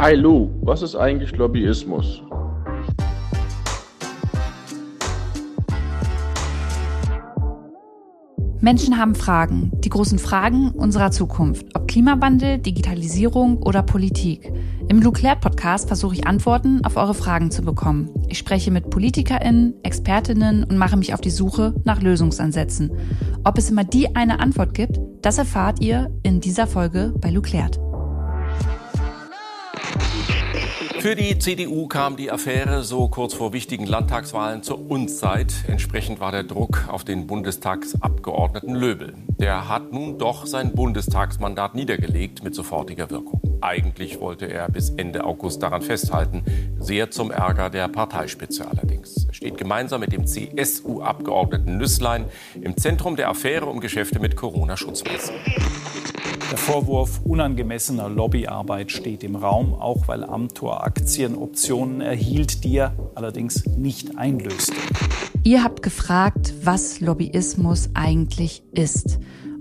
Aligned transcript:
Hi 0.00 0.14
Lou, 0.14 0.48
was 0.62 0.82
ist 0.82 0.94
eigentlich 0.94 1.36
Lobbyismus? 1.36 2.22
Menschen 8.60 8.96
haben 8.96 9.16
Fragen, 9.16 9.72
die 9.80 9.88
großen 9.88 10.20
Fragen 10.20 10.70
unserer 10.70 11.10
Zukunft, 11.10 11.66
ob 11.74 11.88
Klimawandel, 11.88 12.58
Digitalisierung 12.58 13.60
oder 13.60 13.82
Politik. 13.82 14.52
Im 14.88 15.02
Luclair 15.02 15.34
Podcast 15.34 15.88
versuche 15.88 16.14
ich 16.14 16.28
Antworten 16.28 16.84
auf 16.84 16.96
eure 16.96 17.14
Fragen 17.14 17.50
zu 17.50 17.62
bekommen. 17.62 18.08
Ich 18.28 18.38
spreche 18.38 18.70
mit 18.70 18.90
PolitikerInnen, 18.90 19.74
ExpertInnen 19.82 20.62
und 20.62 20.78
mache 20.78 20.96
mich 20.96 21.12
auf 21.12 21.20
die 21.20 21.30
Suche 21.30 21.74
nach 21.82 22.00
Lösungsansätzen. 22.00 22.92
Ob 23.42 23.58
es 23.58 23.68
immer 23.68 23.82
die 23.82 24.14
eine 24.14 24.38
Antwort 24.38 24.74
gibt, 24.74 25.00
das 25.22 25.38
erfahrt 25.38 25.80
ihr 25.80 26.16
in 26.22 26.38
dieser 26.38 26.68
Folge 26.68 27.12
bei 27.20 27.30
Luclair. 27.30 27.68
Für 31.00 31.14
die 31.14 31.38
CDU 31.38 31.86
kam 31.86 32.16
die 32.16 32.32
Affäre 32.32 32.82
so 32.82 33.06
kurz 33.08 33.32
vor 33.32 33.52
wichtigen 33.52 33.86
Landtagswahlen 33.86 34.64
zur 34.64 34.90
Unzeit. 34.90 35.54
Entsprechend 35.68 36.18
war 36.18 36.32
der 36.32 36.42
Druck 36.42 36.88
auf 36.88 37.04
den 37.04 37.28
Bundestagsabgeordneten 37.28 38.74
Löbel. 38.74 39.14
Der 39.38 39.68
hat 39.68 39.92
nun 39.92 40.18
doch 40.18 40.44
sein 40.46 40.74
Bundestagsmandat 40.74 41.76
niedergelegt 41.76 42.42
mit 42.42 42.56
sofortiger 42.56 43.10
Wirkung. 43.10 43.40
Eigentlich 43.60 44.18
wollte 44.18 44.46
er 44.46 44.68
bis 44.68 44.90
Ende 44.90 45.22
August 45.24 45.62
daran 45.62 45.82
festhalten, 45.82 46.42
sehr 46.80 47.12
zum 47.12 47.30
Ärger 47.30 47.70
der 47.70 47.86
Parteispitze 47.86 48.66
allerdings. 48.68 49.24
Er 49.28 49.34
steht 49.34 49.56
gemeinsam 49.56 50.00
mit 50.00 50.12
dem 50.12 50.26
CSU-Abgeordneten 50.26 51.78
Nüsslein 51.78 52.24
im 52.60 52.76
Zentrum 52.76 53.14
der 53.14 53.28
Affäre 53.28 53.66
um 53.66 53.78
Geschäfte 53.78 54.18
mit 54.18 54.34
Corona-Schutzmaßnahmen. 54.34 56.17
Der 56.50 56.56
Vorwurf 56.56 57.20
unangemessener 57.24 58.08
Lobbyarbeit 58.08 58.90
steht 58.90 59.22
im 59.22 59.36
Raum, 59.36 59.74
auch 59.74 60.08
weil 60.08 60.24
Amtor 60.24 60.82
Aktienoptionen 60.82 62.00
erhielt, 62.00 62.64
die 62.64 62.78
er 62.78 62.94
allerdings 63.14 63.66
nicht 63.66 64.16
einlöste. 64.16 64.72
Ihr 65.44 65.62
habt 65.62 65.82
gefragt, 65.82 66.54
was 66.62 67.00
Lobbyismus 67.00 67.90
eigentlich 67.92 68.62
ist. 68.72 69.18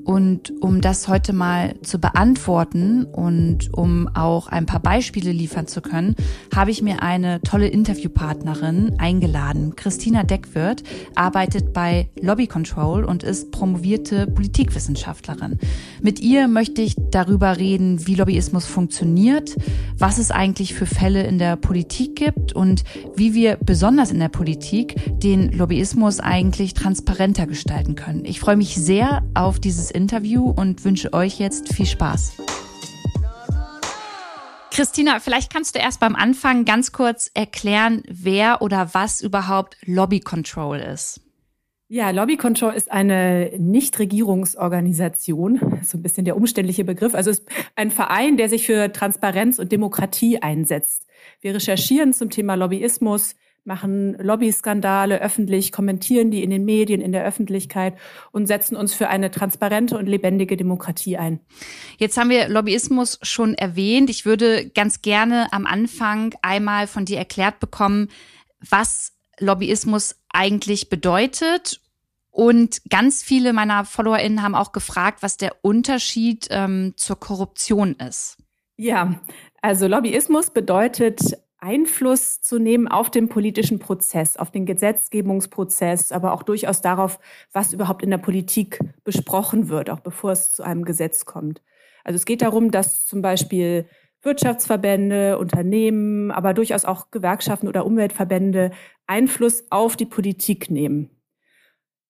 Und 0.07 0.53
um 0.61 0.79
das 0.79 1.09
heute 1.09 1.33
mal 1.33 1.75
zu 1.81 1.99
beantworten 1.99 3.03
und 3.03 3.73
um 3.73 4.07
auch 4.15 4.47
ein 4.47 4.65
paar 4.65 4.79
Beispiele 4.79 5.33
liefern 5.33 5.67
zu 5.67 5.81
können, 5.81 6.15
habe 6.55 6.71
ich 6.71 6.81
mir 6.81 7.03
eine 7.03 7.41
tolle 7.41 7.67
Interviewpartnerin 7.67 8.93
eingeladen. 8.99 9.75
Christina 9.75 10.23
Deckwirth 10.23 10.83
arbeitet 11.15 11.73
bei 11.73 12.07
Lobby 12.21 12.47
Control 12.47 13.03
und 13.03 13.23
ist 13.23 13.51
promovierte 13.51 14.27
Politikwissenschaftlerin. 14.27 15.59
Mit 16.01 16.21
ihr 16.21 16.47
möchte 16.47 16.81
ich 16.81 16.95
darüber 17.11 17.57
reden, 17.57 18.07
wie 18.07 18.15
Lobbyismus 18.15 18.65
funktioniert, 18.65 19.57
was 19.97 20.19
es 20.19 20.31
eigentlich 20.31 20.73
für 20.73 20.85
Fälle 20.85 21.23
in 21.23 21.37
der 21.37 21.57
Politik 21.57 22.15
gibt 22.15 22.53
und 22.53 22.85
wie 23.17 23.33
wir 23.33 23.57
besonders 23.57 24.11
in 24.11 24.19
der 24.19 24.29
Politik 24.29 24.95
den 25.19 25.51
Lobbyismus 25.51 26.21
eigentlich 26.21 26.75
transparenter 26.75 27.45
gestalten 27.45 27.95
können. 27.95 28.23
Ich 28.23 28.39
freue 28.39 28.55
mich 28.55 28.75
sehr 28.75 29.23
auf 29.33 29.59
dieses 29.59 29.96
Interview 29.97 30.49
und 30.49 30.85
wünsche 30.85 31.11
euch 31.11 31.39
jetzt 31.39 31.73
viel 31.73 31.85
Spaß. 31.85 32.37
Christina, 34.71 35.19
vielleicht 35.19 35.51
kannst 35.51 35.73
du 35.73 35.79
erst 35.79 35.99
beim 35.99 36.15
Anfang 36.15 36.63
ganz 36.63 36.91
kurz 36.91 37.31
erklären, 37.33 38.03
wer 38.07 38.61
oder 38.61 38.93
was 38.93 39.21
überhaupt 39.21 39.75
Lobby 39.83 40.19
Control 40.19 40.77
ist. 40.77 41.21
Ja, 41.89 42.11
Lobby 42.11 42.37
Control 42.37 42.73
ist 42.73 42.91
eine 42.91 43.51
Nichtregierungsorganisation, 43.57 45.79
so 45.83 45.97
ein 45.97 46.03
bisschen 46.03 46.25
der 46.25 46.35
umständliche 46.35 46.83
Begriff. 46.83 47.15
Also 47.15 47.31
ist 47.31 47.47
ein 47.75 47.91
Verein, 47.91 48.37
der 48.37 48.49
sich 48.49 48.65
für 48.65 48.91
Transparenz 48.91 49.57
und 49.57 49.71
Demokratie 49.71 50.41
einsetzt. 50.41 51.07
Wir 51.41 51.55
recherchieren 51.55 52.13
zum 52.13 52.29
Thema 52.29 52.55
Lobbyismus, 52.55 53.35
machen 53.67 54.15
Lobbyskandale 54.19 55.21
öffentlich, 55.21 55.71
kommentieren 55.71 56.31
die 56.31 56.41
in 56.41 56.49
den 56.49 56.65
Medien, 56.65 57.01
in 57.01 57.11
der 57.11 57.25
Öffentlichkeit 57.25 57.95
und 58.31 58.47
setzen 58.47 58.75
uns 58.75 58.93
für 58.93 59.09
eine 59.09 59.29
transparente 59.29 59.97
und 59.97 60.07
lebendige 60.07 60.57
Demokratie 60.57 61.17
ein. 61.17 61.39
Jetzt 61.97 62.17
haben 62.17 62.29
wir 62.29 62.47
Lobbyismus 62.47 63.19
schon 63.21 63.53
erwähnt. 63.53 64.09
Ich 64.09 64.25
würde 64.25 64.69
ganz 64.69 65.01
gerne 65.01 65.51
am 65.51 65.65
Anfang 65.65 66.33
einmal 66.41 66.87
von 66.87 67.05
dir 67.05 67.17
erklärt 67.17 67.59
bekommen, 67.59 68.07
was 68.67 69.13
Lobbyismus 69.39 70.15
eigentlich 70.29 70.89
bedeutet. 70.89 71.81
Und 72.31 72.81
ganz 72.89 73.23
viele 73.23 73.51
meiner 73.51 73.83
FollowerInnen 73.83 74.43
haben 74.43 74.55
auch 74.55 74.71
gefragt, 74.71 75.23
was 75.23 75.37
der 75.37 75.55
Unterschied 75.63 76.47
ähm, 76.51 76.93
zur 76.95 77.19
Korruption 77.19 77.95
ist. 77.95 78.37
Ja, 78.77 79.19
also 79.61 79.87
Lobbyismus 79.87 80.51
bedeutet 80.51 81.19
Einfluss 81.67 82.39
zu 82.39 82.59
nehmen 82.59 82.87
auf 82.87 83.11
den 83.11 83.27
politischen 83.27 83.77
Prozess, 83.77 84.37
auf 84.37 84.51
den 84.51 84.65
Gesetzgebungsprozess, 84.65 86.13
aber 86.13 86.31
auch 86.31 86.43
durchaus 86.43 86.81
darauf, 86.81 87.19
was 87.51 87.73
überhaupt 87.73 88.03
in 88.03 88.09
der 88.09 88.19
Politik 88.19 88.79
besprochen 89.03 89.67
wird, 89.67 89.89
auch 89.89 89.99
bevor 89.99 90.31
es 90.31 90.53
zu 90.53 90.63
einem 90.63 90.85
Gesetz 90.85 91.25
kommt. 91.25 91.61
Also 92.05 92.15
es 92.15 92.25
geht 92.25 92.41
darum, 92.41 92.71
dass 92.71 93.05
zum 93.05 93.21
Beispiel 93.21 93.85
Wirtschaftsverbände, 94.21 95.37
Unternehmen, 95.37 96.31
aber 96.31 96.53
durchaus 96.53 96.85
auch 96.85 97.11
Gewerkschaften 97.11 97.67
oder 97.67 97.85
Umweltverbände 97.85 98.71
Einfluss 99.05 99.65
auf 99.69 99.97
die 99.97 100.05
Politik 100.05 100.71
nehmen. 100.71 101.09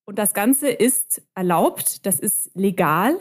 Und 0.06 0.19
das 0.19 0.35
Ganze 0.35 0.69
ist 0.69 1.23
erlaubt, 1.34 2.06
das 2.06 2.19
ist 2.19 2.51
legal, 2.53 3.17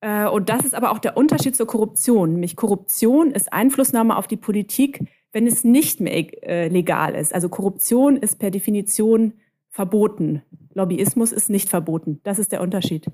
äh, 0.00 0.26
und 0.26 0.48
das 0.48 0.64
ist 0.64 0.74
aber 0.74 0.92
auch 0.92 0.98
der 0.98 1.16
Unterschied 1.16 1.56
zur 1.56 1.66
Korruption. 1.66 2.32
Nämlich 2.32 2.56
Korruption 2.56 3.30
ist 3.30 3.52
Einflussnahme 3.52 4.16
auf 4.16 4.26
die 4.26 4.36
Politik, 4.36 5.00
wenn 5.32 5.46
es 5.46 5.64
nicht 5.64 6.00
mehr 6.00 6.42
äh, 6.42 6.68
legal 6.68 7.14
ist. 7.14 7.34
Also 7.34 7.48
Korruption 7.48 8.16
ist 8.16 8.38
per 8.38 8.50
Definition 8.50 9.34
verboten. 9.68 10.42
Lobbyismus 10.74 11.32
ist 11.32 11.50
nicht 11.50 11.68
verboten. 11.68 12.20
Das 12.24 12.38
ist 12.38 12.52
der 12.52 12.60
Unterschied. 12.60 13.06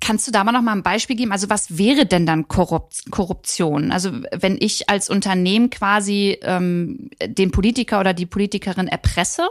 Kannst 0.00 0.26
du 0.26 0.32
da 0.32 0.44
mal 0.44 0.52
noch 0.52 0.62
mal 0.62 0.72
ein 0.72 0.82
Beispiel 0.82 1.14
geben? 1.14 1.30
Also 1.30 1.50
was 1.50 1.76
wäre 1.76 2.06
denn 2.06 2.24
dann 2.24 2.48
Korruption? 2.48 3.92
Also 3.92 4.10
wenn 4.32 4.56
ich 4.58 4.88
als 4.88 5.10
Unternehmen 5.10 5.68
quasi 5.68 6.38
ähm, 6.42 7.10
den 7.24 7.50
Politiker 7.50 8.00
oder 8.00 8.14
die 8.14 8.26
Politikerin 8.26 8.88
erpresse? 8.88 9.48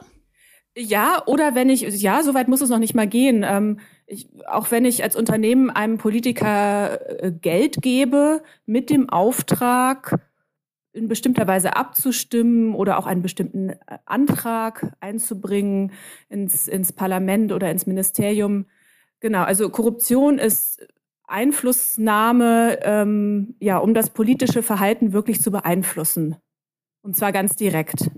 Ja, 0.76 1.24
oder 1.26 1.56
wenn 1.56 1.70
ich, 1.70 1.82
ja, 1.82 2.24
soweit 2.24 2.48
muss 2.48 2.62
es 2.62 2.70
noch 2.70 2.80
nicht 2.80 2.96
mal 2.96 3.08
gehen. 3.08 3.46
Ähm, 3.48 3.80
ich, 4.08 4.30
auch 4.48 4.72
wenn 4.72 4.86
ich 4.86 5.04
als 5.04 5.16
Unternehmen 5.16 5.70
einem 5.70 5.98
Politiker 5.98 7.24
äh, 7.24 7.32
Geld 7.32 7.82
gebe 7.82 8.42
mit 8.66 8.90
dem 8.90 9.10
Auftrag, 9.10 10.20
in 10.92 11.08
bestimmter 11.08 11.48
Weise 11.48 11.76
abzustimmen 11.76 12.74
oder 12.74 12.98
auch 12.98 13.06
einen 13.06 13.22
bestimmten 13.22 13.70
äh, 13.70 13.76
Antrag 14.06 14.96
einzubringen 15.00 15.92
ins, 16.30 16.68
ins 16.68 16.92
Parlament 16.92 17.52
oder 17.52 17.70
ins 17.72 17.86
Ministerium. 17.86 18.66
Genau, 19.20 19.44
also 19.44 19.70
Korruption 19.70 20.40
ist 20.40 20.86
Einflussnahme, 21.28 22.80
ähm, 22.82 23.56
ja, 23.60 23.78
um 23.78 23.94
das 23.94 24.10
politische 24.10 24.64
Verhalten 24.64 25.14
wirklich 25.14 25.42
zu 25.42 25.52
beeinflussen. 25.52 26.38
Und 27.02 27.16
zwar 27.16 27.32
ganz 27.32 27.56
direkt 27.56 28.10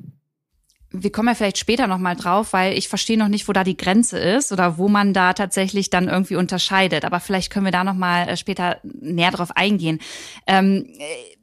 wir 0.92 1.12
kommen 1.12 1.30
ja 1.30 1.36
vielleicht 1.36 1.58
später 1.58 1.88
nochmal 1.88 2.16
drauf, 2.16 2.53
weil 2.53 2.78
ich 2.78 2.90
verstehe 2.90 3.18
noch 3.18 3.30
nicht, 3.30 3.48
wo 3.48 3.53
da 3.53 3.64
die 3.64 3.78
Grenze 3.78 4.20
ist 4.20 4.52
oder 4.52 4.78
wo 4.78 4.90
man 4.90 5.14
da 5.14 5.34
tatsächlich 5.34 5.90
dann 5.90 6.09
irgendwie 6.09 6.36
unterscheidet. 6.36 7.06
Aber 7.06 7.20
vielleicht 7.20 7.52
können 7.52 7.66
wir 7.66 7.72
da 7.72 7.84
nochmal 7.84 8.28
äh, 8.28 8.38
später 8.38 8.80
näher 8.84 9.32
drauf 9.32 9.56
eingehen. 9.56 10.00
Ähm, 10.48 10.86
äh, 10.98 11.41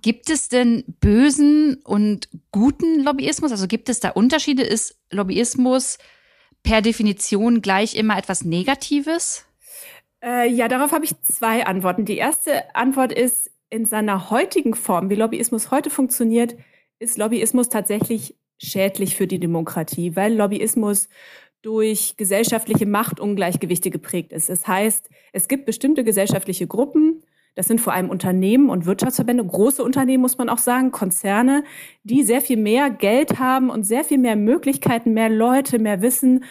gibt 0.00 0.30
es 0.30 0.48
denn 0.48 0.84
bösen 1.00 1.76
und 1.84 2.28
guten 2.50 3.02
Lobbyismus? 3.02 3.50
Also 3.50 3.66
gibt 3.66 3.88
es 3.88 4.00
da 4.00 4.10
Unterschiede? 4.10 4.62
Ist 4.62 4.96
Lobbyismus 5.10 5.98
per 6.62 6.82
Definition 6.82 7.62
gleich 7.62 7.94
immer 7.94 8.18
etwas 8.18 8.44
Negatives? 8.44 9.44
Äh, 10.22 10.48
ja, 10.48 10.68
darauf 10.68 10.92
habe 10.92 11.04
ich 11.04 11.20
zwei 11.22 11.66
Antworten. 11.66 12.04
Die 12.04 12.16
erste 12.16 12.74
Antwort 12.74 13.12
ist, 13.12 13.50
in 13.70 13.86
seiner 13.86 14.30
heutigen 14.30 14.74
Form, 14.74 15.10
wie 15.10 15.14
Lobbyismus 15.14 15.70
heute 15.70 15.90
funktioniert, 15.90 16.54
ist 16.98 17.18
Lobbyismus 17.18 17.68
tatsächlich 17.68 18.36
schädlich 18.58 19.16
für 19.16 19.26
die 19.26 19.40
Demokratie, 19.40 20.14
weil 20.14 20.34
Lobbyismus 20.34 21.08
durch 21.62 22.16
gesellschaftliche 22.16 22.86
Machtungleichgewichte 22.86 23.90
geprägt 23.90 24.32
ist. 24.32 24.48
Das 24.48 24.66
heißt, 24.66 25.08
es 25.32 25.48
gibt 25.48 25.64
bestimmte 25.64 26.04
gesellschaftliche 26.04 26.66
Gruppen, 26.66 27.21
das 27.54 27.68
sind 27.68 27.80
vor 27.80 27.92
allem 27.92 28.08
Unternehmen 28.08 28.70
und 28.70 28.86
Wirtschaftsverbände, 28.86 29.44
große 29.44 29.84
Unternehmen 29.84 30.22
muss 30.22 30.38
man 30.38 30.48
auch 30.48 30.58
sagen, 30.58 30.90
Konzerne, 30.90 31.64
die 32.02 32.22
sehr 32.22 32.40
viel 32.40 32.56
mehr 32.56 32.90
Geld 32.90 33.38
haben 33.38 33.70
und 33.70 33.84
sehr 33.84 34.04
viel 34.04 34.18
mehr 34.18 34.36
Möglichkeiten, 34.36 35.12
mehr 35.12 35.28
Leute, 35.28 35.78
mehr 35.78 36.00
Wissen 36.00 36.44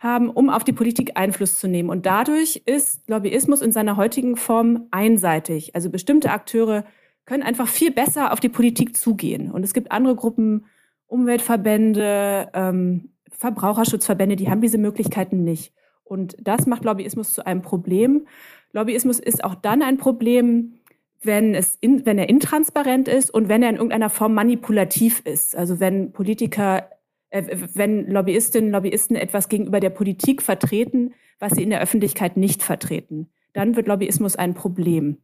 haben, 0.00 0.30
um 0.30 0.48
auf 0.48 0.64
die 0.64 0.72
Politik 0.72 1.12
Einfluss 1.14 1.58
zu 1.58 1.68
nehmen. 1.68 1.90
Und 1.90 2.06
dadurch 2.06 2.62
ist 2.66 3.08
Lobbyismus 3.08 3.62
in 3.62 3.72
seiner 3.72 3.96
heutigen 3.96 4.36
Form 4.36 4.86
einseitig. 4.90 5.74
Also 5.74 5.90
bestimmte 5.90 6.30
Akteure 6.30 6.84
können 7.24 7.42
einfach 7.42 7.68
viel 7.68 7.90
besser 7.90 8.32
auf 8.32 8.40
die 8.40 8.48
Politik 8.48 8.96
zugehen. 8.96 9.50
Und 9.50 9.62
es 9.64 9.74
gibt 9.74 9.92
andere 9.92 10.16
Gruppen, 10.16 10.66
Umweltverbände, 11.06 12.48
ähm, 12.52 13.10
Verbraucherschutzverbände, 13.30 14.36
die 14.36 14.50
haben 14.50 14.60
diese 14.60 14.78
Möglichkeiten 14.78 15.44
nicht. 15.44 15.72
Und 16.04 16.36
das 16.40 16.66
macht 16.66 16.84
Lobbyismus 16.84 17.32
zu 17.32 17.46
einem 17.46 17.62
Problem. 17.62 18.26
Lobbyismus 18.72 19.18
ist 19.18 19.44
auch 19.44 19.54
dann 19.54 19.82
ein 19.82 19.96
Problem, 19.96 20.74
wenn, 21.22 21.54
es 21.54 21.76
in, 21.80 22.06
wenn 22.06 22.18
er 22.18 22.28
intransparent 22.28 23.08
ist 23.08 23.30
und 23.32 23.48
wenn 23.48 23.62
er 23.62 23.70
in 23.70 23.76
irgendeiner 23.76 24.10
Form 24.10 24.34
manipulativ 24.34 25.20
ist. 25.24 25.56
Also 25.56 25.80
wenn 25.80 26.12
Politiker, 26.12 26.90
äh, 27.30 27.56
wenn 27.74 28.06
Lobbyistinnen, 28.06 28.70
Lobbyisten 28.70 29.16
etwas 29.16 29.48
gegenüber 29.48 29.80
der 29.80 29.90
Politik 29.90 30.42
vertreten, 30.42 31.14
was 31.38 31.52
sie 31.52 31.62
in 31.62 31.70
der 31.70 31.80
Öffentlichkeit 31.80 32.36
nicht 32.36 32.62
vertreten, 32.62 33.28
dann 33.52 33.74
wird 33.76 33.88
Lobbyismus 33.88 34.36
ein 34.36 34.54
Problem. 34.54 35.18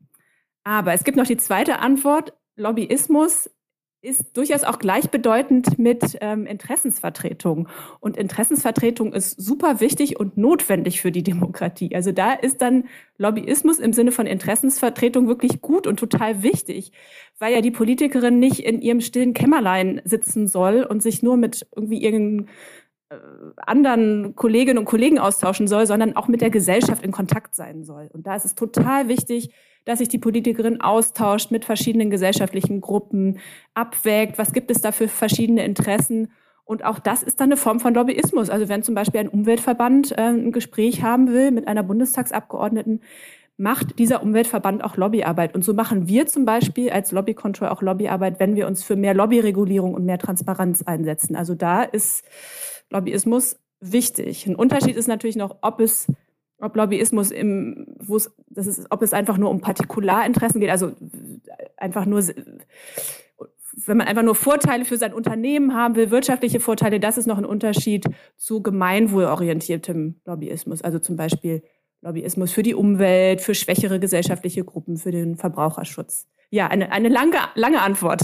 Aber 0.65 0.95
es 0.95 1.05
gibt 1.05 1.17
noch 1.17 1.27
die 1.27 1.37
zweite 1.37 1.79
Antwort. 1.79 2.33
Lobbyismus 2.57 3.51
ist 4.05 4.37
durchaus 4.37 4.65
auch 4.65 4.79
gleichbedeutend 4.79 5.79
mit 5.79 6.19
ähm, 6.21 6.47
Interessensvertretung. 6.47 7.69
Und 8.01 8.17
Interessensvertretung 8.17 9.13
ist 9.13 9.41
super 9.41 9.81
wichtig 9.81 10.21
und 10.21 10.37
notwendig 10.37 11.01
für 11.01 11.11
die 11.11 11.23
Demokratie. 11.23 11.95
Also 11.95 12.13
da 12.13 12.33
ist 12.33 12.61
dann 12.61 12.85
Lobbyismus 13.17 13.79
im 13.79 13.93
Sinne 13.93 14.13
von 14.13 14.27
Interessensvertretung 14.27 15.27
wirklich 15.27 15.61
gut 15.61 15.87
und 15.87 15.99
total 15.99 16.43
wichtig, 16.43 16.93
weil 17.39 17.55
ja 17.55 17.61
die 17.61 17.71
Politikerin 17.71 18.39
nicht 18.39 18.61
in 18.61 18.81
ihrem 18.81 19.01
stillen 19.01 19.35
Kämmerlein 19.35 20.03
sitzen 20.05 20.47
soll 20.47 20.85
und 20.85 21.03
sich 21.03 21.23
nur 21.23 21.37
mit 21.37 21.67
irgendwie 21.75 21.99
ihren 21.99 22.49
äh, 23.09 23.17
anderen 23.57 24.35
Kolleginnen 24.35 24.79
und 24.79 24.85
Kollegen 24.85 25.19
austauschen 25.19 25.67
soll, 25.67 25.87
sondern 25.87 26.15
auch 26.17 26.29
mit 26.29 26.41
der 26.41 26.51
Gesellschaft 26.51 27.03
in 27.03 27.13
Kontakt 27.13 27.55
sein 27.55 27.85
soll. 27.85 28.11
Und 28.13 28.27
da 28.27 28.37
ist 28.37 28.45
es 28.45 28.55
total 28.55 29.09
wichtig, 29.09 29.51
dass 29.85 29.99
sich 29.99 30.09
die 30.09 30.19
Politikerin 30.19 30.81
austauscht 30.81 31.51
mit 31.51 31.65
verschiedenen 31.65 32.11
gesellschaftlichen 32.11 32.81
Gruppen, 32.81 33.39
abwägt, 33.75 34.39
was 34.39 34.53
gibt 34.53 34.71
es 34.71 34.81
da 34.81 34.93
für 34.93 35.09
verschiedene 35.09 35.65
Interessen. 35.65 36.33
Und 36.65 36.85
auch 36.85 36.99
das 36.99 37.23
ist 37.23 37.41
dann 37.41 37.49
eine 37.49 37.57
Form 37.59 37.81
von 37.81 37.93
Lobbyismus. 37.95 38.49
Also 38.49 38.69
wenn 38.69 38.83
zum 38.83 38.95
Beispiel 38.95 39.21
ein 39.21 39.29
Umweltverband 39.29 40.13
äh, 40.13 40.23
ein 40.23 40.53
Gespräch 40.53 41.03
haben 41.03 41.29
will 41.29 41.51
mit 41.51 41.69
einer 41.69 41.83
Bundestagsabgeordneten, 41.83 43.03
macht 43.57 43.99
dieser 43.99 44.23
Umweltverband 44.23 44.83
auch 44.83 44.97
Lobbyarbeit. 44.97 45.55
Und 45.55 45.65
so 45.65 45.75
machen 45.75 46.09
wir 46.09 46.27
zum 46.27 46.45
Beispiel 46.45 46.91
als 46.91 47.13
Lobbycontrol 47.13 47.69
auch 47.69 47.83
Lobbyarbeit, 47.83 48.41
wenn 48.41 48.57
wir 48.57 48.67
uns 48.67 48.83
für 48.83 48.97
mehr 48.97 49.15
Lobbyregulierung 49.15 49.95
und 49.95 50.05
mehr 50.05 50.19
Transparenz 50.19 50.83
einsetzen. 50.83 51.37
Also 51.37 51.55
da 51.55 51.83
ist 51.83 52.25
Lobbyismus 52.91 53.61
wichtig. 53.81 54.47
Ein 54.47 54.57
Unterschied 54.57 54.97
ist 54.97 55.07
natürlich 55.07 55.37
noch, 55.37 55.59
ob 55.61 55.81
es 55.81 56.07
ob 56.61 56.77
Lobbyismus 56.77 57.31
im, 57.31 57.87
wo 57.99 58.17
es, 58.17 58.35
das 58.49 58.67
ist, 58.67 58.87
ob 58.91 59.03
es 59.03 59.13
einfach 59.13 59.39
nur 59.39 59.51
um 59.51 59.61
Partikularinteressen 59.61 60.61
geht, 60.61 60.71
also 60.71 60.93
einfach 61.77 62.07
nur, 62.07 62.23
wenn 63.87 63.97
man 63.97 64.07
einfach 64.07 64.23
nur 64.23 64.35
Vorteile 64.35 64.85
für 64.85 64.97
sein 64.97 65.13
Unternehmen 65.13 65.75
haben 65.75 65.97
will, 65.97 66.11
wirtschaftliche 66.11 66.61
Vorteile, 66.61 67.01
das 67.01 67.19
ist 67.19 67.27
noch 67.27 67.39
ein 67.39 67.45
Unterschied 67.45 68.07
zu 68.37 68.63
gemeinwohlorientiertem 68.63 70.21
Lobbyismus, 70.25 70.83
also 70.83 70.99
zum 70.99 71.17
Beispiel 71.17 71.63
Lobbyismus 72.03 72.53
für 72.53 72.63
die 72.63 72.75
Umwelt, 72.75 73.41
für 73.41 73.55
schwächere 73.55 73.99
gesellschaftliche 73.99 74.65
Gruppen, 74.65 74.97
für 74.97 75.11
den 75.11 75.37
Verbraucherschutz. 75.37 76.29
Ja, 76.51 76.69
eine, 76.69 76.93
eine 76.93 77.09
lange, 77.09 77.39
lange 77.55 77.81
Antwort. 77.81 78.23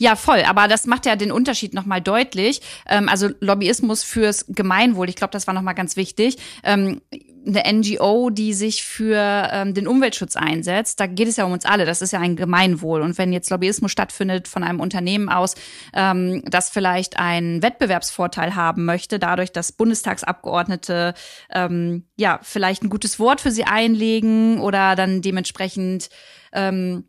Ja, 0.00 0.16
voll. 0.16 0.44
Aber 0.44 0.66
das 0.66 0.86
macht 0.86 1.04
ja 1.04 1.14
den 1.14 1.30
Unterschied 1.30 1.74
nochmal 1.74 2.00
deutlich. 2.00 2.62
Ähm, 2.88 3.06
also 3.10 3.28
Lobbyismus 3.40 4.02
fürs 4.02 4.46
Gemeinwohl, 4.48 5.10
ich 5.10 5.14
glaube, 5.14 5.32
das 5.32 5.46
war 5.46 5.52
nochmal 5.52 5.74
ganz 5.74 5.94
wichtig. 5.94 6.38
Ähm, 6.64 7.02
eine 7.46 7.70
NGO, 7.70 8.30
die 8.30 8.54
sich 8.54 8.82
für 8.82 9.50
ähm, 9.52 9.74
den 9.74 9.86
Umweltschutz 9.86 10.36
einsetzt, 10.36 11.00
da 11.00 11.06
geht 11.06 11.28
es 11.28 11.36
ja 11.36 11.44
um 11.44 11.52
uns 11.52 11.66
alle. 11.66 11.84
Das 11.84 12.00
ist 12.00 12.14
ja 12.14 12.18
ein 12.18 12.34
Gemeinwohl. 12.34 13.02
Und 13.02 13.18
wenn 13.18 13.30
jetzt 13.30 13.50
Lobbyismus 13.50 13.92
stattfindet 13.92 14.48
von 14.48 14.64
einem 14.64 14.80
Unternehmen 14.80 15.28
aus, 15.28 15.54
ähm, 15.92 16.42
das 16.46 16.70
vielleicht 16.70 17.18
einen 17.18 17.62
Wettbewerbsvorteil 17.62 18.54
haben 18.54 18.86
möchte, 18.86 19.18
dadurch, 19.18 19.52
dass 19.52 19.72
Bundestagsabgeordnete 19.72 21.12
ähm, 21.50 22.06
ja 22.16 22.40
vielleicht 22.42 22.82
ein 22.82 22.90
gutes 22.90 23.18
Wort 23.18 23.42
für 23.42 23.50
sie 23.50 23.64
einlegen 23.64 24.60
oder 24.60 24.96
dann 24.96 25.20
dementsprechend 25.20 26.08
ähm, 26.54 27.04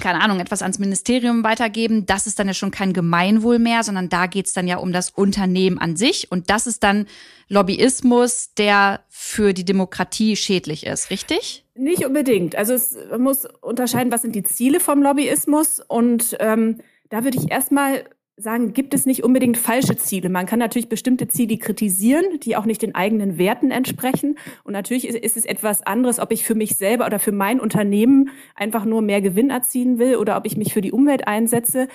keine 0.00 0.20
Ahnung, 0.20 0.40
etwas 0.40 0.62
ans 0.62 0.78
Ministerium 0.78 1.42
weitergeben, 1.42 2.06
das 2.06 2.26
ist 2.26 2.38
dann 2.38 2.46
ja 2.46 2.54
schon 2.54 2.70
kein 2.70 2.92
Gemeinwohl 2.92 3.58
mehr, 3.58 3.82
sondern 3.82 4.08
da 4.08 4.26
geht's 4.26 4.52
dann 4.52 4.68
ja 4.68 4.76
um 4.76 4.92
das 4.92 5.10
Unternehmen 5.10 5.78
an 5.78 5.96
sich. 5.96 6.30
Und 6.30 6.50
das 6.50 6.66
ist 6.66 6.82
dann 6.82 7.06
Lobbyismus, 7.48 8.52
der 8.54 9.00
für 9.08 9.52
die 9.52 9.64
Demokratie 9.64 10.36
schädlich 10.36 10.86
ist, 10.86 11.10
richtig? 11.10 11.64
Nicht 11.74 12.04
unbedingt. 12.04 12.56
Also 12.56 12.74
es, 12.74 12.96
muss 13.18 13.46
unterscheiden, 13.60 14.12
was 14.12 14.22
sind 14.22 14.34
die 14.34 14.42
Ziele 14.42 14.80
vom 14.80 15.02
Lobbyismus. 15.02 15.80
Und 15.86 16.36
ähm, 16.40 16.78
da 17.08 17.24
würde 17.24 17.38
ich 17.38 17.50
erstmal 17.50 18.04
sagen, 18.38 18.74
gibt 18.74 18.92
es 18.92 19.06
nicht 19.06 19.24
unbedingt 19.24 19.56
falsche 19.56 19.96
Ziele. 19.96 20.28
Man 20.28 20.44
kann 20.44 20.58
natürlich 20.58 20.90
bestimmte 20.90 21.26
Ziele 21.26 21.56
kritisieren, 21.56 22.38
die 22.42 22.56
auch 22.56 22.66
nicht 22.66 22.82
den 22.82 22.94
eigenen 22.94 23.38
Werten 23.38 23.70
entsprechen. 23.70 24.38
Und 24.62 24.74
natürlich 24.74 25.08
ist, 25.08 25.36
es 25.36 25.44
etwas 25.46 25.82
anderes, 25.82 26.18
ob 26.18 26.32
ich 26.32 26.44
für 26.44 26.54
mich 26.54 26.76
selber 26.76 27.06
oder 27.06 27.18
für 27.18 27.32
mein 27.32 27.60
Unternehmen 27.60 28.30
einfach 28.54 28.84
nur 28.84 29.00
mehr 29.00 29.22
Gewinn 29.22 29.48
erzielen 29.48 29.98
will 29.98 30.16
oder 30.16 30.36
ob 30.36 30.46
ich 30.46 30.56
mich 30.58 30.74
für 30.74 30.82
die 30.82 30.92
Umwelt 30.92 31.26
einsetze. 31.26 31.88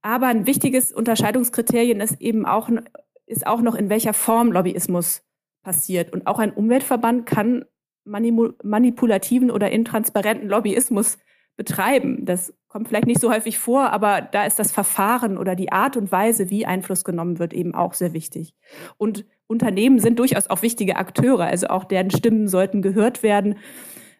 Aber 0.00 0.28
ein 0.28 0.46
wichtiges 0.46 0.92
Unterscheidungskriterium 0.92 2.00
ist 2.00 2.20
eben 2.20 2.46
auch, 2.46 2.68
ist 3.26 3.46
auch 3.46 3.60
noch, 3.60 3.74
in 3.74 3.88
welcher 3.88 4.12
Form 4.12 4.52
Lobbyismus 4.52 5.22
passiert. 5.64 6.12
Und 6.12 6.28
auch 6.28 6.38
ein 6.38 6.52
Umweltverband 6.52 7.26
kann 7.26 7.64
manipulativen 8.04 9.50
oder 9.50 9.70
intransparenten 9.70 10.48
Lobbyismus 10.48 11.18
betreiben. 11.56 12.24
Das 12.24 12.52
kommt 12.68 12.88
vielleicht 12.88 13.06
nicht 13.06 13.20
so 13.20 13.30
häufig 13.30 13.58
vor, 13.58 13.90
aber 13.90 14.20
da 14.20 14.44
ist 14.44 14.58
das 14.58 14.72
Verfahren 14.72 15.38
oder 15.38 15.54
die 15.54 15.70
Art 15.70 15.96
und 15.96 16.10
Weise, 16.10 16.50
wie 16.50 16.66
Einfluss 16.66 17.04
genommen 17.04 17.38
wird, 17.38 17.52
eben 17.52 17.74
auch 17.74 17.94
sehr 17.94 18.12
wichtig. 18.12 18.54
Und 18.96 19.24
Unternehmen 19.46 19.98
sind 19.98 20.18
durchaus 20.18 20.48
auch 20.48 20.62
wichtige 20.62 20.96
Akteure, 20.96 21.44
also 21.44 21.68
auch 21.68 21.84
deren 21.84 22.10
Stimmen 22.10 22.48
sollten 22.48 22.82
gehört 22.82 23.22
werden. 23.22 23.56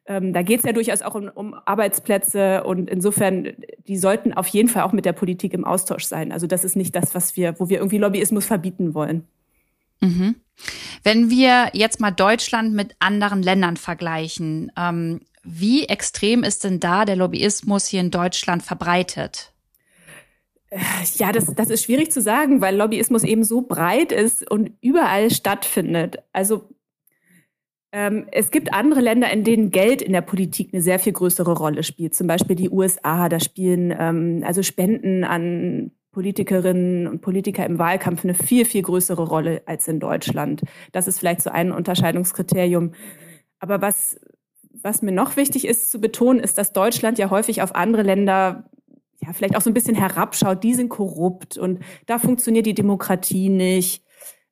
Ähm, 0.06 0.32
da 0.32 0.42
geht 0.42 0.60
es 0.60 0.66
ja 0.66 0.72
durchaus 0.72 1.02
auch 1.02 1.14
um, 1.14 1.28
um, 1.34 1.54
Arbeitsplätze 1.54 2.62
und 2.64 2.90
insofern, 2.90 3.54
die 3.88 3.96
sollten 3.96 4.34
auf 4.34 4.46
jeden 4.48 4.68
Fall 4.68 4.82
auch 4.82 4.92
mit 4.92 5.06
der 5.06 5.14
Politik 5.14 5.54
im 5.54 5.64
Austausch 5.64 6.04
sein. 6.04 6.30
Also 6.30 6.46
das 6.46 6.62
ist 6.62 6.76
nicht 6.76 6.94
das, 6.94 7.14
was 7.14 7.36
wir, 7.36 7.58
wo 7.58 7.68
wir 7.70 7.78
irgendwie 7.78 7.98
Lobbyismus 7.98 8.44
verbieten 8.44 8.94
wollen. 8.94 9.26
Mhm. 10.00 10.36
Wenn 11.02 11.30
wir 11.30 11.70
jetzt 11.72 12.00
mal 12.00 12.10
Deutschland 12.10 12.74
mit 12.74 12.94
anderen 12.98 13.42
Ländern 13.42 13.76
vergleichen, 13.76 14.70
ähm, 14.76 15.22
wie 15.44 15.84
extrem 15.84 16.42
ist 16.42 16.64
denn 16.64 16.80
da 16.80 17.04
der 17.04 17.16
Lobbyismus 17.16 17.86
hier 17.86 18.00
in 18.00 18.10
Deutschland 18.10 18.62
verbreitet? 18.62 19.52
Ja, 21.16 21.30
das, 21.30 21.54
das 21.54 21.70
ist 21.70 21.84
schwierig 21.84 22.10
zu 22.10 22.20
sagen, 22.20 22.60
weil 22.60 22.76
Lobbyismus 22.76 23.22
eben 23.22 23.44
so 23.44 23.62
breit 23.62 24.10
ist 24.10 24.50
und 24.50 24.72
überall 24.80 25.30
stattfindet. 25.30 26.16
Also 26.32 26.68
ähm, 27.92 28.26
es 28.32 28.50
gibt 28.50 28.74
andere 28.74 29.00
Länder, 29.00 29.30
in 29.30 29.44
denen 29.44 29.70
Geld 29.70 30.02
in 30.02 30.12
der 30.12 30.20
Politik 30.20 30.70
eine 30.72 30.82
sehr 30.82 30.98
viel 30.98 31.12
größere 31.12 31.52
Rolle 31.52 31.84
spielt. 31.84 32.14
Zum 32.14 32.26
Beispiel 32.26 32.56
die 32.56 32.70
USA, 32.70 33.28
da 33.28 33.38
spielen 33.38 33.94
ähm, 33.96 34.42
also 34.44 34.64
Spenden 34.64 35.22
an 35.22 35.92
Politikerinnen 36.10 37.06
und 37.06 37.20
Politiker 37.20 37.64
im 37.66 37.78
Wahlkampf 37.78 38.24
eine 38.24 38.34
viel, 38.34 38.64
viel 38.64 38.82
größere 38.82 39.22
Rolle 39.22 39.62
als 39.66 39.86
in 39.86 40.00
Deutschland. 40.00 40.62
Das 40.90 41.06
ist 41.06 41.20
vielleicht 41.20 41.42
so 41.42 41.50
ein 41.50 41.70
Unterscheidungskriterium. 41.70 42.94
Aber 43.60 43.80
was, 43.80 44.18
was 44.84 45.00
mir 45.00 45.12
noch 45.12 45.36
wichtig 45.36 45.66
ist 45.66 45.90
zu 45.90 45.98
betonen, 45.98 46.40
ist, 46.40 46.58
dass 46.58 46.74
Deutschland 46.74 47.18
ja 47.18 47.30
häufig 47.30 47.62
auf 47.62 47.74
andere 47.74 48.02
Länder 48.02 48.68
ja 49.18 49.32
vielleicht 49.32 49.56
auch 49.56 49.62
so 49.62 49.70
ein 49.70 49.74
bisschen 49.74 49.96
herabschaut. 49.96 50.62
Die 50.62 50.74
sind 50.74 50.90
korrupt 50.90 51.56
und 51.56 51.80
da 52.06 52.18
funktioniert 52.18 52.66
die 52.66 52.74
Demokratie 52.74 53.48
nicht. 53.48 54.04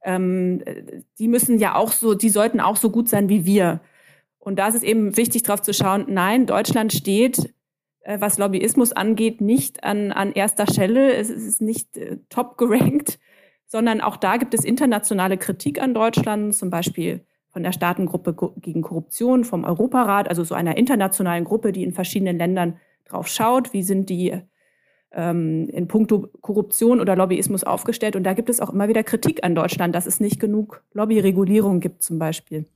Ähm, 0.03 0.62
die 1.19 1.29
müssen 1.29 1.59
ja 1.59 1.75
auch 1.75 1.93
so, 1.93 2.15
die 2.15 2.31
sollten 2.31 2.61
auch 2.61 2.77
so 2.77 2.91
gut 2.91 3.11
sein 3.11 3.29
wie 3.29 3.45
wir. 3.45 3.83
Und 4.39 4.59
da 4.59 4.69
ist 4.69 4.75
es 4.75 4.83
eben 4.83 5.17
wichtig, 5.19 5.43
darauf 5.43 5.61
zu 5.61 5.75
schauen, 5.75 6.07
nein, 6.09 6.47
Deutschland 6.47 6.95
steht, 6.95 7.55
äh, 8.01 8.19
was 8.19 8.39
Lobbyismus 8.39 8.93
angeht, 8.93 9.43
nicht 9.43 9.85
an, 9.85 10.12
an 10.12 10.33
erster 10.33 10.67
Stelle. 10.67 11.15
Es 11.15 11.29
ist 11.29 11.61
nicht 11.61 11.99
äh, 11.99 12.17
top 12.31 12.57
gerankt, 12.57 13.19
sondern 13.67 14.01
auch 14.01 14.17
da 14.17 14.39
gibt 14.39 14.55
es 14.55 14.65
internationale 14.65 15.37
Kritik 15.37 15.81
an 15.81 15.93
Deutschland, 15.93 16.55
zum 16.55 16.71
Beispiel 16.71 17.21
von 17.53 17.63
der 17.63 17.73
Staatengruppe 17.73 18.35
gegen 18.57 18.83
Korruption, 18.83 19.45
vom 19.45 19.65
Europarat, 19.65 20.29
also 20.29 20.43
so 20.43 20.55
einer 20.55 20.77
internationalen 20.77 21.45
Gruppe, 21.45 21.73
die 21.73 21.85
in 21.85 21.93
verschiedenen 21.93 22.39
Ländern 22.39 22.79
drauf 23.05 23.29
schaut, 23.29 23.73
wie 23.73 23.83
sind 23.83 24.09
die 24.09 24.35
ähm, 25.13 25.69
in 25.69 25.87
puncto 25.87 26.29
Korruption 26.41 27.01
oder 27.01 27.15
Lobbyismus 27.15 27.65
aufgestellt. 27.65 28.17
Und 28.17 28.25
da 28.25 28.33
gibt 28.33 28.49
es 28.49 28.61
auch 28.61 28.71
immer 28.71 28.89
wieder 28.89 29.03
Kritik 29.03 29.45
an 29.45 29.55
Deutschland, 29.55 29.95
dass 29.95 30.07
es 30.07 30.21
nicht 30.21 30.41
genug 30.41 30.83
Lobbyregulierung 30.95 31.81
gibt 31.81 32.03
zum 32.03 32.19
Beispiel. 32.19 32.67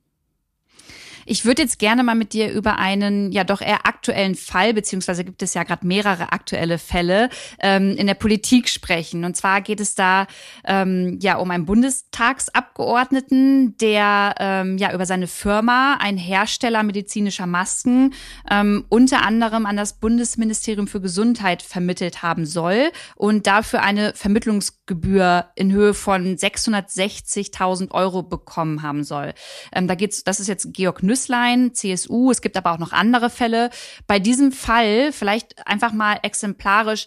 Ich 1.28 1.44
würde 1.44 1.62
jetzt 1.62 1.80
gerne 1.80 2.04
mal 2.04 2.14
mit 2.14 2.32
dir 2.32 2.52
über 2.52 2.78
einen 2.78 3.32
ja 3.32 3.42
doch 3.42 3.60
eher 3.60 3.84
aktuellen 3.84 4.36
Fall, 4.36 4.72
beziehungsweise 4.72 5.24
gibt 5.24 5.42
es 5.42 5.54
ja 5.54 5.64
gerade 5.64 5.84
mehrere 5.84 6.32
aktuelle 6.32 6.78
Fälle 6.78 7.30
ähm, 7.58 7.96
in 7.96 8.06
der 8.06 8.14
Politik 8.14 8.68
sprechen. 8.68 9.24
Und 9.24 9.36
zwar 9.36 9.60
geht 9.60 9.80
es 9.80 9.96
da 9.96 10.28
ähm, 10.64 11.18
ja 11.20 11.38
um 11.38 11.50
einen 11.50 11.66
Bundestagsabgeordneten, 11.66 13.76
der 13.78 14.36
ähm, 14.38 14.78
ja 14.78 14.94
über 14.94 15.04
seine 15.04 15.26
Firma, 15.26 15.98
ein 16.00 16.16
Hersteller 16.16 16.84
medizinischer 16.84 17.46
Masken, 17.46 18.14
ähm, 18.48 18.84
unter 18.88 19.22
anderem 19.22 19.66
an 19.66 19.76
das 19.76 19.98
Bundesministerium 19.98 20.86
für 20.86 21.00
Gesundheit 21.00 21.62
vermittelt 21.62 22.22
haben 22.22 22.46
soll 22.46 22.92
und 23.16 23.48
dafür 23.48 23.82
eine 23.82 24.12
Vermittlungsgebühr 24.14 25.46
in 25.56 25.72
Höhe 25.72 25.92
von 25.92 26.36
660.000 26.36 27.90
Euro 27.90 28.22
bekommen 28.22 28.82
haben 28.82 29.02
soll. 29.02 29.34
Ähm, 29.72 29.88
da 29.88 29.96
geht's, 29.96 30.22
das 30.22 30.38
ist 30.38 30.46
jetzt 30.46 30.72
Georg 30.72 31.02
Nüss 31.02 31.15
Röslein, 31.16 31.72
CSU. 31.72 32.30
Es 32.30 32.42
gibt 32.42 32.56
aber 32.56 32.72
auch 32.72 32.78
noch 32.78 32.92
andere 32.92 33.30
Fälle. 33.30 33.70
Bei 34.06 34.18
diesem 34.18 34.52
Fall 34.52 35.12
vielleicht 35.12 35.66
einfach 35.66 35.92
mal 35.92 36.18
exemplarisch, 36.22 37.06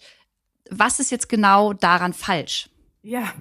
was 0.71 0.99
ist 0.99 1.11
jetzt 1.11 1.29
genau 1.29 1.73
daran 1.73 2.13
falsch? 2.13 2.69
Ja, 3.01 3.33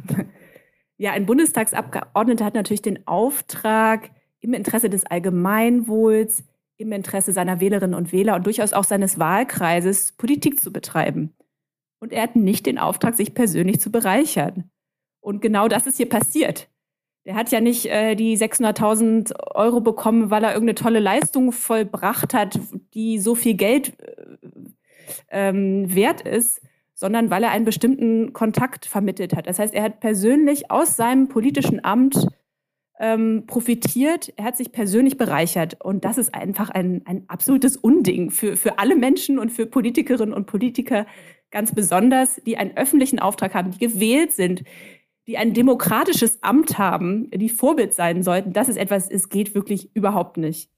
ja, 0.98 1.12
ein 1.12 1.26
Bundestagsabgeordneter 1.26 2.44
hat 2.44 2.54
natürlich 2.54 2.82
den 2.82 3.06
Auftrag, 3.06 4.10
im 4.40 4.52
Interesse 4.52 4.88
des 4.88 5.04
Allgemeinwohls, 5.04 6.44
im 6.76 6.92
Interesse 6.92 7.32
seiner 7.32 7.60
Wählerinnen 7.60 7.94
und 7.94 8.12
Wähler 8.12 8.36
und 8.36 8.46
durchaus 8.46 8.72
auch 8.72 8.84
seines 8.84 9.18
Wahlkreises 9.18 10.12
Politik 10.12 10.60
zu 10.60 10.72
betreiben. 10.72 11.34
Und 11.98 12.12
er 12.12 12.22
hat 12.22 12.36
nicht 12.36 12.66
den 12.66 12.78
Auftrag, 12.78 13.16
sich 13.16 13.34
persönlich 13.34 13.80
zu 13.80 13.90
bereichern. 13.90 14.70
Und 15.20 15.40
genau 15.40 15.66
das 15.66 15.86
ist 15.86 15.96
hier 15.96 16.08
passiert. 16.08 16.68
Der 17.28 17.34
hat 17.34 17.52
ja 17.52 17.60
nicht 17.60 17.84
äh, 17.84 18.14
die 18.14 18.38
600.000 18.38 19.54
Euro 19.54 19.82
bekommen, 19.82 20.30
weil 20.30 20.42
er 20.44 20.54
irgendeine 20.54 20.76
tolle 20.76 20.98
Leistung 20.98 21.52
vollbracht 21.52 22.32
hat, 22.32 22.58
die 22.94 23.18
so 23.18 23.34
viel 23.34 23.52
Geld 23.52 23.92
äh, 24.00 25.50
ähm, 25.50 25.94
wert 25.94 26.22
ist, 26.22 26.62
sondern 26.94 27.28
weil 27.28 27.42
er 27.42 27.50
einen 27.50 27.66
bestimmten 27.66 28.32
Kontakt 28.32 28.86
vermittelt 28.86 29.36
hat. 29.36 29.46
Das 29.46 29.58
heißt, 29.58 29.74
er 29.74 29.82
hat 29.82 30.00
persönlich 30.00 30.70
aus 30.70 30.96
seinem 30.96 31.28
politischen 31.28 31.84
Amt 31.84 32.28
ähm, 32.98 33.44
profitiert, 33.46 34.32
er 34.36 34.44
hat 34.44 34.56
sich 34.56 34.72
persönlich 34.72 35.18
bereichert. 35.18 35.76
Und 35.84 36.06
das 36.06 36.16
ist 36.16 36.34
einfach 36.34 36.70
ein, 36.70 37.02
ein 37.04 37.24
absolutes 37.28 37.76
Unding 37.76 38.30
für, 38.30 38.56
für 38.56 38.78
alle 38.78 38.96
Menschen 38.96 39.38
und 39.38 39.52
für 39.52 39.66
Politikerinnen 39.66 40.32
und 40.32 40.46
Politiker 40.46 41.04
ganz 41.50 41.74
besonders, 41.74 42.40
die 42.46 42.56
einen 42.56 42.74
öffentlichen 42.76 43.18
Auftrag 43.18 43.54
haben, 43.54 43.72
die 43.72 43.78
gewählt 43.78 44.32
sind, 44.32 44.64
die 45.28 45.36
ein 45.36 45.52
demokratisches 45.52 46.42
Amt 46.42 46.78
haben, 46.78 47.30
die 47.30 47.50
Vorbild 47.50 47.94
sein 47.94 48.22
sollten. 48.22 48.54
Das 48.54 48.68
ist 48.68 48.78
etwas, 48.78 49.08
es 49.08 49.28
geht 49.28 49.54
wirklich 49.54 49.94
überhaupt 49.94 50.38
nicht. 50.38 50.70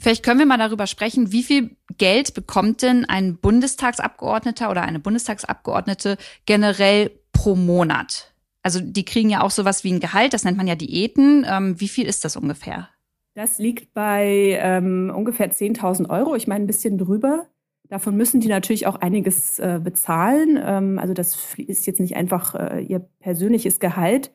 Vielleicht 0.00 0.24
können 0.24 0.40
wir 0.40 0.46
mal 0.46 0.58
darüber 0.58 0.88
sprechen, 0.88 1.30
wie 1.30 1.44
viel 1.44 1.76
Geld 1.96 2.34
bekommt 2.34 2.82
denn 2.82 3.04
ein 3.04 3.36
Bundestagsabgeordneter 3.36 4.68
oder 4.70 4.82
eine 4.82 4.98
Bundestagsabgeordnete 4.98 6.16
generell 6.46 7.12
pro 7.32 7.54
Monat? 7.54 8.34
Also 8.64 8.80
die 8.80 9.04
kriegen 9.04 9.30
ja 9.30 9.42
auch 9.42 9.52
sowas 9.52 9.84
wie 9.84 9.92
ein 9.92 10.00
Gehalt, 10.00 10.34
das 10.34 10.44
nennt 10.44 10.56
man 10.56 10.66
ja 10.66 10.74
Diäten. 10.74 11.46
Ähm, 11.48 11.80
wie 11.80 11.88
viel 11.88 12.06
ist 12.06 12.24
das 12.24 12.36
ungefähr? 12.36 12.88
Das 13.34 13.58
liegt 13.58 13.94
bei 13.94 14.58
ähm, 14.60 15.12
ungefähr 15.14 15.50
10.000 15.50 16.10
Euro, 16.10 16.34
ich 16.34 16.48
meine 16.48 16.64
ein 16.64 16.66
bisschen 16.66 16.98
drüber. 16.98 17.46
Davon 17.92 18.16
müssen 18.16 18.40
die 18.40 18.48
natürlich 18.48 18.86
auch 18.86 18.96
einiges 18.96 19.58
äh, 19.58 19.78
bezahlen. 19.78 20.58
Ähm, 20.64 20.98
also 20.98 21.12
das 21.12 21.36
ist 21.58 21.86
jetzt 21.86 22.00
nicht 22.00 22.16
einfach 22.16 22.54
äh, 22.54 22.80
ihr 22.80 23.00
persönliches 23.20 23.80
Gehalt. 23.80 24.32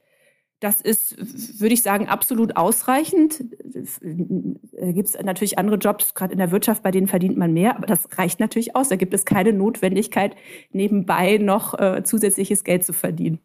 Das 0.60 0.80
ist, 0.80 1.18
würde 1.60 1.74
ich 1.74 1.82
sagen, 1.82 2.08
absolut 2.08 2.56
ausreichend. 2.56 3.46
Äh, 3.74 4.94
gibt 4.94 5.10
es 5.10 5.20
natürlich 5.20 5.58
andere 5.58 5.78
Jobs, 5.78 6.14
gerade 6.14 6.34
in 6.34 6.38
der 6.38 6.52
Wirtschaft, 6.52 6.84
bei 6.84 6.92
denen 6.92 7.08
verdient 7.08 7.36
man 7.36 7.52
mehr, 7.52 7.76
aber 7.76 7.88
das 7.88 8.08
reicht 8.20 8.40
natürlich 8.40 8.76
aus. 8.76 8.90
Da 8.90 8.96
gibt 8.96 9.16
es 9.16 9.26
keine 9.26 9.54
Notwendigkeit, 9.54 10.36
nebenbei 10.72 11.40
noch 11.40 11.74
äh, 11.80 12.04
zusätzliches 12.04 12.64
Geld 12.64 12.86
zu 12.86 12.94
verdienen. 12.94 13.40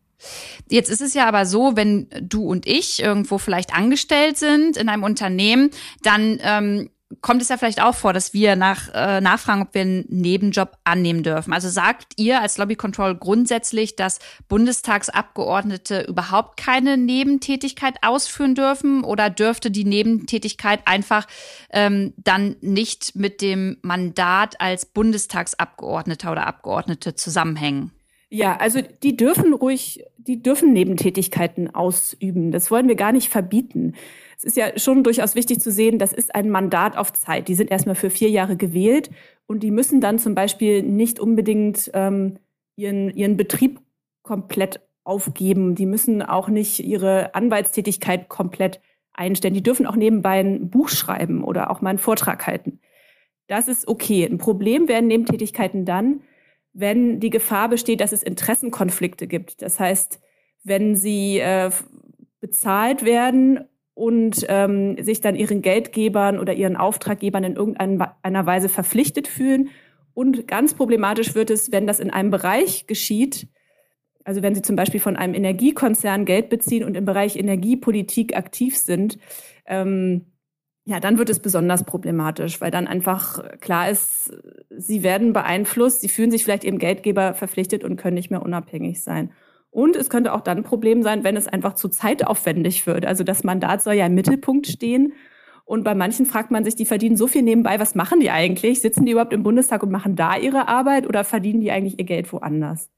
Jetzt 0.68 0.90
ist 0.90 1.00
es 1.00 1.14
ja 1.14 1.26
aber 1.26 1.46
so, 1.46 1.74
wenn 1.74 2.08
du 2.20 2.44
und 2.44 2.66
ich 2.66 3.02
irgendwo 3.02 3.38
vielleicht 3.38 3.74
angestellt 3.74 4.36
sind 4.36 4.76
in 4.76 4.90
einem 4.90 5.04
Unternehmen, 5.04 5.70
dann 6.02 6.38
ähm, 6.42 6.90
kommt 7.20 7.42
es 7.42 7.48
ja 7.48 7.56
vielleicht 7.56 7.82
auch 7.82 7.94
vor, 7.94 8.12
dass 8.12 8.32
wir 8.32 8.56
nach, 8.56 8.88
äh, 8.94 9.20
nachfragen, 9.20 9.62
ob 9.62 9.74
wir 9.74 9.82
einen 9.82 10.04
Nebenjob 10.08 10.78
annehmen 10.84 11.22
dürfen. 11.22 11.52
Also 11.52 11.68
sagt 11.68 12.14
ihr 12.16 12.40
als 12.40 12.58
Lobby 12.58 12.76
Control 12.76 13.14
grundsätzlich, 13.14 13.96
dass 13.96 14.18
Bundestagsabgeordnete 14.48 16.02
überhaupt 16.02 16.56
keine 16.56 16.96
Nebentätigkeit 16.96 17.96
ausführen 18.02 18.54
dürfen 18.54 19.04
oder 19.04 19.30
dürfte 19.30 19.70
die 19.70 19.84
Nebentätigkeit 19.84 20.80
einfach 20.86 21.26
ähm, 21.70 22.14
dann 22.16 22.56
nicht 22.60 23.14
mit 23.14 23.40
dem 23.40 23.78
Mandat 23.82 24.60
als 24.60 24.86
Bundestagsabgeordneter 24.86 26.32
oder 26.32 26.46
Abgeordnete 26.46 27.14
zusammenhängen? 27.14 27.92
Ja, 28.30 28.56
also 28.56 28.80
die 29.02 29.14
dürfen 29.14 29.52
ruhig, 29.52 30.04
die 30.16 30.42
dürfen 30.42 30.72
Nebentätigkeiten 30.72 31.74
ausüben. 31.74 32.50
Das 32.50 32.70
wollen 32.70 32.88
wir 32.88 32.94
gar 32.94 33.12
nicht 33.12 33.28
verbieten 33.28 33.94
es 34.42 34.44
ist 34.44 34.56
ja 34.56 34.76
schon 34.76 35.04
durchaus 35.04 35.36
wichtig 35.36 35.60
zu 35.60 35.70
sehen, 35.70 36.00
das 36.00 36.12
ist 36.12 36.34
ein 36.34 36.50
Mandat 36.50 36.96
auf 36.96 37.12
Zeit. 37.12 37.46
Die 37.46 37.54
sind 37.54 37.70
erstmal 37.70 37.94
für 37.94 38.10
vier 38.10 38.28
Jahre 38.28 38.56
gewählt 38.56 39.08
und 39.46 39.62
die 39.62 39.70
müssen 39.70 40.00
dann 40.00 40.18
zum 40.18 40.34
Beispiel 40.34 40.82
nicht 40.82 41.20
unbedingt 41.20 41.92
ähm, 41.94 42.38
ihren, 42.74 43.10
ihren 43.10 43.36
Betrieb 43.36 43.80
komplett 44.22 44.80
aufgeben. 45.04 45.76
Die 45.76 45.86
müssen 45.86 46.22
auch 46.22 46.48
nicht 46.48 46.80
ihre 46.80 47.36
Anwaltstätigkeit 47.36 48.28
komplett 48.28 48.80
einstellen. 49.12 49.54
Die 49.54 49.62
dürfen 49.62 49.86
auch 49.86 49.94
nebenbei 49.94 50.40
ein 50.40 50.70
Buch 50.70 50.88
schreiben 50.88 51.44
oder 51.44 51.70
auch 51.70 51.80
mal 51.80 51.90
einen 51.90 51.98
Vortrag 51.98 52.44
halten. 52.44 52.80
Das 53.46 53.68
ist 53.68 53.86
okay. 53.86 54.24
Ein 54.24 54.38
Problem 54.38 54.88
werden 54.88 55.06
Nebentätigkeiten 55.06 55.84
dann, 55.84 56.22
wenn 56.72 57.20
die 57.20 57.30
Gefahr 57.30 57.68
besteht, 57.68 58.00
dass 58.00 58.10
es 58.10 58.24
Interessenkonflikte 58.24 59.28
gibt. 59.28 59.62
Das 59.62 59.78
heißt, 59.78 60.20
wenn 60.64 60.96
sie 60.96 61.38
äh, 61.38 61.70
bezahlt 62.40 63.04
werden 63.04 63.68
und 63.94 64.46
ähm, 64.48 65.02
sich 65.02 65.20
dann 65.20 65.36
ihren 65.36 65.62
Geldgebern 65.62 66.38
oder 66.38 66.54
ihren 66.54 66.76
Auftraggebern 66.76 67.44
in 67.44 67.56
irgendeiner 67.56 68.46
Weise 68.46 68.68
verpflichtet 68.68 69.28
fühlen. 69.28 69.68
Und 70.14 70.46
ganz 70.48 70.74
problematisch 70.74 71.34
wird 71.34 71.50
es, 71.50 71.72
wenn 71.72 71.86
das 71.86 72.00
in 72.00 72.10
einem 72.10 72.30
Bereich 72.30 72.86
geschieht, 72.86 73.48
also 74.24 74.42
wenn 74.42 74.54
Sie 74.54 74.62
zum 74.62 74.76
Beispiel 74.76 75.00
von 75.00 75.16
einem 75.16 75.34
Energiekonzern 75.34 76.24
Geld 76.24 76.48
beziehen 76.48 76.84
und 76.84 76.96
im 76.96 77.04
Bereich 77.04 77.36
Energiepolitik 77.36 78.36
aktiv 78.36 78.76
sind, 78.76 79.18
ähm, 79.66 80.26
ja, 80.84 80.98
dann 80.98 81.18
wird 81.18 81.30
es 81.30 81.38
besonders 81.38 81.84
problematisch, 81.84 82.60
weil 82.60 82.70
dann 82.70 82.88
einfach 82.88 83.58
klar 83.60 83.88
ist, 83.88 84.32
Sie 84.70 85.02
werden 85.02 85.32
beeinflusst, 85.32 86.00
Sie 86.00 86.08
fühlen 86.08 86.30
sich 86.30 86.44
vielleicht 86.44 86.64
Ihrem 86.64 86.78
Geldgeber 86.78 87.34
verpflichtet 87.34 87.84
und 87.84 87.96
können 87.96 88.14
nicht 88.14 88.30
mehr 88.30 88.42
unabhängig 88.42 89.02
sein. 89.02 89.32
Und 89.72 89.96
es 89.96 90.10
könnte 90.10 90.34
auch 90.34 90.42
dann 90.42 90.58
ein 90.58 90.64
Problem 90.64 91.02
sein, 91.02 91.24
wenn 91.24 91.34
es 91.34 91.48
einfach 91.48 91.72
zu 91.74 91.88
zeitaufwendig 91.88 92.86
wird. 92.86 93.06
Also 93.06 93.24
das 93.24 93.42
Mandat 93.42 93.82
soll 93.82 93.94
ja 93.94 94.04
im 94.04 94.14
Mittelpunkt 94.14 94.66
stehen. 94.66 95.14
Und 95.64 95.82
bei 95.82 95.94
manchen 95.94 96.26
fragt 96.26 96.50
man 96.50 96.62
sich, 96.62 96.76
die 96.76 96.84
verdienen 96.84 97.16
so 97.16 97.26
viel 97.26 97.40
nebenbei, 97.40 97.80
was 97.80 97.94
machen 97.94 98.20
die 98.20 98.30
eigentlich? 98.30 98.82
Sitzen 98.82 99.06
die 99.06 99.12
überhaupt 99.12 99.32
im 99.32 99.42
Bundestag 99.42 99.82
und 99.82 99.90
machen 99.90 100.14
da 100.14 100.36
ihre 100.36 100.68
Arbeit 100.68 101.06
oder 101.06 101.24
verdienen 101.24 101.62
die 101.62 101.70
eigentlich 101.70 101.98
ihr 101.98 102.04
Geld 102.04 102.30
woanders? 102.34 102.90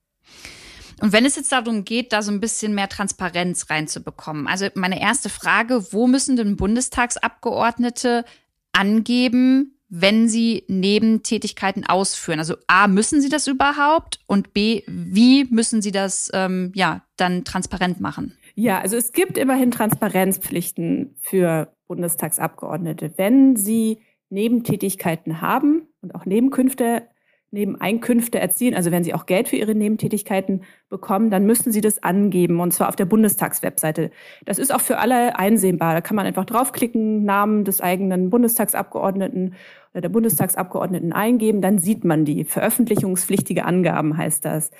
Und 1.00 1.12
wenn 1.12 1.24
es 1.24 1.36
jetzt 1.36 1.52
darum 1.52 1.84
geht, 1.84 2.12
da 2.12 2.22
so 2.22 2.32
ein 2.32 2.40
bisschen 2.40 2.74
mehr 2.74 2.88
Transparenz 2.88 3.70
reinzubekommen, 3.70 4.48
also 4.48 4.66
meine 4.74 5.00
erste 5.00 5.28
Frage, 5.28 5.92
wo 5.92 6.08
müssen 6.08 6.34
denn 6.34 6.56
Bundestagsabgeordnete 6.56 8.24
angeben, 8.72 9.73
wenn 9.88 10.28
sie 10.28 10.64
Nebentätigkeiten 10.68 11.86
ausführen? 11.86 12.38
Also 12.38 12.56
A, 12.66 12.88
müssen 12.88 13.20
sie 13.20 13.28
das 13.28 13.46
überhaupt? 13.46 14.20
Und 14.26 14.54
B, 14.54 14.82
wie 14.86 15.44
müssen 15.44 15.82
sie 15.82 15.92
das 15.92 16.30
ähm, 16.34 16.72
ja 16.74 17.02
dann 17.16 17.44
transparent 17.44 18.00
machen? 18.00 18.36
Ja, 18.54 18.80
also 18.80 18.96
es 18.96 19.12
gibt 19.12 19.36
immerhin 19.36 19.70
Transparenzpflichten 19.70 21.16
für 21.20 21.72
Bundestagsabgeordnete. 21.86 23.14
Wenn 23.16 23.56
sie 23.56 23.98
Nebentätigkeiten 24.30 25.40
haben 25.40 25.88
und 26.00 26.14
auch 26.14 26.24
Nebenkünfte 26.24 27.08
Nebeneinkünfte 27.54 28.38
erzielen, 28.38 28.74
also 28.74 28.90
wenn 28.90 29.04
Sie 29.04 29.14
auch 29.14 29.26
Geld 29.26 29.48
für 29.48 29.56
Ihre 29.56 29.74
Nebentätigkeiten 29.74 30.62
bekommen, 30.90 31.30
dann 31.30 31.46
müssen 31.46 31.72
Sie 31.72 31.80
das 31.80 32.02
angeben 32.02 32.60
und 32.60 32.72
zwar 32.72 32.88
auf 32.88 32.96
der 32.96 33.06
Bundestagswebseite. 33.06 34.10
Das 34.44 34.58
ist 34.58 34.74
auch 34.74 34.80
für 34.80 34.98
alle 34.98 35.38
einsehbar. 35.38 35.94
Da 35.94 36.00
kann 36.02 36.16
man 36.16 36.26
einfach 36.26 36.44
draufklicken, 36.44 37.24
Namen 37.24 37.64
des 37.64 37.80
eigenen 37.80 38.28
Bundestagsabgeordneten 38.28 39.54
oder 39.94 40.02
der 40.02 40.08
Bundestagsabgeordneten 40.08 41.12
eingeben, 41.12 41.60
dann 41.60 41.78
sieht 41.78 42.04
man 42.04 42.24
die. 42.24 42.42
Veröffentlichungspflichtige 42.44 43.64
Angaben 43.64 44.16
heißt 44.16 44.44
das. 44.44 44.72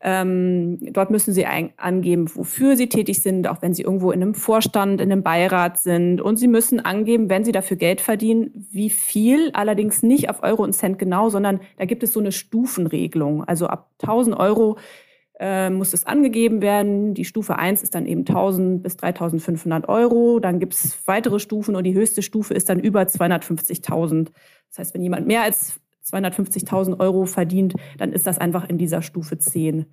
Ähm, 0.00 0.78
dort 0.92 1.10
müssen 1.10 1.32
Sie 1.32 1.46
ein, 1.46 1.70
angeben, 1.76 2.28
wofür 2.34 2.76
Sie 2.76 2.88
tätig 2.88 3.22
sind, 3.22 3.46
auch 3.46 3.62
wenn 3.62 3.72
Sie 3.72 3.82
irgendwo 3.82 4.10
in 4.10 4.20
einem 4.20 4.34
Vorstand, 4.34 5.00
in 5.00 5.12
einem 5.12 5.22
Beirat 5.22 5.78
sind. 5.78 6.20
Und 6.20 6.38
Sie 6.38 6.48
müssen 6.48 6.84
angeben, 6.84 7.30
wenn 7.30 7.44
Sie 7.44 7.52
dafür 7.52 7.76
Geld 7.76 8.00
verdienen, 8.00 8.66
wie 8.72 8.90
viel, 8.90 9.52
allerdings 9.52 10.02
nicht 10.02 10.28
auf 10.28 10.42
Euro 10.42 10.64
und 10.64 10.72
Cent 10.72 10.98
genau, 10.98 11.28
sondern 11.28 11.60
da 11.76 11.84
gibt 11.84 12.02
es 12.02 12.12
so 12.12 12.18
eine 12.18 12.32
Stufenregelung. 12.32 13.44
Also 13.44 13.68
ab 13.68 13.90
1000 14.02 14.36
Euro 14.36 14.76
äh, 15.38 15.70
muss 15.70 15.94
es 15.94 16.04
angegeben 16.04 16.62
werden. 16.62 17.14
Die 17.14 17.24
Stufe 17.24 17.56
1 17.56 17.82
ist 17.82 17.94
dann 17.94 18.06
eben 18.06 18.20
1000 18.20 18.82
bis 18.82 18.96
3500 18.96 19.88
Euro. 19.88 20.40
Dann 20.40 20.58
gibt 20.58 20.74
es 20.74 20.98
weitere 21.06 21.38
Stufen 21.38 21.76
und 21.76 21.84
die 21.84 21.94
höchste 21.94 22.22
Stufe 22.22 22.54
ist 22.54 22.68
dann 22.68 22.80
über 22.80 23.02
250.000. 23.02 24.30
Das 24.68 24.78
heißt, 24.78 24.94
wenn 24.94 25.02
jemand 25.02 25.26
mehr 25.26 25.42
als 25.42 25.80
250.000 26.04 26.98
Euro 27.00 27.26
verdient, 27.26 27.74
dann 27.98 28.12
ist 28.12 28.26
das 28.26 28.38
einfach 28.38 28.68
in 28.68 28.78
dieser 28.78 29.02
Stufe 29.02 29.38
10. 29.38 29.86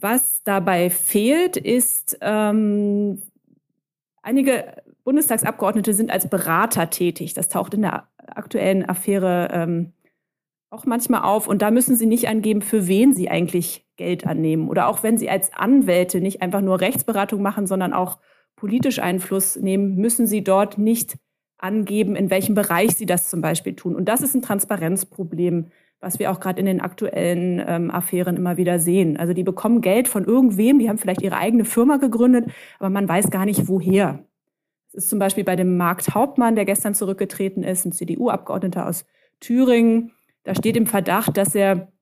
Was 0.00 0.42
dabei 0.44 0.90
fehlt, 0.90 1.56
ist, 1.56 2.18
ähm, 2.20 3.20
einige 4.22 4.76
Bundestagsabgeordnete 5.04 5.92
sind 5.92 6.10
als 6.10 6.28
Berater 6.28 6.88
tätig. 6.90 7.34
Das 7.34 7.48
taucht 7.48 7.74
in 7.74 7.82
der 7.82 8.08
aktuellen 8.28 8.88
Affäre 8.88 9.48
ähm, 9.52 9.92
auch 10.70 10.84
manchmal 10.86 11.22
auf. 11.22 11.48
Und 11.48 11.62
da 11.62 11.70
müssen 11.70 11.96
Sie 11.96 12.06
nicht 12.06 12.28
angeben, 12.28 12.62
für 12.62 12.86
wen 12.86 13.14
Sie 13.14 13.28
eigentlich 13.28 13.87
Geld 13.98 14.26
annehmen. 14.26 14.68
Oder 14.70 14.88
auch 14.88 15.02
wenn 15.02 15.18
Sie 15.18 15.28
als 15.28 15.52
Anwälte 15.52 16.22
nicht 16.22 16.40
einfach 16.40 16.62
nur 16.62 16.80
Rechtsberatung 16.80 17.42
machen, 17.42 17.66
sondern 17.66 17.92
auch 17.92 18.18
politisch 18.56 18.98
Einfluss 18.98 19.56
nehmen, 19.56 19.96
müssen 19.96 20.26
Sie 20.26 20.42
dort 20.42 20.78
nicht 20.78 21.18
angeben, 21.58 22.16
in 22.16 22.30
welchem 22.30 22.54
Bereich 22.54 22.92
sie 22.96 23.06
das 23.06 23.28
zum 23.28 23.40
Beispiel 23.40 23.74
tun. 23.74 23.94
Und 23.94 24.06
das 24.06 24.22
ist 24.22 24.34
ein 24.34 24.42
Transparenzproblem, 24.42 25.66
was 26.00 26.20
wir 26.20 26.30
auch 26.30 26.38
gerade 26.38 26.60
in 26.60 26.66
den 26.66 26.80
aktuellen 26.80 27.62
ähm, 27.66 27.90
Affären 27.90 28.36
immer 28.36 28.56
wieder 28.56 28.78
sehen. 28.78 29.16
Also 29.16 29.34
die 29.34 29.42
bekommen 29.42 29.80
Geld 29.80 30.06
von 30.06 30.24
irgendwem, 30.24 30.78
die 30.78 30.88
haben 30.88 30.98
vielleicht 30.98 31.22
ihre 31.22 31.36
eigene 31.36 31.64
Firma 31.64 31.96
gegründet, 31.96 32.46
aber 32.78 32.90
man 32.90 33.08
weiß 33.08 33.30
gar 33.30 33.44
nicht 33.44 33.66
woher. 33.66 34.24
Das 34.92 35.04
ist 35.04 35.10
zum 35.10 35.18
Beispiel 35.18 35.44
bei 35.44 35.56
dem 35.56 35.76
Markt 35.76 36.14
Hauptmann, 36.14 36.54
der 36.54 36.64
gestern 36.64 36.94
zurückgetreten 36.94 37.64
ist, 37.64 37.84
ein 37.84 37.92
CDU-Abgeordneter 37.92 38.86
aus 38.86 39.04
Thüringen. 39.40 40.12
Da 40.44 40.54
steht 40.54 40.76
im 40.76 40.86
Verdacht, 40.86 41.36
dass 41.36 41.54
er 41.54 41.92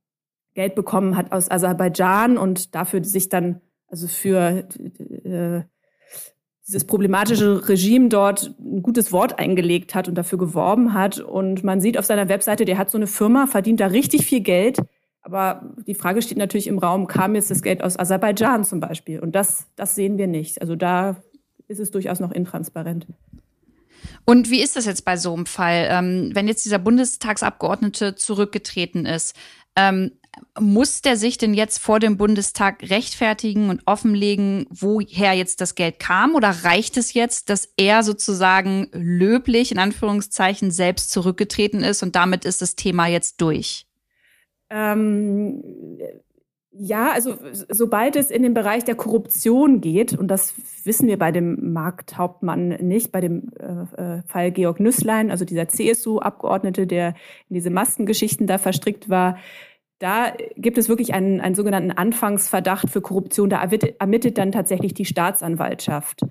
Geld 0.56 0.74
bekommen 0.74 1.16
hat 1.16 1.32
aus 1.32 1.50
Aserbaidschan 1.50 2.38
und 2.38 2.74
dafür 2.74 3.04
sich 3.04 3.28
dann, 3.28 3.60
also 3.88 4.08
für 4.08 4.66
äh, 5.22 5.62
dieses 6.66 6.84
problematische 6.84 7.68
Regime 7.68 8.08
dort 8.08 8.54
ein 8.58 8.82
gutes 8.82 9.12
Wort 9.12 9.38
eingelegt 9.38 9.94
hat 9.94 10.08
und 10.08 10.16
dafür 10.16 10.38
geworben 10.38 10.94
hat. 10.94 11.20
Und 11.20 11.62
man 11.62 11.80
sieht 11.80 11.98
auf 11.98 12.06
seiner 12.06 12.30
Webseite, 12.30 12.64
der 12.64 12.78
hat 12.78 12.90
so 12.90 12.96
eine 12.96 13.06
Firma, 13.06 13.46
verdient 13.46 13.80
da 13.80 13.88
richtig 13.88 14.26
viel 14.26 14.40
Geld. 14.40 14.78
Aber 15.20 15.74
die 15.86 15.94
Frage 15.94 16.22
steht 16.22 16.38
natürlich 16.38 16.68
im 16.68 16.78
Raum, 16.78 17.06
kam 17.06 17.34
jetzt 17.34 17.50
das 17.50 17.60
Geld 17.60 17.84
aus 17.84 17.98
Aserbaidschan 17.98 18.64
zum 18.64 18.80
Beispiel? 18.80 19.20
Und 19.20 19.36
das, 19.36 19.66
das 19.76 19.94
sehen 19.94 20.16
wir 20.16 20.26
nicht. 20.26 20.62
Also 20.62 20.74
da 20.74 21.16
ist 21.68 21.80
es 21.80 21.90
durchaus 21.90 22.18
noch 22.18 22.32
intransparent. 22.32 23.06
Und 24.24 24.50
wie 24.50 24.62
ist 24.62 24.74
das 24.74 24.86
jetzt 24.86 25.04
bei 25.04 25.18
so 25.18 25.34
einem 25.34 25.46
Fall? 25.46 25.86
Ähm, 25.90 26.30
wenn 26.32 26.48
jetzt 26.48 26.64
dieser 26.64 26.78
Bundestagsabgeordnete 26.78 28.16
zurückgetreten 28.16 29.04
ist, 29.04 29.36
ähm, 29.76 30.12
muss 30.58 31.02
der 31.02 31.16
sich 31.16 31.38
denn 31.38 31.54
jetzt 31.54 31.78
vor 31.78 32.00
dem 32.00 32.16
Bundestag 32.16 32.82
rechtfertigen 32.90 33.70
und 33.70 33.82
offenlegen, 33.86 34.66
woher 34.70 35.34
jetzt 35.34 35.60
das 35.60 35.74
Geld 35.74 35.98
kam? 35.98 36.34
Oder 36.34 36.50
reicht 36.64 36.96
es 36.96 37.14
jetzt, 37.14 37.50
dass 37.50 37.72
er 37.76 38.02
sozusagen 38.02 38.88
löblich 38.92 39.72
in 39.72 39.78
Anführungszeichen 39.78 40.70
selbst 40.70 41.10
zurückgetreten 41.10 41.82
ist 41.82 42.02
und 42.02 42.16
damit 42.16 42.44
ist 42.44 42.62
das 42.62 42.76
Thema 42.76 43.06
jetzt 43.06 43.40
durch? 43.40 43.86
Ähm, 44.70 45.62
ja, 46.78 47.10
also 47.12 47.36
sobald 47.70 48.16
es 48.16 48.30
in 48.30 48.42
den 48.42 48.52
Bereich 48.52 48.84
der 48.84 48.96
Korruption 48.96 49.80
geht, 49.80 50.12
und 50.12 50.28
das 50.28 50.54
wissen 50.84 51.08
wir 51.08 51.18
bei 51.18 51.32
dem 51.32 51.72
Markthauptmann 51.72 52.68
nicht, 52.80 53.12
bei 53.12 53.20
dem 53.20 53.50
äh, 53.58 54.18
äh 54.18 54.22
Fall 54.26 54.52
Georg 54.52 54.80
Nüsslein, 54.80 55.30
also 55.30 55.44
dieser 55.44 55.68
CSU-Abgeordnete, 55.68 56.86
der 56.86 57.14
in 57.48 57.54
diese 57.54 57.70
Maskengeschichten 57.70 58.46
da 58.46 58.58
verstrickt 58.58 59.08
war, 59.08 59.38
da 59.98 60.32
gibt 60.56 60.78
es 60.78 60.88
wirklich 60.88 61.14
einen, 61.14 61.40
einen 61.40 61.54
sogenannten 61.54 61.90
Anfangsverdacht 61.90 62.90
für 62.90 63.00
Korruption. 63.00 63.48
Da 63.48 63.62
ermittelt 63.98 64.38
dann 64.38 64.52
tatsächlich 64.52 64.94
die 64.94 65.06
Staatsanwaltschaft. 65.06 66.22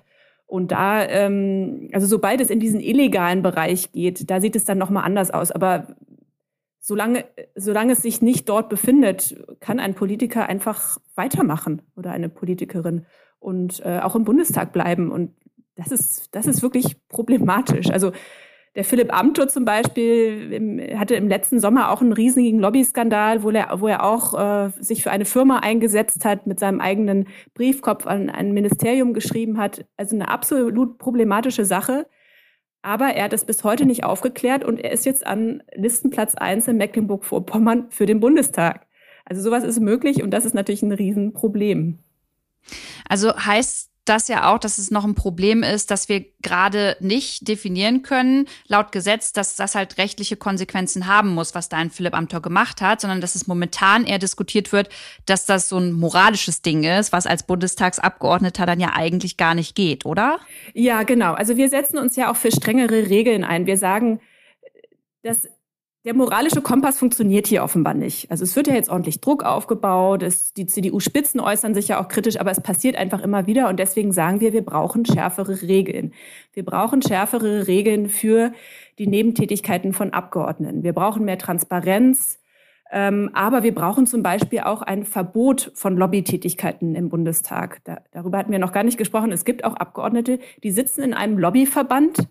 Und 0.46 0.70
da, 0.70 1.04
ähm, 1.04 1.90
also 1.92 2.06
sobald 2.06 2.40
es 2.40 2.50
in 2.50 2.60
diesen 2.60 2.80
illegalen 2.80 3.42
Bereich 3.42 3.90
geht, 3.90 4.30
da 4.30 4.40
sieht 4.40 4.54
es 4.54 4.64
dann 4.64 4.78
nochmal 4.78 5.04
anders 5.04 5.32
aus. 5.32 5.50
Aber 5.50 5.96
solange, 6.78 7.24
solange 7.56 7.94
es 7.94 8.02
sich 8.02 8.22
nicht 8.22 8.48
dort 8.48 8.68
befindet, 8.68 9.36
kann 9.58 9.80
ein 9.80 9.94
Politiker 9.94 10.48
einfach 10.48 10.98
weitermachen 11.16 11.82
oder 11.96 12.12
eine 12.12 12.28
Politikerin 12.28 13.06
und 13.40 13.84
äh, 13.84 13.98
auch 13.98 14.14
im 14.14 14.22
Bundestag 14.22 14.72
bleiben. 14.72 15.10
Und 15.10 15.32
das 15.74 15.90
ist, 15.90 16.34
das 16.36 16.46
ist 16.46 16.62
wirklich 16.62 16.96
problematisch. 17.08 17.90
Also 17.90 18.12
der 18.76 18.84
Philipp 18.84 19.12
Amthor 19.12 19.48
zum 19.48 19.64
Beispiel 19.64 20.52
im, 20.52 20.98
hatte 20.98 21.14
im 21.14 21.28
letzten 21.28 21.58
Sommer 21.60 21.90
auch 21.90 22.02
einen 22.02 22.12
riesigen 22.12 22.60
Lobbyskandal, 22.60 23.42
wo 23.42 23.50
er, 23.50 23.80
wo 23.80 23.88
er 23.88 24.04
auch 24.04 24.34
äh, 24.38 24.70
sich 24.78 25.02
für 25.02 25.10
eine 25.10 25.24
Firma 25.24 25.60
eingesetzt 25.60 26.26
hat, 26.26 26.46
mit 26.46 26.60
seinem 26.60 26.80
eigenen 26.80 27.26
Briefkopf 27.54 28.06
an 28.06 28.28
ein 28.28 28.52
Ministerium 28.52 29.14
geschrieben 29.14 29.56
hat. 29.56 29.86
Also 29.96 30.14
eine 30.14 30.28
absolut 30.28 30.98
problematische 30.98 31.64
Sache. 31.64 32.06
Aber 32.82 33.06
er 33.06 33.24
hat 33.24 33.32
es 33.32 33.46
bis 33.46 33.64
heute 33.64 33.86
nicht 33.86 34.04
aufgeklärt 34.04 34.62
und 34.62 34.78
er 34.78 34.92
ist 34.92 35.06
jetzt 35.06 35.26
an 35.26 35.62
Listenplatz 35.74 36.34
1 36.34 36.68
in 36.68 36.76
Mecklenburg-Vorpommern 36.76 37.86
für 37.90 38.06
den 38.06 38.20
Bundestag. 38.20 38.86
Also 39.24 39.42
sowas 39.42 39.64
ist 39.64 39.80
möglich 39.80 40.22
und 40.22 40.30
das 40.30 40.44
ist 40.44 40.54
natürlich 40.54 40.82
ein 40.82 40.92
Riesenproblem. 40.92 41.98
Also 43.08 43.34
heißt 43.34 43.90
das 44.08 44.28
ja 44.28 44.52
auch, 44.52 44.58
dass 44.58 44.78
es 44.78 44.90
noch 44.90 45.04
ein 45.04 45.14
Problem 45.14 45.62
ist, 45.62 45.90
dass 45.90 46.08
wir 46.08 46.24
gerade 46.42 46.96
nicht 47.00 47.48
definieren 47.48 48.02
können, 48.02 48.46
laut 48.66 48.92
Gesetz, 48.92 49.32
dass 49.32 49.56
das 49.56 49.74
halt 49.74 49.98
rechtliche 49.98 50.36
Konsequenzen 50.36 51.06
haben 51.06 51.34
muss, 51.34 51.54
was 51.54 51.68
da 51.68 51.76
ein 51.76 51.90
Philipp 51.90 52.14
Amthor 52.14 52.40
gemacht 52.40 52.80
hat, 52.80 53.00
sondern 53.00 53.20
dass 53.20 53.34
es 53.34 53.46
momentan 53.46 54.04
eher 54.04 54.18
diskutiert 54.18 54.72
wird, 54.72 54.88
dass 55.26 55.46
das 55.46 55.68
so 55.68 55.78
ein 55.78 55.92
moralisches 55.92 56.62
Ding 56.62 56.84
ist, 56.84 57.12
was 57.12 57.26
als 57.26 57.42
Bundestagsabgeordneter 57.42 58.66
dann 58.66 58.80
ja 58.80 58.92
eigentlich 58.94 59.36
gar 59.36 59.54
nicht 59.54 59.74
geht, 59.74 60.06
oder? 60.06 60.38
Ja, 60.74 61.02
genau. 61.02 61.34
Also 61.34 61.56
wir 61.56 61.68
setzen 61.68 61.98
uns 61.98 62.16
ja 62.16 62.30
auch 62.30 62.36
für 62.36 62.52
strengere 62.52 63.08
Regeln 63.08 63.44
ein. 63.44 63.66
Wir 63.66 63.76
sagen, 63.76 64.20
dass 65.22 65.48
der 66.06 66.14
moralische 66.14 66.62
Kompass 66.62 67.00
funktioniert 67.00 67.48
hier 67.48 67.64
offenbar 67.64 67.92
nicht. 67.92 68.30
Also 68.30 68.44
es 68.44 68.54
wird 68.54 68.68
ja 68.68 68.74
jetzt 68.74 68.90
ordentlich 68.90 69.20
Druck 69.20 69.42
aufgebaut, 69.42 70.22
es, 70.22 70.54
die 70.54 70.66
CDU-Spitzen 70.66 71.40
äußern 71.40 71.74
sich 71.74 71.88
ja 71.88 72.00
auch 72.00 72.06
kritisch, 72.06 72.38
aber 72.38 72.52
es 72.52 72.60
passiert 72.60 72.94
einfach 72.94 73.20
immer 73.20 73.48
wieder 73.48 73.68
und 73.68 73.80
deswegen 73.80 74.12
sagen 74.12 74.40
wir, 74.40 74.52
wir 74.52 74.64
brauchen 74.64 75.04
schärfere 75.04 75.62
Regeln. 75.62 76.14
Wir 76.52 76.64
brauchen 76.64 77.02
schärfere 77.02 77.66
Regeln 77.66 78.08
für 78.08 78.52
die 79.00 79.08
Nebentätigkeiten 79.08 79.92
von 79.92 80.12
Abgeordneten. 80.12 80.84
Wir 80.84 80.92
brauchen 80.92 81.24
mehr 81.24 81.38
Transparenz, 81.38 82.38
ähm, 82.92 83.30
aber 83.32 83.64
wir 83.64 83.74
brauchen 83.74 84.06
zum 84.06 84.22
Beispiel 84.22 84.60
auch 84.60 84.82
ein 84.82 85.04
Verbot 85.04 85.72
von 85.74 85.96
Lobbytätigkeiten 85.96 86.94
im 86.94 87.08
Bundestag. 87.08 87.80
Da, 87.82 87.98
darüber 88.12 88.38
hatten 88.38 88.52
wir 88.52 88.60
noch 88.60 88.72
gar 88.72 88.84
nicht 88.84 88.96
gesprochen. 88.96 89.32
Es 89.32 89.44
gibt 89.44 89.64
auch 89.64 89.74
Abgeordnete, 89.74 90.38
die 90.62 90.70
sitzen 90.70 91.02
in 91.02 91.14
einem 91.14 91.36
Lobbyverband 91.36 92.28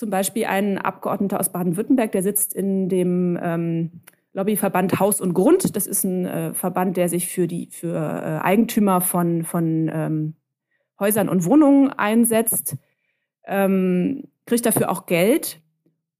zum 0.00 0.08
Beispiel 0.08 0.46
ein 0.46 0.78
Abgeordneter 0.78 1.38
aus 1.38 1.52
Baden-Württemberg, 1.52 2.10
der 2.12 2.22
sitzt 2.22 2.54
in 2.54 2.88
dem 2.88 3.38
ähm, 3.40 3.90
Lobbyverband 4.32 4.98
Haus 4.98 5.20
und 5.20 5.34
Grund. 5.34 5.76
Das 5.76 5.86
ist 5.86 6.04
ein 6.04 6.24
äh, 6.24 6.54
Verband, 6.54 6.96
der 6.96 7.10
sich 7.10 7.28
für 7.28 7.46
die 7.46 7.68
für 7.70 7.94
äh, 7.94 8.42
Eigentümer 8.42 9.02
von, 9.02 9.44
von 9.44 9.90
ähm, 9.92 10.34
Häusern 10.98 11.28
und 11.28 11.44
Wohnungen 11.44 11.90
einsetzt, 11.90 12.76
ähm, 13.44 14.24
kriegt 14.46 14.64
dafür 14.64 14.90
auch 14.90 15.04
Geld 15.04 15.60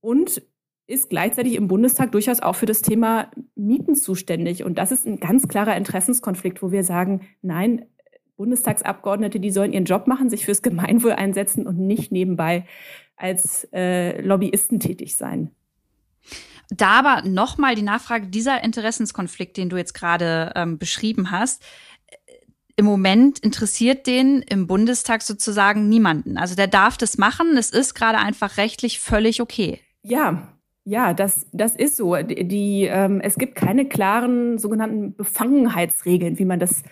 und 0.01 0.43
ist 0.87 1.09
gleichzeitig 1.09 1.55
im 1.55 1.67
Bundestag 1.67 2.13
durchaus 2.13 2.41
auch 2.41 2.57
für 2.57 2.67
das 2.67 2.83
Thema 2.83 3.31
Mieten 3.55 3.95
zuständig. 3.95 4.63
Und 4.63 4.77
das 4.77 4.93
ist 4.93 5.07
ein 5.07 5.21
ganz 5.21 5.49
klarer 5.49 5.77
Interessenskonflikt, 5.77 6.63
wo 6.63 6.71
wir 6.71 6.85
sagen, 6.85 7.23
nein, 7.41 7.87
Bundestagsabgeordnete, 8.37 9.41
die 9.41 9.51
sollen 9.51 9.73
ihren 9.73 9.85
Job 9.85 10.07
machen, 10.07 10.29
sich 10.29 10.45
fürs 10.45 10.63
Gemeinwohl 10.63 11.13
einsetzen 11.13 11.67
und 11.67 11.79
nicht 11.79 12.11
nebenbei 12.11 12.65
als 13.21 13.69
äh, 13.73 14.21
Lobbyisten 14.21 14.81
tätig 14.81 15.15
sein. 15.15 15.51
Da 16.71 17.01
aber 17.01 17.29
nochmal 17.29 17.75
die 17.75 17.83
Nachfrage, 17.83 18.29
dieser 18.29 18.63
Interessenskonflikt, 18.63 19.57
den 19.57 19.69
du 19.69 19.77
jetzt 19.77 19.93
gerade 19.93 20.53
ähm, 20.55 20.79
beschrieben 20.79 21.31
hast, 21.31 21.63
im 22.77 22.87
Moment 22.87 23.41
interessiert 23.41 24.07
den 24.07 24.41
im 24.41 24.67
Bundestag 24.67 25.21
sozusagen 25.23 25.89
niemanden. 25.89 26.39
Also 26.39 26.55
der 26.55 26.67
darf 26.67 26.97
das 26.97 27.19
machen. 27.19 27.57
Es 27.59 27.71
ist 27.71 27.95
gerade 27.95 28.19
einfach 28.19 28.57
rechtlich 28.57 29.01
völlig 29.01 29.43
okay. 29.43 29.81
Ja, 30.03 30.49
ja, 30.85 31.13
das, 31.13 31.47
das 31.53 31.77
ist 31.77 31.97
so. 31.97 32.17
Die, 32.17 32.49
die 32.49 32.85
ähm, 32.85 33.21
es 33.21 33.37
gibt 33.37 33.55
keine 33.55 33.87
klaren 33.87 34.57
sogenannten 34.59 35.15
Befangenheitsregeln, 35.15 36.39
wie 36.39 36.47
man 36.47 36.59
das 36.59 36.83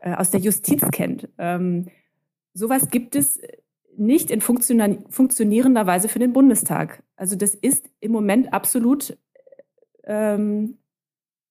äh, 0.00 0.14
aus 0.14 0.30
der 0.30 0.40
Justiz 0.40 0.82
kennt. 0.92 1.28
Ähm, 1.38 1.86
sowas 2.52 2.90
gibt 2.90 3.16
es 3.16 3.40
nicht 4.00 4.30
in 4.30 4.40
funktionierender 4.40 5.86
Weise 5.86 6.08
für 6.08 6.18
den 6.18 6.32
Bundestag. 6.32 7.02
Also 7.16 7.36
das 7.36 7.54
ist 7.54 7.90
im 8.00 8.12
Moment 8.12 8.52
absolut 8.52 9.16
ähm, 10.04 10.78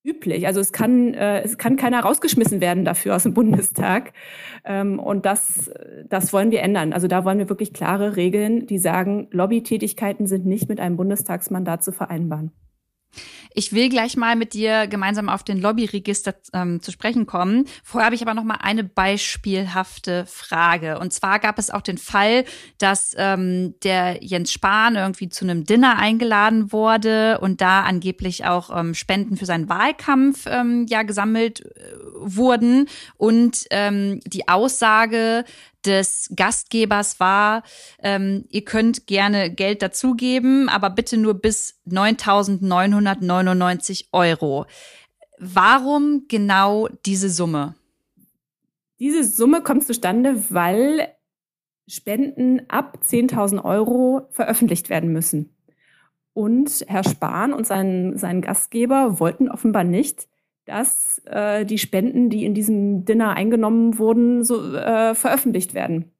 üblich. 0.03 0.47
Also 0.47 0.59
es 0.59 0.71
kann, 0.71 1.13
äh, 1.13 1.41
es 1.41 1.57
kann 1.57 1.75
keiner 1.75 1.99
rausgeschmissen 2.01 2.59
werden 2.59 2.85
dafür 2.85 3.15
aus 3.15 3.23
dem 3.23 3.33
Bundestag. 3.33 4.13
Ähm, 4.65 4.99
und 4.99 5.25
das, 5.25 5.71
das 6.07 6.33
wollen 6.33 6.51
wir 6.51 6.61
ändern. 6.61 6.91
Also 6.91 7.07
da 7.07 7.23
wollen 7.23 7.37
wir 7.37 7.49
wirklich 7.49 7.71
klare 7.71 8.15
Regeln, 8.15 8.65
die 8.65 8.79
sagen, 8.79 9.27
Lobbytätigkeiten 9.31 10.25
sind 10.25 10.45
nicht 10.45 10.69
mit 10.69 10.79
einem 10.79 10.97
Bundestagsmandat 10.97 11.83
zu 11.83 11.91
vereinbaren. 11.91 12.51
Ich 13.53 13.73
will 13.73 13.89
gleich 13.89 14.15
mal 14.15 14.35
mit 14.35 14.53
dir 14.53 14.87
gemeinsam 14.87 15.27
auf 15.27 15.43
den 15.43 15.59
Lobbyregister 15.59 16.35
ähm, 16.53 16.81
zu 16.81 16.91
sprechen 16.91 17.25
kommen. 17.25 17.65
Vorher 17.83 18.05
habe 18.05 18.15
ich 18.15 18.21
aber 18.21 18.33
noch 18.33 18.43
mal 18.43 18.59
eine 18.61 18.83
beispielhafte 18.83 20.25
Frage. 20.27 20.99
Und 20.99 21.13
zwar 21.13 21.39
gab 21.39 21.57
es 21.57 21.71
auch 21.71 21.81
den 21.81 21.97
Fall, 21.97 22.45
dass 22.77 23.15
ähm, 23.17 23.73
der 23.83 24.23
Jens 24.23 24.51
Spahn 24.51 24.95
irgendwie 24.95 25.29
zu 25.29 25.45
einem 25.45 25.65
Dinner 25.65 25.97
eingeladen 25.97 26.71
wurde 26.71 27.39
und 27.39 27.61
da 27.61 27.81
angeblich 27.81 28.45
auch 28.45 28.75
ähm, 28.75 28.93
Spenden 28.93 29.35
für 29.35 29.45
seinen 29.45 29.67
Wahlkampf 29.67 30.45
ähm, 30.47 30.85
ja 30.87 31.03
gesammelt 31.03 31.61
äh, 31.61 31.93
wurden 32.19 32.87
und 33.17 33.65
ähm, 33.71 34.19
die 34.25 34.47
Aussage 34.47 35.43
des 35.85 36.29
Gastgebers 36.35 37.19
war, 37.19 37.63
ähm, 38.03 38.45
ihr 38.49 38.65
könnt 38.65 39.07
gerne 39.07 39.49
Geld 39.49 39.81
dazugeben, 39.81 40.67
aber 40.69 40.89
bitte 40.89 41.17
nur 41.17 41.35
bis 41.35 41.79
9.999 41.87 43.19
Euro. 44.11 44.65
Warum 45.37 46.25
genau 46.27 46.87
diese 47.05 47.29
Summe? 47.29 47.75
Diese 48.99 49.23
Summe 49.23 49.61
kommt 49.61 49.85
zustande, 49.85 50.43
weil 50.49 51.07
Spenden 51.87 52.61
ab 52.69 52.99
10.000 53.03 53.63
Euro 53.63 54.27
veröffentlicht 54.31 54.89
werden 54.89 55.11
müssen. 55.11 55.55
Und 56.33 56.85
Herr 56.87 57.03
Spahn 57.03 57.53
und 57.53 57.65
sein, 57.65 58.17
sein 58.17 58.41
Gastgeber 58.41 59.19
wollten 59.19 59.49
offenbar 59.49 59.83
nicht, 59.83 60.27
dass 60.65 61.21
äh, 61.25 61.65
die 61.65 61.79
Spenden, 61.79 62.29
die 62.29 62.45
in 62.45 62.53
diesem 62.53 63.05
Dinner 63.05 63.33
eingenommen 63.33 63.97
wurden, 63.97 64.43
so 64.43 64.73
äh, 64.73 65.15
veröffentlicht 65.15 65.73
werden. 65.73 66.11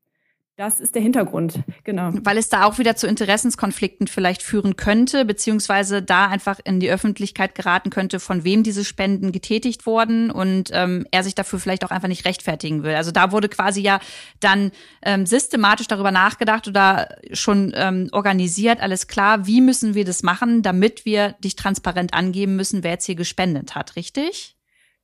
Das 0.59 0.81
ist 0.81 0.93
der 0.93 1.01
Hintergrund, 1.01 1.63
genau. 1.85 2.09
Weil 2.21 2.37
es 2.37 2.49
da 2.49 2.65
auch 2.65 2.79
wieder 2.79 2.97
zu 2.97 3.07
Interessenskonflikten 3.07 4.07
vielleicht 4.07 4.43
führen 4.43 4.75
könnte, 4.75 5.23
beziehungsweise 5.23 6.01
da 6.01 6.27
einfach 6.27 6.59
in 6.61 6.81
die 6.81 6.91
Öffentlichkeit 6.91 7.55
geraten 7.55 7.89
könnte, 7.91 8.19
von 8.19 8.43
wem 8.43 8.61
diese 8.61 8.83
Spenden 8.83 9.31
getätigt 9.31 9.85
wurden 9.85 10.29
und 10.29 10.69
ähm, 10.73 11.07
er 11.11 11.23
sich 11.23 11.33
dafür 11.33 11.59
vielleicht 11.59 11.85
auch 11.85 11.91
einfach 11.91 12.09
nicht 12.09 12.25
rechtfertigen 12.25 12.83
will. 12.83 12.93
Also 12.95 13.11
da 13.11 13.31
wurde 13.31 13.47
quasi 13.47 13.79
ja 13.79 14.01
dann 14.41 14.71
ähm, 15.01 15.25
systematisch 15.25 15.87
darüber 15.87 16.11
nachgedacht 16.11 16.67
oder 16.67 17.07
schon 17.31 17.71
ähm, 17.73 18.09
organisiert, 18.11 18.81
alles 18.81 19.07
klar, 19.07 19.47
wie 19.47 19.61
müssen 19.61 19.95
wir 19.95 20.03
das 20.03 20.23
machen, 20.23 20.61
damit 20.61 21.05
wir 21.05 21.37
dich 21.41 21.55
transparent 21.55 22.13
angeben 22.13 22.57
müssen, 22.57 22.83
wer 22.83 22.91
jetzt 22.91 23.05
hier 23.05 23.15
gespendet 23.15 23.75
hat, 23.75 23.95
richtig? 23.95 24.58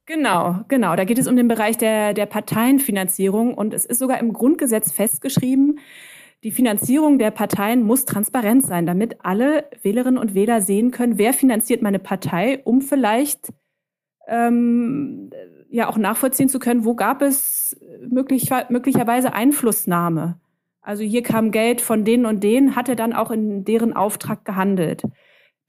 Genau, 0.06 0.60
genau. 0.68 0.96
Da 0.96 1.04
geht 1.04 1.18
es 1.18 1.28
um 1.28 1.36
den 1.36 1.48
Bereich 1.48 1.78
der, 1.78 2.14
der 2.14 2.28
Parteienfinanzierung 2.28 3.56
und 3.56 3.74
es 3.74 3.86
ist 3.86 4.00
sogar 4.00 4.20
im 4.20 4.34
Grundgesetz 4.34 4.92
festgeschrieben, 4.92 5.80
die 6.44 6.52
Finanzierung 6.52 7.18
der 7.18 7.32
Parteien 7.32 7.82
muss 7.82 8.06
transparent 8.06 8.64
sein, 8.64 8.86
damit 8.86 9.26
alle 9.26 9.68
Wählerinnen 9.82 10.20
und 10.20 10.36
Wähler 10.36 10.62
sehen 10.62 10.92
können, 10.92 11.18
wer 11.18 11.34
finanziert 11.34 11.82
meine 11.82 11.98
Partei, 11.98 12.62
um 12.66 12.82
vielleicht 12.82 13.52
ähm, 14.28 15.32
ja 15.72 15.90
auch 15.90 15.98
nachvollziehen 15.98 16.50
zu 16.50 16.60
können, 16.60 16.86
wo 16.86 16.94
gab 16.94 17.24
es 17.24 17.76
möglich, 18.08 18.52
möglicherweise 18.70 19.34
Einflussnahme. 19.34 20.40
Also 20.82 21.02
hier 21.02 21.24
kam 21.24 21.50
Geld 21.50 21.82
von 21.82 22.06
denen 22.06 22.28
und 22.28 22.44
denen, 22.44 22.76
hat 22.76 22.90
er 22.90 22.96
dann 22.96 23.14
auch 23.14 23.32
in 23.32 23.66
deren 23.66 23.94
Auftrag 23.94 24.46
gehandelt. 24.46 25.02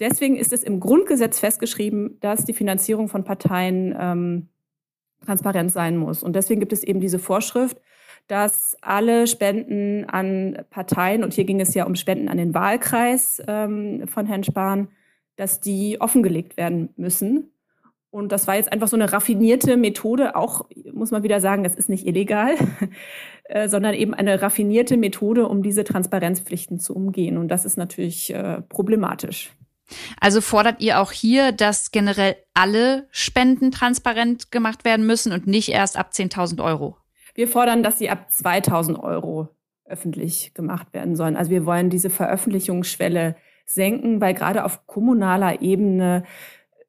Deswegen 0.01 0.37
ist 0.37 0.53
es 0.53 0.63
im 0.63 0.81
Grundgesetz 0.81 1.41
festgeschrieben, 1.41 2.19
dass 2.21 2.45
die 2.45 2.53
Finanzierung 2.53 3.09
von 3.09 3.25
Parteien 3.25 3.97
ähm, 3.99 4.49
transparent 5.25 5.73
sein 5.73 5.97
muss. 5.97 6.23
Und 6.23 6.37
deswegen 6.37 6.61
gibt 6.61 6.73
es 6.73 6.85
eben 6.85 7.01
diese 7.01 7.19
Vorschrift, 7.19 7.81
dass 8.29 8.77
alle 8.81 9.27
Spenden 9.27 10.05
an 10.05 10.65
Parteien, 10.71 11.23
und 11.23 11.33
hier 11.33 11.45
ging 11.45 11.61
es 11.61 11.75
ja 11.75 11.87
um 11.87 11.95
Spenden 11.95 12.29
an 12.29 12.39
den 12.39 12.55
Wahlkreis 12.55 13.43
ähm, 13.47 14.07
von 14.09 14.27
Herrn 14.27 14.45
Spahn, 14.45 14.89
dass 15.37 15.61
die 15.61 16.01
offengelegt 16.01 16.57
werden 16.57 16.91
müssen. 16.97 17.53
Und 18.11 18.33
das 18.33 18.47
war 18.47 18.57
jetzt 18.57 18.73
einfach 18.73 18.89
so 18.89 18.97
eine 18.97 19.13
raffinierte 19.13 19.77
Methode, 19.77 20.37
auch 20.37 20.67
muss 20.93 21.11
man 21.11 21.23
wieder 21.23 21.41
sagen, 21.41 21.65
das 21.65 21.75
ist 21.75 21.89
nicht 21.89 22.07
illegal, 22.07 22.55
äh, 23.45 23.69
sondern 23.69 23.95
eben 23.95 24.15
eine 24.15 24.41
raffinierte 24.41 24.97
Methode, 24.97 25.47
um 25.47 25.63
diese 25.63 25.85
Transparenzpflichten 25.85 26.81
zu 26.81 26.97
umgehen. 26.97 27.37
Und 27.37 27.49
das 27.49 27.65
ist 27.65 27.77
natürlich 27.77 28.33
äh, 28.33 28.63
problematisch. 28.63 29.53
Also 30.21 30.41
fordert 30.41 30.81
ihr 30.81 31.01
auch 31.01 31.13
hier, 31.13 31.53
dass 31.53 31.91
generell 31.91 32.37
alle 32.55 33.07
Spenden 33.11 33.71
transparent 33.71 34.51
gemacht 34.51 34.85
werden 34.85 35.07
müssen 35.07 35.33
und 35.33 35.47
nicht 35.47 35.69
erst 35.69 35.97
ab 35.97 36.11
10.000 36.13 36.63
Euro? 36.63 36.97
Wir 37.35 37.49
fordern, 37.49 37.83
dass 37.83 37.99
sie 37.99 38.11
ab 38.11 38.29
2.000 38.33 38.99
Euro 38.99 39.49
öffentlich 39.85 40.53
gemacht 40.55 40.93
werden 40.93 41.17
sollen. 41.17 41.37
Also 41.37 41.51
wir 41.51 41.67
wollen 41.67 41.91
diese 41.91 42.11
Veröffentlichungsschwelle 42.11 43.37
senken, 43.65 44.21
weil 44.21 44.35
gerade 44.35 44.65
auf 44.65 44.87
kommunaler 44.87 45.61
Ebene 45.61 46.25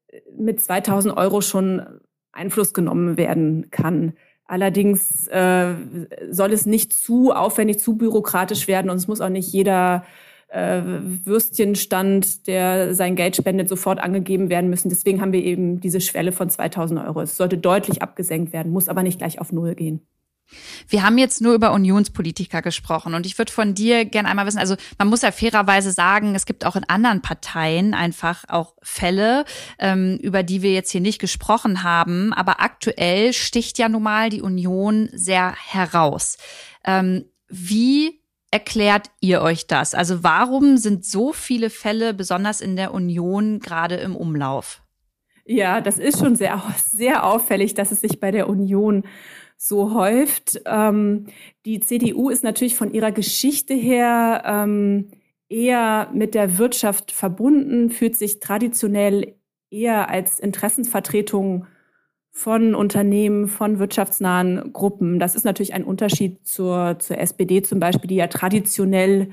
äh, 0.07 0.21
mit 0.37 0.61
2000 0.61 1.15
Euro 1.17 1.41
schon 1.41 2.01
Einfluss 2.31 2.73
genommen 2.73 3.17
werden 3.17 3.69
kann. 3.71 4.13
Allerdings 4.45 5.27
äh, 5.27 5.73
soll 6.29 6.53
es 6.53 6.65
nicht 6.65 6.93
zu 6.93 7.33
aufwendig, 7.33 7.79
zu 7.79 7.97
bürokratisch 7.97 8.67
werden 8.67 8.89
und 8.89 8.97
es 8.97 9.07
muss 9.07 9.21
auch 9.21 9.29
nicht 9.29 9.51
jeder 9.51 10.05
äh, 10.47 10.81
Würstchenstand, 10.81 12.47
der 12.47 12.95
sein 12.95 13.15
Geld 13.15 13.35
spendet, 13.35 13.69
sofort 13.69 13.99
angegeben 13.99 14.49
werden 14.49 14.69
müssen. 14.69 14.89
Deswegen 14.89 15.21
haben 15.21 15.33
wir 15.33 15.43
eben 15.43 15.79
diese 15.79 16.01
Schwelle 16.01 16.31
von 16.31 16.49
2000 16.49 16.99
Euro. 17.01 17.21
Es 17.21 17.37
sollte 17.37 17.57
deutlich 17.57 18.01
abgesenkt 18.01 18.53
werden, 18.53 18.71
muss 18.71 18.89
aber 18.89 19.03
nicht 19.03 19.19
gleich 19.19 19.39
auf 19.39 19.51
Null 19.51 19.75
gehen. 19.75 20.01
Wir 20.87 21.03
haben 21.03 21.17
jetzt 21.17 21.41
nur 21.41 21.53
über 21.53 21.73
Unionspolitiker 21.73 22.61
gesprochen 22.61 23.13
und 23.13 23.25
ich 23.25 23.37
würde 23.37 23.51
von 23.51 23.73
dir 23.73 24.05
gerne 24.05 24.29
einmal 24.29 24.45
wissen, 24.45 24.59
also 24.59 24.75
man 24.97 25.09
muss 25.09 25.21
ja 25.21 25.31
fairerweise 25.31 25.91
sagen, 25.91 26.35
es 26.35 26.45
gibt 26.45 26.65
auch 26.65 26.77
in 26.77 26.85
anderen 26.87 27.21
Parteien 27.21 27.93
einfach 27.93 28.45
auch 28.47 28.75
Fälle, 28.81 29.43
ähm, 29.77 30.17
über 30.21 30.43
die 30.43 30.61
wir 30.61 30.71
jetzt 30.71 30.91
hier 30.91 31.01
nicht 31.01 31.19
gesprochen 31.19 31.83
haben, 31.83 32.31
aber 32.31 32.61
aktuell 32.61 33.33
sticht 33.33 33.77
ja 33.77 33.89
nun 33.89 34.03
mal 34.03 34.29
die 34.29 34.41
Union 34.41 35.09
sehr 35.11 35.53
heraus. 35.53 36.37
Ähm, 36.85 37.25
wie 37.49 38.16
erklärt 38.51 39.09
ihr 39.19 39.41
euch 39.41 39.67
das? 39.67 39.93
Also 39.93 40.23
warum 40.23 40.77
sind 40.77 41.05
so 41.05 41.33
viele 41.33 41.69
Fälle 41.69 42.13
besonders 42.13 42.61
in 42.61 42.75
der 42.75 42.93
Union 42.93 43.59
gerade 43.59 43.95
im 43.95 44.15
Umlauf? 44.15 44.81
Ja, 45.45 45.81
das 45.81 45.97
ist 45.97 46.19
schon 46.19 46.35
sehr, 46.35 46.61
sehr 46.77 47.25
auffällig, 47.25 47.73
dass 47.73 47.91
es 47.91 48.01
sich 48.01 48.19
bei 48.19 48.31
der 48.31 48.49
Union 48.49 49.03
so 49.57 49.93
häuft. 49.93 50.61
Ähm, 50.65 51.27
die 51.65 51.79
CDU 51.79 52.29
ist 52.29 52.43
natürlich 52.43 52.75
von 52.75 52.93
ihrer 52.93 53.11
Geschichte 53.11 53.73
her 53.73 54.43
ähm, 54.45 55.09
eher 55.49 56.09
mit 56.13 56.35
der 56.35 56.57
Wirtschaft 56.57 57.11
verbunden, 57.11 57.89
fühlt 57.89 58.15
sich 58.15 58.39
traditionell 58.39 59.35
eher 59.69 60.09
als 60.09 60.39
Interessensvertretung 60.39 61.65
von 62.37 62.75
Unternehmen, 62.75 63.47
von 63.47 63.79
wirtschaftsnahen 63.79 64.71
Gruppen. 64.71 65.17
Das 65.17 65.33
ist 65.33 65.43
natürlich 65.43 65.73
ein 65.73 65.83
Unterschied 65.83 66.45
zur, 66.45 66.99
zur 66.99 67.17
SPD 67.17 67.63
zum 67.63 67.79
Beispiel, 67.79 68.07
die 68.07 68.15
ja 68.17 68.27
traditionell, 68.27 69.29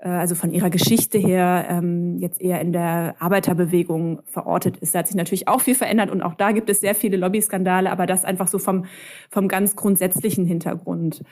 äh, 0.00 0.08
also 0.08 0.34
von 0.34 0.52
ihrer 0.52 0.68
Geschichte 0.68 1.16
her, 1.16 1.68
ähm, 1.70 2.18
jetzt 2.18 2.40
eher 2.40 2.60
in 2.60 2.72
der 2.72 3.14
Arbeiterbewegung 3.20 4.22
verortet 4.24 4.78
ist. 4.78 4.96
Da 4.96 4.98
hat 4.98 5.06
sich 5.06 5.14
natürlich 5.14 5.46
auch 5.46 5.60
viel 5.60 5.76
verändert 5.76 6.10
und 6.10 6.22
auch 6.22 6.34
da 6.34 6.50
gibt 6.50 6.68
es 6.70 6.80
sehr 6.80 6.96
viele 6.96 7.18
Lobbyskandale, 7.18 7.88
aber 7.88 8.06
das 8.06 8.24
einfach 8.24 8.48
so 8.48 8.58
vom, 8.58 8.84
vom 9.30 9.46
ganz 9.46 9.76
grundsätzlichen 9.76 10.44
Hintergrund. 10.44 11.22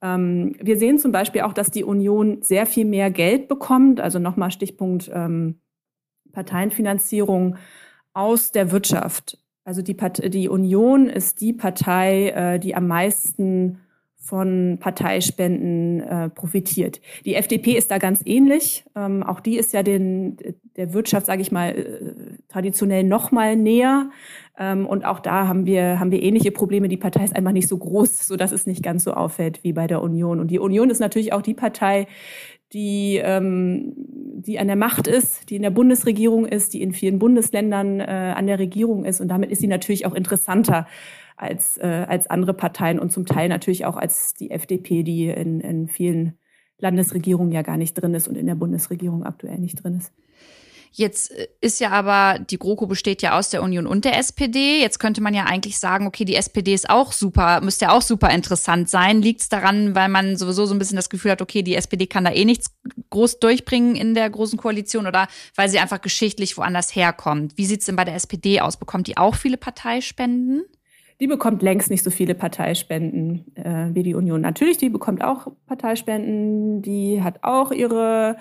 Ähm, 0.00 0.54
wir 0.60 0.78
sehen 0.78 1.00
zum 1.00 1.10
Beispiel 1.10 1.40
auch, 1.40 1.54
dass 1.54 1.72
die 1.72 1.82
Union 1.82 2.40
sehr 2.42 2.66
viel 2.66 2.84
mehr 2.84 3.10
Geld 3.10 3.48
bekommt, 3.48 4.00
also 4.00 4.20
nochmal 4.20 4.52
Stichpunkt 4.52 5.10
ähm, 5.12 5.58
Parteienfinanzierung 6.30 7.56
aus 8.12 8.52
der 8.52 8.70
Wirtschaft. 8.70 9.38
Also 9.68 9.82
die, 9.82 9.92
Part 9.92 10.32
die 10.32 10.48
Union 10.48 11.10
ist 11.10 11.42
die 11.42 11.52
Partei, 11.52 12.30
äh, 12.30 12.58
die 12.58 12.74
am 12.74 12.86
meisten 12.86 13.80
von 14.16 14.78
Parteispenden 14.80 16.00
äh, 16.00 16.30
profitiert. 16.30 17.02
Die 17.26 17.34
FDP 17.34 17.72
ist 17.76 17.90
da 17.90 17.98
ganz 17.98 18.22
ähnlich. 18.24 18.86
Ähm, 18.96 19.22
auch 19.22 19.40
die 19.40 19.58
ist 19.58 19.74
ja 19.74 19.82
den, 19.82 20.38
der 20.76 20.94
Wirtschaft, 20.94 21.26
sage 21.26 21.42
ich 21.42 21.52
mal, 21.52 21.76
äh, 21.76 22.38
traditionell 22.48 23.04
noch 23.04 23.30
mal 23.30 23.56
näher. 23.56 24.08
Ähm, 24.58 24.86
und 24.86 25.04
auch 25.04 25.20
da 25.20 25.46
haben 25.46 25.66
wir, 25.66 26.00
haben 26.00 26.12
wir 26.12 26.22
ähnliche 26.22 26.50
Probleme. 26.50 26.88
Die 26.88 26.96
Partei 26.96 27.24
ist 27.24 27.36
einfach 27.36 27.52
nicht 27.52 27.68
so 27.68 27.76
groß, 27.76 28.26
so 28.26 28.36
dass 28.36 28.52
es 28.52 28.66
nicht 28.66 28.82
ganz 28.82 29.04
so 29.04 29.12
auffällt 29.12 29.64
wie 29.64 29.74
bei 29.74 29.86
der 29.86 30.00
Union. 30.00 30.40
Und 30.40 30.50
die 30.50 30.60
Union 30.60 30.88
ist 30.88 30.98
natürlich 30.98 31.34
auch 31.34 31.42
die 31.42 31.52
Partei, 31.52 32.06
die, 32.72 33.20
ähm, 33.22 33.94
die 33.96 34.58
an 34.58 34.66
der 34.66 34.76
Macht 34.76 35.06
ist, 35.06 35.50
die 35.50 35.56
in 35.56 35.62
der 35.62 35.70
Bundesregierung 35.70 36.46
ist, 36.46 36.74
die 36.74 36.82
in 36.82 36.92
vielen 36.92 37.18
Bundesländern 37.18 38.00
äh, 38.00 38.34
an 38.36 38.46
der 38.46 38.58
Regierung 38.58 39.04
ist. 39.04 39.20
Und 39.20 39.28
damit 39.28 39.50
ist 39.50 39.60
sie 39.60 39.68
natürlich 39.68 40.06
auch 40.06 40.14
interessanter 40.14 40.86
als, 41.36 41.78
äh, 41.78 42.04
als 42.08 42.28
andere 42.28 42.54
Parteien 42.54 42.98
und 42.98 43.10
zum 43.10 43.24
Teil 43.24 43.48
natürlich 43.48 43.86
auch 43.86 43.96
als 43.96 44.34
die 44.34 44.50
FDP, 44.50 45.02
die 45.02 45.28
in, 45.28 45.60
in 45.60 45.88
vielen 45.88 46.34
Landesregierungen 46.78 47.52
ja 47.52 47.62
gar 47.62 47.76
nicht 47.76 47.94
drin 47.94 48.14
ist 48.14 48.28
und 48.28 48.36
in 48.36 48.46
der 48.46 48.54
Bundesregierung 48.54 49.24
aktuell 49.24 49.58
nicht 49.58 49.82
drin 49.82 49.96
ist. 49.96 50.12
Jetzt 50.92 51.30
äh, 51.30 51.48
ist 51.60 51.80
ja 51.80 51.90
aber, 51.90 52.38
die 52.38 52.58
GroKo 52.58 52.86
besteht 52.86 53.22
ja 53.22 53.38
aus 53.38 53.50
der 53.50 53.62
Union 53.62 53.86
und 53.86 54.04
der 54.04 54.18
SPD. 54.18 54.80
Jetzt 54.80 54.98
könnte 54.98 55.20
man 55.20 55.34
ja 55.34 55.44
eigentlich 55.44 55.78
sagen, 55.78 56.06
okay, 56.06 56.24
die 56.24 56.34
SPD 56.34 56.74
ist 56.74 56.90
auch 56.90 57.12
super, 57.12 57.60
müsste 57.60 57.86
ja 57.86 57.92
auch 57.92 58.02
super 58.02 58.30
interessant 58.30 58.88
sein. 58.88 59.22
Liegt 59.22 59.42
es 59.42 59.48
daran, 59.48 59.94
weil 59.94 60.08
man 60.08 60.36
sowieso 60.36 60.66
so 60.66 60.74
ein 60.74 60.78
bisschen 60.78 60.96
das 60.96 61.10
Gefühl 61.10 61.32
hat, 61.32 61.42
okay, 61.42 61.62
die 61.62 61.74
SPD 61.74 62.06
kann 62.06 62.24
da 62.24 62.32
eh 62.32 62.44
nichts 62.44 62.70
groß 63.10 63.40
durchbringen 63.40 63.96
in 63.96 64.14
der 64.14 64.28
großen 64.30 64.58
Koalition 64.58 65.06
oder 65.06 65.28
weil 65.54 65.68
sie 65.68 65.78
einfach 65.78 66.00
geschichtlich 66.00 66.56
woanders 66.56 66.94
herkommt? 66.94 67.56
Wie 67.56 67.66
sieht 67.66 67.80
es 67.80 67.86
denn 67.86 67.96
bei 67.96 68.04
der 68.04 68.14
SPD 68.14 68.60
aus? 68.60 68.76
Bekommt 68.76 69.06
die 69.06 69.16
auch 69.16 69.34
viele 69.34 69.56
Parteispenden? 69.56 70.64
Die 71.20 71.26
bekommt 71.26 71.62
längst 71.62 71.90
nicht 71.90 72.04
so 72.04 72.10
viele 72.10 72.34
Parteispenden 72.36 73.44
äh, 73.56 73.88
wie 73.92 74.04
die 74.04 74.14
Union. 74.14 74.40
Natürlich, 74.40 74.76
die 74.76 74.88
bekommt 74.88 75.24
auch 75.24 75.48
Parteispenden, 75.66 76.80
die 76.80 77.22
hat 77.22 77.42
auch 77.42 77.72
ihre 77.72 78.36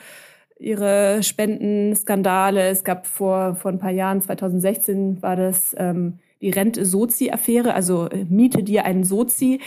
ihre 0.60 1.24
Spendenskandale. 1.24 2.68
Es 2.68 2.84
gab 2.84 3.08
vor, 3.08 3.56
vor 3.56 3.72
ein 3.72 3.80
paar 3.80 3.92
Jahren, 3.92 4.22
2016 4.22 5.22
war 5.22 5.36
das 5.36 5.76
ähm, 5.78 6.20
die 6.42 6.50
Rente-Sozi-Affäre, 6.52 7.74
also 7.74 8.10
äh, 8.10 8.26
miete 8.26 8.64
dir 8.64 8.86
einen 8.86 9.04
Sozi, 9.04 9.60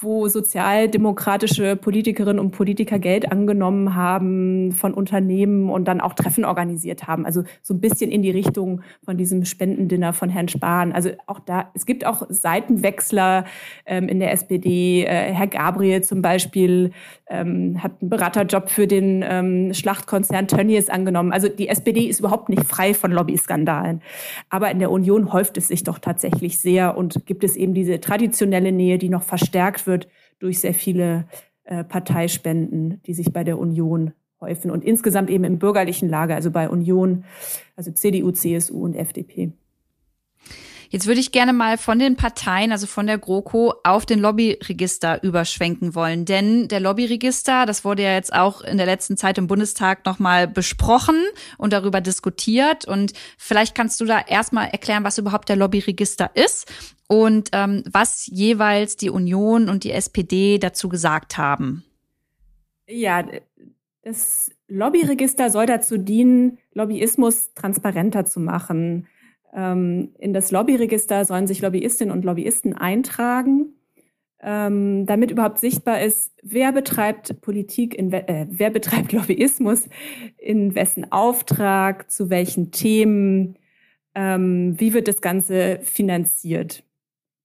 wo 0.00 0.28
sozialdemokratische 0.28 1.74
Politikerinnen 1.74 2.38
und 2.38 2.52
Politiker 2.52 3.00
Geld 3.00 3.32
angenommen 3.32 3.96
haben 3.96 4.70
von 4.70 4.94
Unternehmen 4.94 5.70
und 5.70 5.88
dann 5.88 6.00
auch 6.00 6.14
Treffen 6.14 6.44
organisiert 6.44 7.08
haben. 7.08 7.26
Also 7.26 7.42
so 7.62 7.74
ein 7.74 7.80
bisschen 7.80 8.10
in 8.10 8.22
die 8.22 8.30
Richtung 8.30 8.82
von 9.04 9.16
diesem 9.16 9.44
Spendendinner 9.44 10.12
von 10.12 10.28
Herrn 10.28 10.46
Spahn. 10.46 10.92
Also 10.92 11.10
auch 11.26 11.40
da, 11.40 11.70
es 11.74 11.84
gibt 11.84 12.06
auch 12.06 12.22
Seitenwechsler 12.28 13.44
ähm, 13.86 14.08
in 14.08 14.20
der 14.20 14.32
SPD. 14.32 15.02
Äh, 15.02 15.34
Herr 15.34 15.48
Gabriel 15.48 16.02
zum 16.02 16.22
Beispiel 16.22 16.92
ähm, 17.28 17.82
hat 17.82 18.00
einen 18.00 18.10
Beraterjob 18.10 18.70
für 18.70 18.86
den 18.86 19.24
ähm, 19.26 19.74
Schlachtkonzern 19.74 20.46
Tönnies 20.46 20.90
angenommen. 20.90 21.32
Also 21.32 21.48
die 21.48 21.68
SPD 21.68 22.06
ist 22.06 22.20
überhaupt 22.20 22.50
nicht 22.50 22.64
frei 22.64 22.94
von 22.94 23.10
Lobbyskandalen. 23.10 24.00
Aber 24.48 24.70
in 24.70 24.78
der 24.78 24.92
Union 24.92 25.32
häuft 25.32 25.56
es 25.56 25.66
sich 25.66 25.82
doch 25.82 25.98
tatsächlich 25.98 26.60
sehr 26.60 26.96
und 26.96 27.26
gibt 27.26 27.42
es 27.42 27.56
eben 27.56 27.74
diese 27.74 28.00
traditionelle 28.00 28.70
Nähe, 28.70 28.98
die 28.98 29.08
noch 29.08 29.24
verstärkt 29.24 29.87
wird 29.88 30.06
durch 30.38 30.60
sehr 30.60 30.74
viele 30.74 31.26
äh, 31.64 31.82
Parteispenden, 31.82 33.02
die 33.02 33.14
sich 33.14 33.32
bei 33.32 33.42
der 33.42 33.58
Union 33.58 34.12
häufen 34.40 34.70
und 34.70 34.84
insgesamt 34.84 35.30
eben 35.30 35.42
im 35.42 35.58
bürgerlichen 35.58 36.08
Lager, 36.08 36.36
also 36.36 36.52
bei 36.52 36.70
Union, 36.70 37.24
also 37.74 37.90
CDU, 37.90 38.30
CSU 38.30 38.84
und 38.84 38.94
FDP. 38.94 39.52
Jetzt 40.90 41.06
würde 41.06 41.20
ich 41.20 41.32
gerne 41.32 41.52
mal 41.52 41.76
von 41.76 41.98
den 41.98 42.16
Parteien, 42.16 42.72
also 42.72 42.86
von 42.86 43.06
der 43.06 43.18
GroKo, 43.18 43.74
auf 43.84 44.06
den 44.06 44.20
Lobbyregister 44.20 45.22
überschwenken 45.22 45.94
wollen. 45.94 46.24
Denn 46.24 46.68
der 46.68 46.80
Lobbyregister, 46.80 47.66
das 47.66 47.84
wurde 47.84 48.04
ja 48.04 48.14
jetzt 48.14 48.32
auch 48.32 48.62
in 48.62 48.78
der 48.78 48.86
letzten 48.86 49.16
Zeit 49.16 49.36
im 49.36 49.46
Bundestag 49.46 50.06
nochmal 50.06 50.48
besprochen 50.48 51.16
und 51.58 51.72
darüber 51.72 52.00
diskutiert. 52.00 52.86
Und 52.86 53.12
vielleicht 53.36 53.74
kannst 53.74 54.00
du 54.00 54.06
da 54.06 54.20
erstmal 54.20 54.68
erklären, 54.68 55.04
was 55.04 55.18
überhaupt 55.18 55.50
der 55.50 55.56
Lobbyregister 55.56 56.30
ist 56.34 56.72
und 57.06 57.50
ähm, 57.52 57.84
was 57.90 58.26
jeweils 58.26 58.96
die 58.96 59.10
Union 59.10 59.68
und 59.68 59.84
die 59.84 59.92
SPD 59.92 60.58
dazu 60.58 60.88
gesagt 60.88 61.36
haben. 61.36 61.84
Ja, 62.86 63.26
das 64.02 64.50
Lobbyregister 64.68 65.50
soll 65.50 65.66
dazu 65.66 65.98
dienen, 65.98 66.58
Lobbyismus 66.72 67.52
transparenter 67.52 68.24
zu 68.24 68.40
machen. 68.40 69.06
Ähm, 69.54 70.10
in 70.18 70.32
das 70.32 70.50
Lobbyregister 70.50 71.24
sollen 71.24 71.46
sich 71.46 71.60
Lobbyistinnen 71.60 72.14
und 72.14 72.24
Lobbyisten 72.24 72.74
eintragen, 72.74 73.74
ähm, 74.40 75.06
damit 75.06 75.30
überhaupt 75.30 75.58
sichtbar 75.58 76.00
ist, 76.02 76.32
wer 76.42 76.72
betreibt 76.72 77.40
Politik, 77.40 77.94
in, 77.94 78.12
äh, 78.12 78.46
wer 78.50 78.70
betreibt 78.70 79.12
Lobbyismus, 79.12 79.88
in 80.36 80.74
wessen 80.74 81.10
Auftrag, 81.10 82.10
zu 82.10 82.30
welchen 82.30 82.70
Themen, 82.70 83.56
ähm, 84.14 84.74
wie 84.78 84.94
wird 84.94 85.08
das 85.08 85.20
Ganze 85.20 85.80
finanziert. 85.82 86.84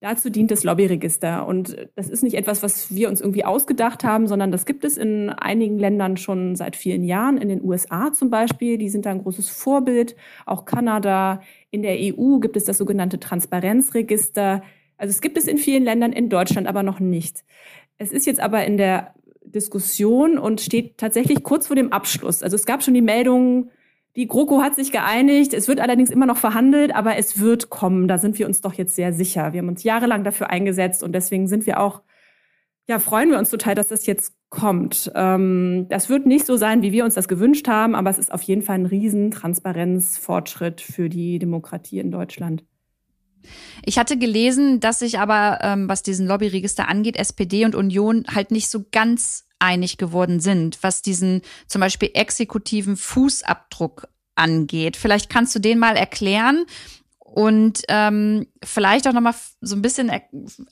Dazu 0.03 0.29
dient 0.29 0.51
das 0.51 0.65
Lobbyregister. 0.65 1.47
Und 1.47 1.77
das 1.95 2.09
ist 2.09 2.23
nicht 2.23 2.33
etwas, 2.33 2.61
was 2.61 2.93
wir 2.93 3.07
uns 3.07 3.21
irgendwie 3.21 3.45
ausgedacht 3.45 4.03
haben, 4.03 4.27
sondern 4.27 4.51
das 4.51 4.65
gibt 4.65 4.83
es 4.83 4.97
in 4.97 5.29
einigen 5.29 5.79
Ländern 5.79 6.17
schon 6.17 6.57
seit 6.57 6.75
vielen 6.75 7.05
Jahren. 7.05 7.37
In 7.37 7.47
den 7.47 7.63
USA 7.63 8.11
zum 8.11 8.29
Beispiel, 8.29 8.77
die 8.77 8.89
sind 8.89 9.05
da 9.05 9.11
ein 9.11 9.23
großes 9.23 9.49
Vorbild. 9.49 10.17
Auch 10.45 10.65
Kanada. 10.65 11.39
In 11.71 11.83
der 11.83 11.95
EU 11.97 12.39
gibt 12.39 12.57
es 12.57 12.65
das 12.65 12.79
sogenannte 12.79 13.17
Transparenzregister. 13.17 14.61
Also 14.97 15.09
es 15.09 15.21
gibt 15.21 15.37
es 15.37 15.47
in 15.47 15.57
vielen 15.57 15.85
Ländern, 15.85 16.11
in 16.11 16.27
Deutschland 16.27 16.67
aber 16.67 16.83
noch 16.83 16.99
nicht. 16.99 17.45
Es 17.97 18.11
ist 18.11 18.25
jetzt 18.25 18.41
aber 18.41 18.65
in 18.65 18.75
der 18.75 19.13
Diskussion 19.45 20.37
und 20.37 20.59
steht 20.59 20.97
tatsächlich 20.97 21.43
kurz 21.43 21.67
vor 21.67 21.77
dem 21.77 21.93
Abschluss. 21.93 22.43
Also 22.43 22.57
es 22.57 22.65
gab 22.65 22.83
schon 22.83 22.93
die 22.93 23.01
Meldungen, 23.01 23.71
die 24.15 24.27
GroKo 24.27 24.61
hat 24.61 24.75
sich 24.75 24.91
geeinigt. 24.91 25.53
Es 25.53 25.67
wird 25.67 25.79
allerdings 25.79 26.11
immer 26.11 26.25
noch 26.25 26.37
verhandelt, 26.37 26.93
aber 26.93 27.17
es 27.17 27.39
wird 27.39 27.69
kommen. 27.69 28.07
Da 28.07 28.17
sind 28.17 28.37
wir 28.37 28.45
uns 28.45 28.61
doch 28.61 28.73
jetzt 28.73 28.95
sehr 28.95 29.11
sicher. 29.13 29.53
Wir 29.53 29.59
haben 29.59 29.69
uns 29.69 29.83
jahrelang 29.83 30.23
dafür 30.23 30.49
eingesetzt 30.49 31.03
und 31.03 31.13
deswegen 31.13 31.47
sind 31.47 31.65
wir 31.65 31.79
auch, 31.79 32.03
ja, 32.87 32.99
freuen 32.99 33.31
wir 33.31 33.39
uns 33.39 33.49
total, 33.49 33.75
dass 33.75 33.87
das 33.87 34.05
jetzt 34.05 34.35
kommt. 34.49 35.11
Ähm, 35.15 35.87
das 35.89 36.09
wird 36.09 36.27
nicht 36.27 36.45
so 36.45 36.57
sein, 36.57 36.83
wie 36.83 36.91
wir 36.91 37.05
uns 37.05 37.15
das 37.15 37.27
gewünscht 37.27 37.67
haben, 37.67 37.95
aber 37.95 38.09
es 38.11 38.19
ist 38.19 38.31
auf 38.31 38.43
jeden 38.43 38.61
Fall 38.61 38.75
ein 38.75 38.85
Riesentransparenzfortschritt 38.85 40.81
für 40.81 41.09
die 41.09 41.39
Demokratie 41.39 41.99
in 41.99 42.11
Deutschland. 42.11 42.63
Ich 43.85 43.97
hatte 43.97 44.17
gelesen, 44.17 44.79
dass 44.79 44.99
sich 44.99 45.19
aber, 45.19 45.59
ähm, 45.61 45.89
was 45.89 46.03
diesen 46.03 46.27
Lobbyregister 46.27 46.87
angeht, 46.87 47.17
SPD 47.17 47.65
und 47.65 47.75
Union 47.75 48.25
halt 48.33 48.51
nicht 48.51 48.69
so 48.69 48.85
ganz 48.91 49.45
einig 49.59 49.97
geworden 49.97 50.39
sind, 50.39 50.79
was 50.81 51.01
diesen 51.01 51.41
zum 51.67 51.79
Beispiel 51.79 52.11
exekutiven 52.13 52.97
Fußabdruck 52.97 54.07
angeht. 54.35 54.97
Vielleicht 54.97 55.29
kannst 55.29 55.55
du 55.55 55.59
den 55.59 55.79
mal 55.79 55.95
erklären 55.95 56.65
und 57.19 57.81
ähm, 57.87 58.47
vielleicht 58.63 59.07
auch 59.07 59.13
nochmal 59.13 59.35
so 59.61 59.75
ein 59.75 59.81
bisschen 59.81 60.11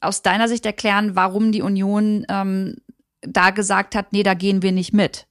aus 0.01 0.21
deiner 0.21 0.47
Sicht 0.47 0.65
erklären, 0.65 1.15
warum 1.15 1.51
die 1.51 1.61
Union 1.61 2.25
ähm, 2.29 2.77
da 3.21 3.51
gesagt 3.51 3.95
hat, 3.95 4.13
nee, 4.13 4.23
da 4.23 4.33
gehen 4.33 4.61
wir 4.61 4.71
nicht 4.71 4.93
mit. 4.93 5.27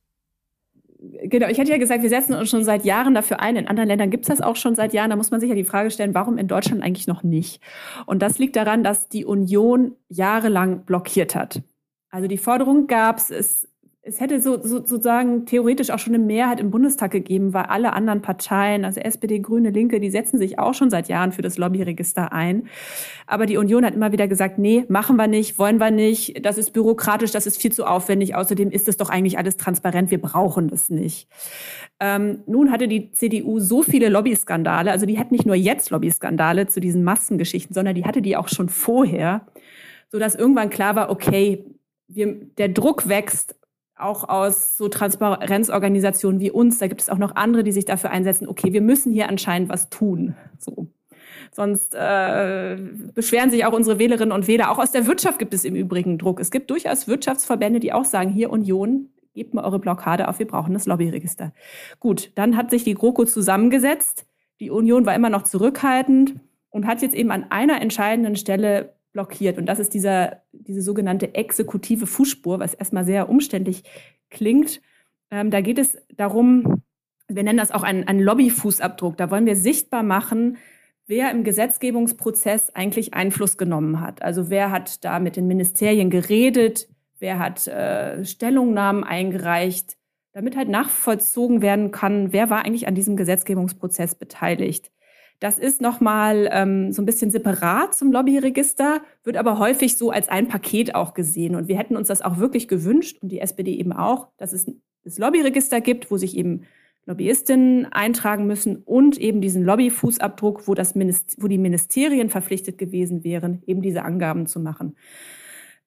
Genau, 1.02 1.48
ich 1.48 1.58
hatte 1.58 1.70
ja 1.70 1.78
gesagt, 1.78 2.02
wir 2.02 2.10
setzen 2.10 2.34
uns 2.34 2.50
schon 2.50 2.62
seit 2.62 2.84
Jahren 2.84 3.14
dafür 3.14 3.40
ein. 3.40 3.56
In 3.56 3.68
anderen 3.68 3.88
Ländern 3.88 4.10
gibt 4.10 4.24
es 4.24 4.28
das 4.28 4.42
auch 4.42 4.56
schon 4.56 4.74
seit 4.74 4.92
Jahren. 4.92 5.08
Da 5.08 5.16
muss 5.16 5.30
man 5.30 5.40
sich 5.40 5.48
ja 5.48 5.54
die 5.54 5.64
Frage 5.64 5.90
stellen, 5.90 6.14
warum 6.14 6.36
in 6.36 6.46
Deutschland 6.46 6.82
eigentlich 6.82 7.06
noch 7.06 7.22
nicht? 7.22 7.62
Und 8.04 8.20
das 8.20 8.38
liegt 8.38 8.54
daran, 8.56 8.84
dass 8.84 9.08
die 9.08 9.24
Union 9.24 9.96
jahrelang 10.08 10.84
blockiert 10.84 11.34
hat. 11.34 11.62
Also 12.10 12.28
die 12.28 12.36
Forderung 12.36 12.86
gab 12.86 13.16
es, 13.16 13.30
es 13.30 13.68
hätte 14.02 14.40
so, 14.40 14.60
so, 14.62 14.78
sozusagen 14.78 15.44
theoretisch 15.44 15.90
auch 15.90 15.98
schon 15.98 16.14
eine 16.14 16.24
Mehrheit 16.24 16.58
im 16.58 16.70
Bundestag 16.70 17.10
gegeben, 17.10 17.52
weil 17.52 17.64
alle 17.64 17.92
anderen 17.92 18.22
Parteien, 18.22 18.86
also 18.86 18.98
SPD, 18.98 19.40
Grüne, 19.40 19.70
Linke, 19.70 20.00
die 20.00 20.10
setzen 20.10 20.38
sich 20.38 20.58
auch 20.58 20.72
schon 20.72 20.88
seit 20.88 21.08
Jahren 21.08 21.32
für 21.32 21.42
das 21.42 21.58
Lobbyregister 21.58 22.32
ein. 22.32 22.68
Aber 23.26 23.44
die 23.44 23.58
Union 23.58 23.84
hat 23.84 23.94
immer 23.94 24.10
wieder 24.10 24.26
gesagt, 24.26 24.58
nee, 24.58 24.86
machen 24.88 25.16
wir 25.16 25.26
nicht, 25.26 25.58
wollen 25.58 25.78
wir 25.78 25.90
nicht, 25.90 26.44
das 26.46 26.56
ist 26.56 26.72
bürokratisch, 26.72 27.30
das 27.30 27.46
ist 27.46 27.60
viel 27.60 27.72
zu 27.72 27.84
aufwendig, 27.84 28.34
außerdem 28.34 28.70
ist 28.70 28.88
es 28.88 28.96
doch 28.96 29.10
eigentlich 29.10 29.36
alles 29.36 29.58
transparent, 29.58 30.10
wir 30.10 30.20
brauchen 30.20 30.68
das 30.68 30.88
nicht. 30.88 31.28
Ähm, 32.00 32.42
nun 32.46 32.72
hatte 32.72 32.88
die 32.88 33.12
CDU 33.12 33.60
so 33.60 33.82
viele 33.82 34.08
Lobbyskandale, 34.08 34.92
also 34.92 35.04
die 35.04 35.18
hat 35.18 35.30
nicht 35.30 35.44
nur 35.44 35.56
jetzt 35.56 35.90
Lobbyskandale 35.90 36.68
zu 36.68 36.80
diesen 36.80 37.04
Massengeschichten, 37.04 37.74
sondern 37.74 37.94
die 37.94 38.06
hatte 38.06 38.22
die 38.22 38.38
auch 38.38 38.48
schon 38.48 38.70
vorher, 38.70 39.46
sodass 40.08 40.34
irgendwann 40.34 40.70
klar 40.70 40.96
war, 40.96 41.10
okay, 41.10 41.66
wir, 42.08 42.34
der 42.56 42.70
Druck 42.70 43.08
wächst 43.08 43.60
auch 44.00 44.28
aus 44.28 44.76
so 44.76 44.88
Transparenzorganisationen 44.88 46.40
wie 46.40 46.50
uns. 46.50 46.78
Da 46.78 46.88
gibt 46.88 47.00
es 47.00 47.08
auch 47.08 47.18
noch 47.18 47.36
andere, 47.36 47.64
die 47.64 47.72
sich 47.72 47.84
dafür 47.84 48.10
einsetzen. 48.10 48.48
Okay, 48.48 48.72
wir 48.72 48.80
müssen 48.80 49.12
hier 49.12 49.28
anscheinend 49.28 49.68
was 49.68 49.90
tun. 49.90 50.34
So. 50.58 50.88
Sonst 51.52 51.94
äh, 51.94 52.76
beschweren 53.14 53.50
sich 53.50 53.64
auch 53.64 53.72
unsere 53.72 53.98
Wählerinnen 53.98 54.32
und 54.32 54.46
Wähler. 54.46 54.70
Auch 54.70 54.78
aus 54.78 54.92
der 54.92 55.06
Wirtschaft 55.06 55.38
gibt 55.38 55.52
es 55.54 55.64
im 55.64 55.74
Übrigen 55.74 56.18
Druck. 56.18 56.38
Es 56.40 56.50
gibt 56.50 56.70
durchaus 56.70 57.08
Wirtschaftsverbände, 57.08 57.80
die 57.80 57.92
auch 57.92 58.04
sagen, 58.04 58.30
hier 58.30 58.50
Union, 58.50 59.08
gebt 59.34 59.54
mal 59.54 59.64
eure 59.64 59.78
Blockade 59.78 60.28
auf, 60.28 60.38
wir 60.38 60.46
brauchen 60.46 60.74
das 60.74 60.86
Lobbyregister. 60.86 61.52
Gut, 61.98 62.32
dann 62.34 62.56
hat 62.56 62.70
sich 62.70 62.84
die 62.84 62.94
GroKo 62.94 63.24
zusammengesetzt. 63.24 64.26
Die 64.60 64.70
Union 64.70 65.06
war 65.06 65.14
immer 65.14 65.30
noch 65.30 65.42
zurückhaltend 65.42 66.36
und 66.68 66.86
hat 66.86 67.02
jetzt 67.02 67.14
eben 67.14 67.30
an 67.30 67.46
einer 67.50 67.80
entscheidenden 67.80 68.36
Stelle 68.36 68.94
blockiert. 69.12 69.58
Und 69.58 69.66
das 69.66 69.78
ist 69.78 69.94
dieser, 69.94 70.42
diese 70.52 70.82
sogenannte 70.82 71.34
exekutive 71.34 72.06
Fußspur, 72.06 72.60
was 72.60 72.74
erstmal 72.74 73.04
sehr 73.04 73.28
umständlich 73.28 73.82
klingt. 74.30 74.80
Ähm, 75.30 75.50
da 75.50 75.60
geht 75.60 75.78
es 75.78 75.98
darum, 76.14 76.82
wir 77.28 77.42
nennen 77.42 77.58
das 77.58 77.72
auch 77.72 77.82
einen, 77.82 78.06
einen 78.06 78.20
Lobbyfußabdruck. 78.20 79.16
Da 79.16 79.30
wollen 79.30 79.46
wir 79.46 79.56
sichtbar 79.56 80.02
machen, 80.02 80.58
wer 81.06 81.30
im 81.30 81.44
Gesetzgebungsprozess 81.44 82.70
eigentlich 82.70 83.14
Einfluss 83.14 83.58
genommen 83.58 84.00
hat. 84.00 84.22
Also 84.22 84.50
wer 84.50 84.70
hat 84.70 85.04
da 85.04 85.18
mit 85.18 85.36
den 85.36 85.46
Ministerien 85.46 86.10
geredet, 86.10 86.88
wer 87.18 87.38
hat 87.38 87.66
äh, 87.66 88.24
Stellungnahmen 88.24 89.04
eingereicht, 89.04 89.96
damit 90.32 90.56
halt 90.56 90.68
nachvollzogen 90.68 91.62
werden 91.62 91.90
kann, 91.90 92.32
wer 92.32 92.50
war 92.50 92.64
eigentlich 92.64 92.86
an 92.86 92.94
diesem 92.94 93.16
Gesetzgebungsprozess 93.16 94.14
beteiligt. 94.14 94.92
Das 95.40 95.58
ist 95.58 95.80
nochmal 95.80 96.50
ähm, 96.52 96.92
so 96.92 97.00
ein 97.00 97.06
bisschen 97.06 97.30
separat 97.30 97.94
zum 97.94 98.12
Lobbyregister, 98.12 99.00
wird 99.24 99.38
aber 99.38 99.58
häufig 99.58 99.96
so 99.96 100.10
als 100.10 100.28
ein 100.28 100.48
Paket 100.48 100.94
auch 100.94 101.14
gesehen. 101.14 101.54
Und 101.54 101.66
wir 101.66 101.78
hätten 101.78 101.96
uns 101.96 102.08
das 102.08 102.20
auch 102.20 102.38
wirklich 102.38 102.68
gewünscht 102.68 103.18
und 103.22 103.32
die 103.32 103.40
SPD 103.40 103.72
eben 103.72 103.92
auch, 103.92 104.28
dass 104.36 104.52
es 104.52 104.70
das 105.02 105.18
Lobbyregister 105.18 105.80
gibt, 105.80 106.10
wo 106.10 106.18
sich 106.18 106.36
eben 106.36 106.66
Lobbyistinnen 107.06 107.86
eintragen 107.86 108.46
müssen 108.46 108.76
und 108.76 109.16
eben 109.18 109.40
diesen 109.40 109.64
Lobbyfußabdruck, 109.64 110.68
wo, 110.68 110.74
das 110.74 110.94
wo 110.94 111.48
die 111.48 111.58
Ministerien 111.58 112.28
verpflichtet 112.28 112.76
gewesen 112.76 113.24
wären, 113.24 113.62
eben 113.66 113.80
diese 113.80 114.04
Angaben 114.04 114.46
zu 114.46 114.60
machen. 114.60 114.94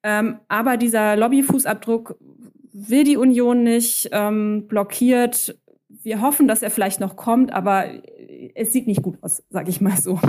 Ähm, 0.02 0.40
aber 0.48 0.78
dieser 0.78 1.16
Lobbyfußabdruck 1.16 2.18
will 2.74 3.04
die 3.04 3.18
Union 3.18 3.64
nicht, 3.64 4.10
ähm, 4.12 4.66
blockiert. 4.68 5.58
Wir 5.88 6.22
hoffen, 6.22 6.48
dass 6.48 6.64
er 6.64 6.72
vielleicht 6.72 7.00
noch 7.00 7.16
kommt, 7.16 7.54
aber 7.54 7.86
es 8.56 8.74
sieht 8.74 8.88
nicht 8.88 9.02
gut 9.02 9.18
aus, 9.22 9.44
sage 9.50 9.70
ich 9.70 9.82
mal 9.82 9.98
so. 9.98 10.20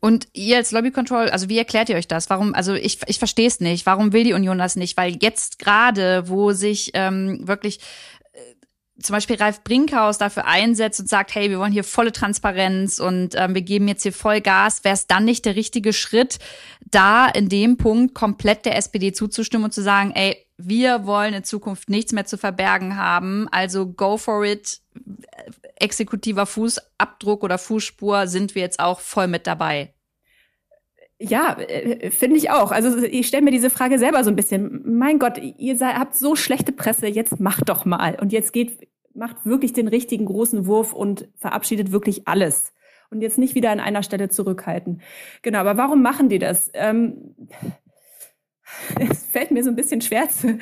Und 0.00 0.28
ihr 0.32 0.56
als 0.56 0.70
Lobby 0.70 0.92
Control, 0.92 1.28
also 1.30 1.48
wie 1.48 1.58
erklärt 1.58 1.88
ihr 1.88 1.96
euch 1.96 2.08
das? 2.08 2.30
Warum, 2.30 2.54
also 2.54 2.74
ich, 2.74 3.00
ich 3.06 3.18
verstehe 3.18 3.48
es 3.48 3.60
nicht. 3.60 3.86
Warum 3.86 4.12
will 4.12 4.24
die 4.24 4.32
Union 4.32 4.58
das 4.58 4.76
nicht? 4.76 4.96
Weil 4.96 5.18
jetzt 5.20 5.58
gerade, 5.58 6.28
wo 6.28 6.52
sich 6.52 6.92
ähm, 6.94 7.46
wirklich 7.46 7.80
zum 9.02 9.14
Beispiel 9.14 9.36
Ralf 9.36 9.64
Brinkhaus 9.64 10.18
dafür 10.18 10.46
einsetzt 10.46 11.00
und 11.00 11.08
sagt, 11.08 11.34
hey, 11.34 11.50
wir 11.50 11.58
wollen 11.58 11.72
hier 11.72 11.84
volle 11.84 12.12
Transparenz 12.12 13.00
und 13.00 13.34
ähm, 13.34 13.54
wir 13.54 13.62
geben 13.62 13.88
jetzt 13.88 14.02
hier 14.04 14.12
voll 14.12 14.40
Gas, 14.40 14.84
wäre 14.84 14.94
es 14.94 15.06
dann 15.06 15.24
nicht 15.24 15.44
der 15.44 15.56
richtige 15.56 15.92
Schritt, 15.92 16.38
da 16.80 17.26
in 17.26 17.48
dem 17.48 17.76
Punkt 17.76 18.14
komplett 18.14 18.64
der 18.64 18.76
SPD 18.76 19.12
zuzustimmen 19.12 19.64
und 19.64 19.72
zu 19.72 19.82
sagen, 19.82 20.12
ey, 20.14 20.36
wir 20.56 21.06
wollen 21.06 21.34
in 21.34 21.44
Zukunft 21.44 21.90
nichts 21.90 22.12
mehr 22.12 22.24
zu 22.24 22.38
verbergen 22.38 22.96
haben, 22.96 23.48
also 23.50 23.86
go 23.86 24.16
for 24.16 24.44
it, 24.44 24.80
exekutiver 25.76 26.46
Fußabdruck 26.46 27.42
oder 27.42 27.58
Fußspur 27.58 28.26
sind 28.26 28.54
wir 28.54 28.62
jetzt 28.62 28.80
auch 28.80 29.00
voll 29.00 29.26
mit 29.26 29.46
dabei. 29.46 29.94
Ja, 31.18 31.56
äh, 31.58 32.10
finde 32.10 32.36
ich 32.36 32.50
auch. 32.50 32.72
Also 32.72 32.98
ich 33.02 33.26
stelle 33.26 33.44
mir 33.44 33.50
diese 33.50 33.70
Frage 33.70 33.98
selber 33.98 34.24
so 34.24 34.30
ein 34.30 34.36
bisschen. 34.36 34.82
Mein 34.84 35.18
Gott, 35.18 35.38
ihr 35.38 35.76
seid, 35.76 35.96
habt 35.96 36.14
so 36.16 36.36
schlechte 36.36 36.72
Presse, 36.72 37.06
jetzt 37.06 37.40
macht 37.40 37.68
doch 37.68 37.84
mal. 37.84 38.18
Und 38.20 38.32
jetzt 38.32 38.52
geht, 38.52 38.88
macht 39.14 39.44
wirklich 39.44 39.72
den 39.72 39.88
richtigen 39.88 40.26
großen 40.26 40.66
Wurf 40.66 40.92
und 40.92 41.28
verabschiedet 41.36 41.92
wirklich 41.92 42.26
alles. 42.26 42.72
Und 43.10 43.20
jetzt 43.20 43.38
nicht 43.38 43.54
wieder 43.54 43.70
an 43.70 43.80
einer 43.80 44.02
Stelle 44.02 44.28
zurückhalten. 44.28 45.00
Genau, 45.42 45.58
aber 45.58 45.76
warum 45.76 46.02
machen 46.02 46.28
die 46.28 46.40
das? 46.40 46.70
Ähm, 46.74 47.34
es 49.10 49.24
fällt 49.24 49.50
mir 49.50 49.62
so 49.64 49.70
ein 49.70 49.76
bisschen 49.76 50.00
schwer 50.00 50.28
zu, 50.28 50.58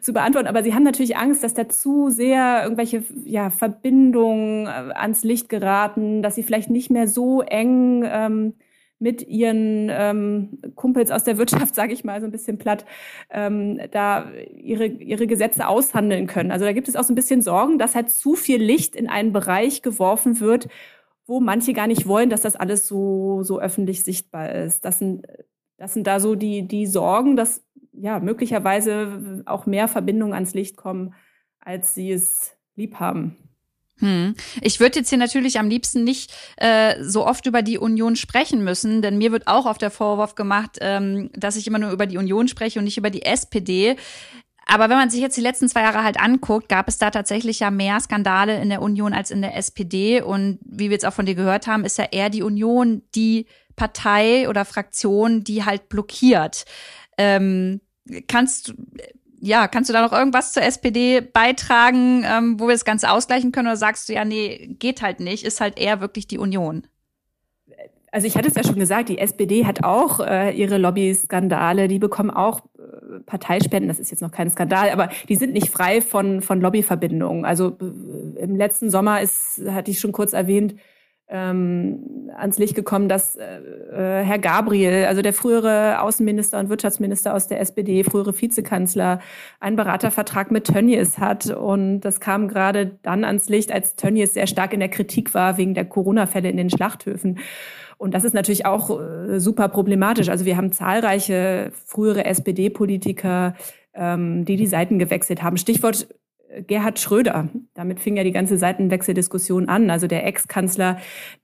zu 0.00 0.12
beantworten, 0.12 0.48
aber 0.48 0.62
sie 0.62 0.74
haben 0.74 0.82
natürlich 0.82 1.16
Angst, 1.16 1.42
dass 1.42 1.54
da 1.54 1.68
zu 1.68 2.10
sehr 2.10 2.62
irgendwelche 2.62 3.04
ja, 3.24 3.50
Verbindungen 3.50 4.66
äh, 4.66 4.92
ans 4.94 5.24
Licht 5.24 5.48
geraten, 5.48 6.22
dass 6.22 6.34
sie 6.34 6.42
vielleicht 6.42 6.70
nicht 6.70 6.90
mehr 6.90 7.08
so 7.08 7.42
eng 7.42 8.04
ähm, 8.06 8.54
mit 8.98 9.26
ihren 9.28 9.90
ähm, 9.90 10.58
Kumpels 10.74 11.10
aus 11.10 11.24
der 11.24 11.36
Wirtschaft, 11.38 11.74
sage 11.74 11.92
ich 11.92 12.04
mal 12.04 12.20
so 12.20 12.26
ein 12.26 12.32
bisschen 12.32 12.58
platt, 12.58 12.86
ähm, 13.30 13.80
da 13.90 14.30
ihre, 14.54 14.86
ihre 14.86 15.26
Gesetze 15.26 15.68
aushandeln 15.68 16.26
können. 16.26 16.50
Also 16.50 16.64
da 16.64 16.72
gibt 16.72 16.88
es 16.88 16.96
auch 16.96 17.04
so 17.04 17.12
ein 17.12 17.16
bisschen 17.16 17.42
Sorgen, 17.42 17.78
dass 17.78 17.94
halt 17.94 18.10
zu 18.10 18.34
viel 18.34 18.62
Licht 18.62 18.96
in 18.96 19.08
einen 19.08 19.32
Bereich 19.32 19.82
geworfen 19.82 20.40
wird, 20.40 20.68
wo 21.26 21.40
manche 21.40 21.72
gar 21.72 21.86
nicht 21.88 22.06
wollen, 22.06 22.30
dass 22.30 22.40
das 22.40 22.56
alles 22.56 22.86
so, 22.86 23.42
so 23.42 23.60
öffentlich 23.60 24.04
sichtbar 24.04 24.52
ist. 24.52 24.84
Das 24.84 24.98
sind, 25.00 25.26
das 25.78 25.94
sind 25.94 26.06
da 26.06 26.20
so 26.20 26.34
die, 26.34 26.66
die 26.66 26.86
Sorgen, 26.86 27.36
dass 27.36 27.62
ja 27.92 28.20
möglicherweise 28.20 29.42
auch 29.46 29.66
mehr 29.66 29.88
Verbindungen 29.88 30.34
ans 30.34 30.54
Licht 30.54 30.76
kommen, 30.76 31.14
als 31.60 31.94
sie 31.94 32.12
es 32.12 32.52
lieb 32.74 32.96
haben. 33.00 33.36
Hm. 33.98 34.34
Ich 34.60 34.78
würde 34.78 34.98
jetzt 34.98 35.08
hier 35.08 35.18
natürlich 35.18 35.58
am 35.58 35.70
liebsten 35.70 36.04
nicht 36.04 36.30
äh, 36.58 37.02
so 37.02 37.26
oft 37.26 37.46
über 37.46 37.62
die 37.62 37.78
Union 37.78 38.14
sprechen 38.14 38.62
müssen, 38.62 39.00
denn 39.00 39.16
mir 39.16 39.32
wird 39.32 39.46
auch 39.46 39.64
auf 39.64 39.78
der 39.78 39.90
Vorwurf 39.90 40.34
gemacht, 40.34 40.76
ähm, 40.82 41.30
dass 41.32 41.56
ich 41.56 41.66
immer 41.66 41.78
nur 41.78 41.92
über 41.92 42.06
die 42.06 42.18
Union 42.18 42.46
spreche 42.46 42.78
und 42.78 42.84
nicht 42.84 42.98
über 42.98 43.08
die 43.08 43.22
SPD. 43.22 43.96
Aber 44.66 44.90
wenn 44.90 44.98
man 44.98 45.08
sich 45.08 45.20
jetzt 45.20 45.36
die 45.36 45.42
letzten 45.42 45.68
zwei 45.68 45.82
Jahre 45.82 46.02
halt 46.02 46.20
anguckt, 46.20 46.68
gab 46.68 46.88
es 46.88 46.98
da 46.98 47.10
tatsächlich 47.10 47.60
ja 47.60 47.70
mehr 47.70 48.00
Skandale 48.00 48.60
in 48.60 48.68
der 48.68 48.82
Union 48.82 49.14
als 49.14 49.30
in 49.30 49.40
der 49.40 49.56
SPD. 49.56 50.20
Und 50.20 50.58
wie 50.62 50.90
wir 50.90 50.92
jetzt 50.92 51.06
auch 51.06 51.12
von 51.14 51.24
dir 51.24 51.36
gehört 51.36 51.66
haben, 51.66 51.84
ist 51.84 51.98
ja 51.98 52.06
eher 52.10 52.28
die 52.28 52.42
Union 52.42 53.02
die 53.14 53.46
Partei 53.76 54.48
oder 54.48 54.64
Fraktion, 54.64 55.44
die 55.44 55.64
halt 55.64 55.88
blockiert. 55.88 56.64
Ähm, 57.18 57.80
kannst 58.28 58.74
ja, 59.40 59.68
kannst 59.68 59.88
du 59.90 59.92
da 59.92 60.02
noch 60.02 60.12
irgendwas 60.12 60.52
zur 60.52 60.62
SPD 60.62 61.20
beitragen, 61.20 62.24
ähm, 62.24 62.58
wo 62.58 62.66
wir 62.66 62.74
das 62.74 62.84
Ganze 62.84 63.10
ausgleichen 63.10 63.52
können? 63.52 63.68
Oder 63.68 63.76
sagst 63.76 64.08
du, 64.08 64.14
ja, 64.14 64.24
nee, 64.24 64.74
geht 64.78 65.02
halt 65.02 65.20
nicht, 65.20 65.44
ist 65.44 65.60
halt 65.60 65.78
eher 65.78 66.00
wirklich 66.00 66.26
die 66.26 66.38
Union? 66.38 66.86
Also 68.12 68.26
ich 68.26 68.36
hatte 68.36 68.48
es 68.48 68.54
ja 68.54 68.64
schon 68.64 68.78
gesagt, 68.78 69.10
die 69.10 69.18
SPD 69.18 69.66
hat 69.66 69.84
auch 69.84 70.20
äh, 70.20 70.50
ihre 70.52 70.78
Lobby-Skandale, 70.78 71.86
die 71.86 71.98
bekommen 71.98 72.30
auch 72.30 72.60
äh, 72.78 73.20
Parteispenden, 73.26 73.88
das 73.88 73.98
ist 73.98 74.10
jetzt 74.10 74.22
noch 74.22 74.30
kein 74.30 74.48
Skandal, 74.50 74.90
aber 74.90 75.10
die 75.28 75.36
sind 75.36 75.52
nicht 75.52 75.68
frei 75.68 76.00
von, 76.00 76.40
von 76.40 76.60
Lobbyverbindungen. 76.60 77.44
Also 77.44 77.76
äh, 77.78 78.40
im 78.40 78.56
letzten 78.56 78.88
Sommer 78.88 79.20
ist, 79.20 79.60
hatte 79.68 79.90
ich 79.90 80.00
schon 80.00 80.12
kurz 80.12 80.32
erwähnt, 80.32 80.76
ähm, 81.28 82.30
ans 82.36 82.58
Licht 82.58 82.76
gekommen, 82.76 83.08
dass 83.08 83.36
äh, 83.36 83.58
äh, 83.58 84.24
Herr 84.24 84.38
Gabriel, 84.38 85.06
also 85.06 85.22
der 85.22 85.32
frühere 85.32 86.00
Außenminister 86.00 86.58
und 86.58 86.68
Wirtschaftsminister 86.68 87.34
aus 87.34 87.48
der 87.48 87.60
SPD, 87.60 88.04
frühere 88.04 88.38
Vizekanzler, 88.40 89.20
einen 89.58 89.76
Beratervertrag 89.76 90.50
mit 90.52 90.64
Tönnies 90.64 91.18
hat. 91.18 91.50
Und 91.50 92.00
das 92.00 92.20
kam 92.20 92.46
gerade 92.48 92.98
dann 93.02 93.24
ans 93.24 93.48
Licht, 93.48 93.72
als 93.72 93.96
Tönnies 93.96 94.34
sehr 94.34 94.46
stark 94.46 94.72
in 94.72 94.80
der 94.80 94.88
Kritik 94.88 95.34
war 95.34 95.58
wegen 95.58 95.74
der 95.74 95.84
Corona-Fälle 95.84 96.48
in 96.48 96.56
den 96.56 96.70
Schlachthöfen. 96.70 97.38
Und 97.98 98.14
das 98.14 98.24
ist 98.24 98.34
natürlich 98.34 98.66
auch 98.66 99.00
äh, 99.00 99.40
super 99.40 99.68
problematisch. 99.68 100.28
Also 100.28 100.44
wir 100.44 100.56
haben 100.56 100.70
zahlreiche 100.70 101.72
frühere 101.86 102.24
SPD-Politiker, 102.24 103.54
ähm, 103.94 104.44
die 104.44 104.56
die 104.56 104.66
Seiten 104.66 104.98
gewechselt 104.98 105.42
haben. 105.42 105.56
Stichwort 105.56 106.06
Gerhard 106.66 106.98
Schröder. 106.98 107.48
Damit 107.74 108.00
fing 108.00 108.16
ja 108.16 108.24
die 108.24 108.32
ganze 108.32 108.58
Seitenwechseldiskussion 108.58 109.68
an. 109.68 109.90
Also 109.90 110.06
der 110.06 110.26
Ex-Kanzler, 110.26 110.98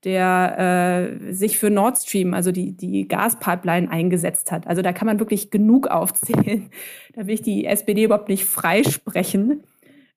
der 0.05 1.19
äh, 1.29 1.33
sich 1.33 1.59
für 1.59 1.71
Nord 1.71 1.99
Stream, 1.99 2.35
also 2.35 2.53
die, 2.53 2.73
die 2.77 3.09
Gaspipeline 3.09 3.91
eingesetzt 3.91 4.53
hat. 4.53 4.67
Also 4.67 4.83
da 4.83 4.93
kann 4.93 5.07
man 5.07 5.19
wirklich 5.19 5.51
genug 5.51 5.89
aufzählen. 5.89 6.71
Da 7.15 7.27
will 7.27 7.35
ich 7.35 7.43
die 7.43 7.67
SPD 7.67 8.05
überhaupt 8.05 8.29
nicht 8.29 8.45
freisprechen. 8.45 9.65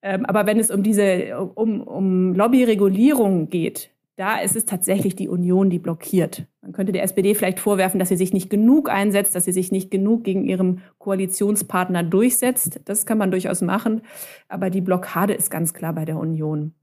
Ähm, 0.01 0.25
aber 0.25 0.45
wenn 0.45 0.59
es 0.59 0.71
um 0.71 0.83
diese, 0.83 1.37
um, 1.55 1.81
um 1.81 2.33
Lobbyregulierung 2.33 3.49
geht, 3.49 3.89
da 4.15 4.39
ist 4.39 4.55
es 4.55 4.65
tatsächlich 4.65 5.15
die 5.15 5.27
Union, 5.27 5.69
die 5.69 5.79
blockiert. 5.79 6.45
Man 6.61 6.71
könnte 6.71 6.93
der 6.93 7.03
SPD 7.03 7.35
vielleicht 7.35 7.59
vorwerfen, 7.59 7.99
dass 7.99 8.09
sie 8.09 8.15
sich 8.15 8.31
nicht 8.31 8.49
genug 8.49 8.89
einsetzt, 8.89 9.35
dass 9.35 9.45
sie 9.45 9.51
sich 9.51 9.71
nicht 9.71 9.91
genug 9.91 10.23
gegen 10.23 10.45
ihrem 10.45 10.79
Koalitionspartner 10.99 12.03
durchsetzt. 12.03 12.79
Das 12.85 13.05
kann 13.05 13.17
man 13.17 13.31
durchaus 13.31 13.61
machen. 13.61 14.01
Aber 14.47 14.69
die 14.69 14.81
Blockade 14.81 15.33
ist 15.33 15.51
ganz 15.51 15.73
klar 15.73 15.93
bei 15.93 16.05
der 16.05 16.17
Union. 16.17 16.73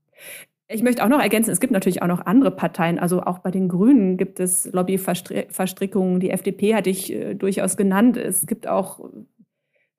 Ich 0.68 0.82
möchte 0.82 1.04
auch 1.04 1.08
noch 1.08 1.20
ergänzen, 1.20 1.50
es 1.50 1.60
gibt 1.60 1.72
natürlich 1.72 2.02
auch 2.02 2.06
noch 2.06 2.24
andere 2.24 2.50
Parteien. 2.50 2.98
Also 2.98 3.22
auch 3.22 3.40
bei 3.40 3.50
den 3.50 3.68
Grünen 3.68 4.16
gibt 4.16 4.40
es 4.40 4.70
Lobbyverstrickungen. 4.72 6.20
Die 6.20 6.30
FDP 6.30 6.74
hatte 6.74 6.88
ich 6.88 7.12
äh, 7.12 7.34
durchaus 7.34 7.76
genannt. 7.76 8.16
Es 8.16 8.46
gibt 8.46 8.66
auch 8.66 9.00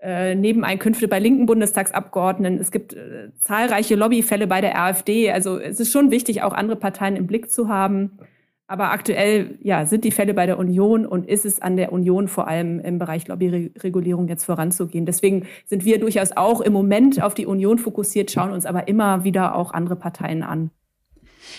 äh, 0.04 0.36
Nebeneinkünfte 0.36 1.08
bei 1.08 1.20
linken 1.20 1.46
Bundestagsabgeordneten. 1.46 2.60
Es 2.60 2.72
gibt 2.72 2.94
äh, 2.94 3.30
zahlreiche 3.40 3.96
Lobbyfälle 3.96 4.48
bei 4.48 4.60
der 4.60 4.78
AfD. 4.78 5.32
Also 5.32 5.58
es 5.58 5.80
ist 5.80 5.92
schon 5.92 6.12
wichtig, 6.12 6.42
auch 6.44 6.54
andere 6.54 6.76
Parteien 6.76 7.16
im 7.16 7.26
Blick 7.26 7.50
zu 7.50 7.70
haben. 7.70 8.20
Aber 8.68 8.92
aktuell 8.92 9.58
ja, 9.62 9.86
sind 9.86 10.04
die 10.04 10.12
Fälle 10.12 10.34
bei 10.34 10.46
der 10.46 10.58
Union 10.58 11.06
und 11.06 11.28
ist 11.28 11.46
es 11.46 11.62
an 11.62 11.78
der 11.78 11.94
Union 11.94 12.28
vor 12.28 12.48
allem 12.48 12.80
im 12.80 12.98
Bereich 13.00 13.28
Lobbyregulierung 13.28 14.28
jetzt 14.28 14.46
voranzugehen. 14.46 15.06
Deswegen 15.06 15.46
sind 15.66 15.86
wir 15.86 16.00
durchaus 16.00 16.32
auch 16.32 16.60
im 16.60 16.74
Moment 16.74 17.22
auf 17.22 17.34
die 17.34 17.46
Union 17.46 17.78
fokussiert, 17.78 18.32
schauen 18.32 18.52
uns 18.52 18.66
aber 18.66 18.88
immer 18.88 19.24
wieder 19.24 19.56
auch 19.56 19.74
andere 19.74 19.96
Parteien 19.96 20.44
an. 20.44 20.72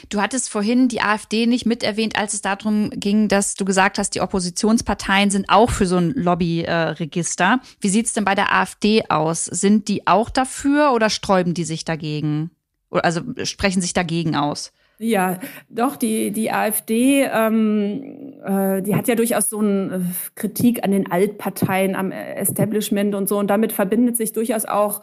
Du 0.08 0.20
hattest 0.20 0.50
vorhin 0.50 0.88
die 0.88 1.00
AfD 1.00 1.46
nicht 1.46 1.66
mit 1.66 1.82
erwähnt, 1.82 2.18
als 2.18 2.34
es 2.34 2.42
darum 2.42 2.90
ging, 2.90 3.28
dass 3.28 3.54
du 3.54 3.64
gesagt 3.64 3.98
hast, 3.98 4.14
die 4.14 4.20
Oppositionsparteien 4.20 5.30
sind 5.30 5.48
auch 5.48 5.70
für 5.70 5.86
so 5.86 5.96
ein 5.96 6.10
Lobbyregister. 6.10 7.60
Wie 7.80 7.88
sieht 7.88 8.06
es 8.06 8.12
denn 8.12 8.24
bei 8.24 8.34
der 8.34 8.52
AfD 8.54 9.04
aus? 9.08 9.44
Sind 9.46 9.88
die 9.88 10.06
auch 10.06 10.30
dafür 10.30 10.92
oder 10.92 11.10
sträuben 11.10 11.54
die 11.54 11.64
sich 11.64 11.84
dagegen? 11.84 12.50
Also 12.90 13.22
sprechen 13.44 13.80
sich 13.80 13.92
dagegen 13.92 14.36
aus? 14.36 14.72
Ja, 14.98 15.40
doch, 15.68 15.96
die, 15.96 16.30
die 16.30 16.52
AfD, 16.52 17.24
ähm, 17.24 18.34
äh, 18.44 18.80
die 18.80 18.94
hat 18.94 19.08
ja 19.08 19.16
durchaus 19.16 19.50
so 19.50 19.58
eine 19.58 19.96
äh, 19.96 20.00
Kritik 20.36 20.84
an 20.84 20.92
den 20.92 21.10
Altparteien, 21.10 21.96
am 21.96 22.12
Establishment 22.12 23.14
und 23.16 23.28
so. 23.28 23.38
Und 23.38 23.48
damit 23.48 23.72
verbindet 23.72 24.16
sich 24.16 24.32
durchaus 24.32 24.64
auch, 24.64 25.02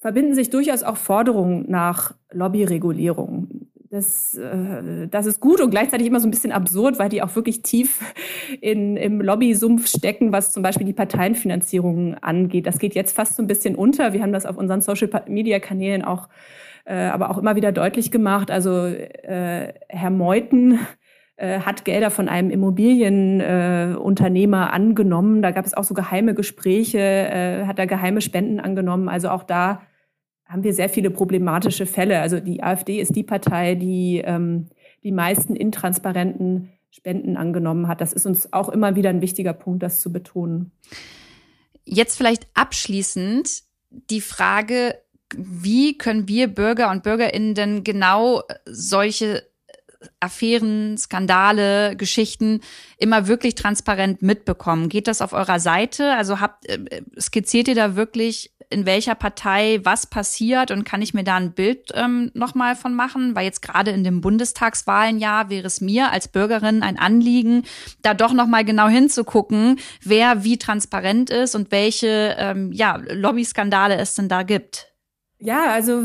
verbinden 0.00 0.34
sich 0.34 0.50
durchaus 0.50 0.82
auch 0.82 0.96
Forderungen 0.96 1.66
nach 1.68 2.16
Lobbyregulierung 2.32 3.68
das, 3.90 4.34
äh, 4.34 5.08
das 5.08 5.26
ist 5.26 5.40
gut 5.40 5.60
und 5.60 5.70
gleichzeitig 5.70 6.06
immer 6.06 6.20
so 6.20 6.28
ein 6.28 6.30
bisschen 6.30 6.52
absurd, 6.52 6.98
weil 6.98 7.08
die 7.08 7.22
auch 7.22 7.34
wirklich 7.34 7.62
tief 7.62 8.00
in, 8.60 8.96
im 8.96 9.20
Lobby-Sumpf 9.20 9.88
stecken, 9.88 10.32
was 10.32 10.52
zum 10.52 10.62
Beispiel 10.62 10.86
die 10.86 10.92
Parteienfinanzierung 10.92 12.14
angeht. 12.16 12.66
Das 12.66 12.78
geht 12.78 12.94
jetzt 12.94 13.16
fast 13.16 13.36
so 13.36 13.42
ein 13.42 13.46
bisschen 13.46 13.74
unter. 13.74 14.12
Wir 14.12 14.22
haben 14.22 14.32
das 14.32 14.46
auf 14.46 14.56
unseren 14.56 14.80
Social-Media-Kanälen 14.80 16.04
auch, 16.04 16.28
äh, 16.84 16.94
aber 16.94 17.30
auch 17.30 17.38
immer 17.38 17.56
wieder 17.56 17.72
deutlich 17.72 18.10
gemacht. 18.10 18.50
Also 18.50 18.86
äh, 18.86 19.72
Herr 19.88 20.10
Meuthen 20.10 20.80
äh, 21.36 21.60
hat 21.60 21.84
Gelder 21.84 22.10
von 22.10 22.28
einem 22.28 22.50
Immobilienunternehmer 22.50 24.66
äh, 24.66 24.70
angenommen. 24.70 25.40
Da 25.40 25.52
gab 25.52 25.64
es 25.64 25.74
auch 25.74 25.84
so 25.84 25.94
geheime 25.94 26.34
Gespräche, 26.34 26.98
äh, 26.98 27.64
hat 27.64 27.78
er 27.78 27.86
geheime 27.86 28.20
Spenden 28.20 28.60
angenommen. 28.60 29.08
Also 29.08 29.30
auch 29.30 29.44
da 29.44 29.80
haben 30.48 30.64
wir 30.64 30.72
sehr 30.72 30.88
viele 30.88 31.10
problematische 31.10 31.86
Fälle. 31.86 32.20
Also 32.20 32.40
die 32.40 32.62
AfD 32.62 33.00
ist 33.00 33.14
die 33.14 33.22
Partei, 33.22 33.74
die 33.74 34.22
ähm, 34.24 34.68
die 35.04 35.12
meisten 35.12 35.54
intransparenten 35.54 36.72
Spenden 36.90 37.36
angenommen 37.36 37.86
hat. 37.86 38.00
Das 38.00 38.12
ist 38.12 38.26
uns 38.26 38.52
auch 38.52 38.68
immer 38.68 38.96
wieder 38.96 39.10
ein 39.10 39.20
wichtiger 39.20 39.52
Punkt, 39.52 39.82
das 39.82 40.00
zu 40.00 40.12
betonen. 40.12 40.72
Jetzt 41.84 42.16
vielleicht 42.16 42.46
abschließend 42.54 43.62
die 43.90 44.20
Frage, 44.20 44.98
wie 45.36 45.96
können 45.96 46.28
wir 46.28 46.48
Bürger 46.48 46.90
und 46.90 47.02
Bürgerinnen 47.02 47.54
denn 47.54 47.84
genau 47.84 48.42
solche 48.64 49.46
Affären, 50.20 50.96
Skandale, 50.96 51.96
Geschichten 51.96 52.60
immer 52.98 53.26
wirklich 53.26 53.54
transparent 53.54 54.22
mitbekommen? 54.22 54.88
Geht 54.88 55.08
das 55.08 55.20
auf 55.20 55.32
eurer 55.32 55.60
Seite? 55.60 56.14
Also 56.14 56.40
habt, 56.40 56.66
äh, 56.68 57.02
skizziert 57.18 57.68
ihr 57.68 57.74
da 57.74 57.96
wirklich 57.96 58.52
in 58.70 58.86
welcher 58.86 59.14
Partei 59.14 59.80
was 59.82 60.06
passiert 60.06 60.70
und 60.70 60.84
kann 60.84 61.00
ich 61.00 61.14
mir 61.14 61.24
da 61.24 61.36
ein 61.36 61.52
Bild 61.52 61.90
ähm, 61.94 62.30
nochmal 62.34 62.76
von 62.76 62.94
machen? 62.94 63.34
Weil 63.34 63.44
jetzt 63.44 63.62
gerade 63.62 63.90
in 63.90 64.04
dem 64.04 64.20
Bundestagswahlenjahr 64.20 65.48
wäre 65.48 65.66
es 65.66 65.80
mir 65.80 66.10
als 66.12 66.28
Bürgerin 66.28 66.82
ein 66.82 66.98
Anliegen, 66.98 67.64
da 68.02 68.14
doch 68.14 68.32
nochmal 68.32 68.64
genau 68.64 68.88
hinzugucken, 68.88 69.78
wer 70.02 70.44
wie 70.44 70.58
transparent 70.58 71.30
ist 71.30 71.54
und 71.54 71.70
welche 71.70 72.36
ähm, 72.38 72.72
ja, 72.72 72.96
Lobbyskandale 72.96 73.96
es 73.96 74.14
denn 74.14 74.28
da 74.28 74.42
gibt. 74.42 74.92
Ja, 75.38 75.70
also 75.70 76.02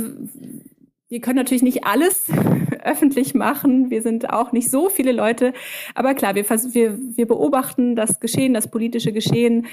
wir 1.09 1.21
können 1.21 1.37
natürlich 1.37 1.63
nicht 1.63 1.85
alles 1.85 2.27
öffentlich 2.83 3.33
machen. 3.33 3.89
Wir 3.89 4.01
sind 4.01 4.29
auch 4.29 4.51
nicht 4.51 4.71
so 4.71 4.89
viele 4.89 5.11
Leute. 5.11 5.53
Aber 5.95 6.13
klar, 6.13 6.35
wir, 6.35 6.49
wir, 6.49 6.97
wir 6.97 7.27
beobachten 7.27 7.95
das 7.95 8.19
Geschehen, 8.19 8.53
das 8.53 8.69
politische 8.69 9.11
Geschehen, 9.11 9.67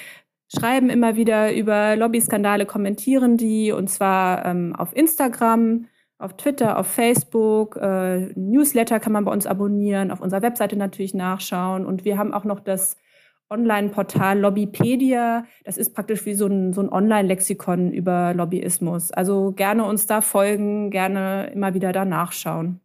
schreiben 0.52 0.90
immer 0.90 1.16
wieder 1.16 1.54
über 1.54 1.96
Lobbyskandale, 1.96 2.66
kommentieren 2.66 3.36
die 3.36 3.72
und 3.72 3.88
zwar 3.88 4.44
ähm, 4.44 4.74
auf 4.74 4.94
Instagram, 4.96 5.86
auf 6.18 6.36
Twitter, 6.36 6.78
auf 6.78 6.86
Facebook. 6.86 7.76
Äh, 7.76 8.32
Newsletter 8.34 9.00
kann 9.00 9.12
man 9.12 9.24
bei 9.24 9.32
uns 9.32 9.46
abonnieren, 9.46 10.10
auf 10.10 10.20
unserer 10.20 10.42
Webseite 10.42 10.76
natürlich 10.76 11.14
nachschauen. 11.14 11.86
Und 11.86 12.04
wir 12.04 12.18
haben 12.18 12.34
auch 12.34 12.44
noch 12.44 12.60
das 12.60 12.96
Online-Portal 13.48 14.38
Lobbypedia. 14.38 15.44
Das 15.64 15.76
ist 15.76 15.94
praktisch 15.94 16.26
wie 16.26 16.34
so 16.34 16.46
ein, 16.46 16.72
so 16.72 16.82
ein 16.82 16.92
Online-Lexikon 16.92 17.92
über 17.92 18.34
Lobbyismus. 18.34 19.12
Also 19.12 19.52
gerne 19.52 19.84
uns 19.84 20.06
da 20.06 20.20
folgen, 20.20 20.90
gerne 20.90 21.50
immer 21.52 21.74
wieder 21.74 21.92
da 21.92 22.04
nachschauen. 22.04 22.80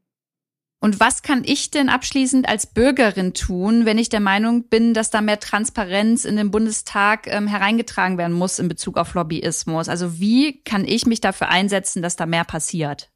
Und 0.79 0.99
was 0.99 1.23
kann 1.23 1.43
ich 1.45 1.71
denn 1.71 1.89
abschließend 1.89 2.47
als 2.47 2.67
Bürgerin 2.67 3.33
tun, 3.33 3.85
wenn 3.85 3.97
ich 3.97 4.09
der 4.09 4.19
Meinung 4.19 4.67
bin, 4.67 4.93
dass 4.93 5.09
da 5.09 5.21
mehr 5.21 5.39
Transparenz 5.39 6.25
in 6.25 6.35
den 6.35 6.51
Bundestag 6.51 7.27
ähm, 7.27 7.47
hereingetragen 7.47 8.17
werden 8.17 8.33
muss 8.35 8.59
in 8.59 8.67
Bezug 8.67 8.97
auf 8.97 9.13
Lobbyismus? 9.13 9.89
Also 9.89 10.19
wie 10.19 10.61
kann 10.63 10.85
ich 10.85 11.05
mich 11.05 11.21
dafür 11.21 11.49
einsetzen, 11.49 12.01
dass 12.01 12.15
da 12.15 12.25
mehr 12.25 12.43
passiert? 12.43 13.09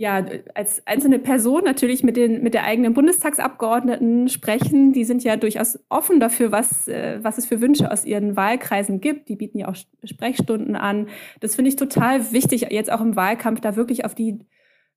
ja, 0.00 0.24
als 0.54 0.86
einzelne 0.86 1.18
Person 1.18 1.62
natürlich 1.64 2.02
mit 2.02 2.16
den 2.16 2.42
mit 2.42 2.54
der 2.54 2.64
eigenen 2.64 2.94
Bundestagsabgeordneten 2.94 4.30
sprechen. 4.30 4.94
Die 4.94 5.04
sind 5.04 5.22
ja 5.24 5.36
durchaus 5.36 5.78
offen 5.90 6.20
dafür, 6.20 6.50
was 6.52 6.88
äh, 6.88 7.18
was 7.22 7.36
es 7.36 7.44
für 7.44 7.60
Wünsche 7.60 7.92
aus 7.92 8.06
ihren 8.06 8.34
Wahlkreisen 8.34 9.02
gibt. 9.02 9.28
Die 9.28 9.36
bieten 9.36 9.58
ja 9.58 9.68
auch 9.68 9.76
Sprechstunden 10.04 10.74
an. 10.74 11.08
Das 11.40 11.54
finde 11.54 11.68
ich 11.68 11.76
total 11.76 12.32
wichtig, 12.32 12.68
jetzt 12.70 12.90
auch 12.90 13.02
im 13.02 13.14
Wahlkampf 13.14 13.60
da 13.60 13.76
wirklich 13.76 14.06
auf 14.06 14.14
die 14.14 14.38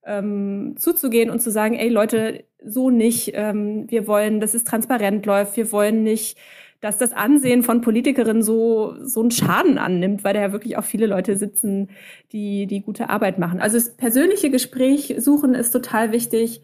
ähm, 0.06 0.74
zuzugehen 0.76 1.30
und 1.30 1.40
zu 1.40 1.50
sagen, 1.50 1.74
ey 1.74 1.88
Leute, 1.88 2.44
so 2.64 2.90
nicht. 2.90 3.32
Ähm, 3.34 3.90
wir 3.90 4.06
wollen, 4.06 4.40
dass 4.40 4.54
es 4.54 4.64
transparent 4.64 5.26
läuft. 5.26 5.56
Wir 5.56 5.72
wollen 5.72 6.02
nicht 6.02 6.38
dass 6.84 6.98
das 6.98 7.14
Ansehen 7.14 7.62
von 7.62 7.80
Politikerinnen 7.80 8.42
so, 8.42 8.94
so 9.00 9.22
einen 9.22 9.30
Schaden 9.30 9.78
annimmt, 9.78 10.22
weil 10.22 10.34
da 10.34 10.42
ja 10.42 10.52
wirklich 10.52 10.76
auch 10.76 10.84
viele 10.84 11.06
Leute 11.06 11.34
sitzen, 11.34 11.88
die, 12.30 12.66
die 12.66 12.82
gute 12.82 13.08
Arbeit 13.08 13.38
machen. 13.38 13.58
Also 13.58 13.78
das 13.78 13.96
persönliche 13.96 14.50
Gespräch 14.50 15.14
suchen 15.16 15.54
ist 15.54 15.70
total 15.70 16.12
wichtig. 16.12 16.60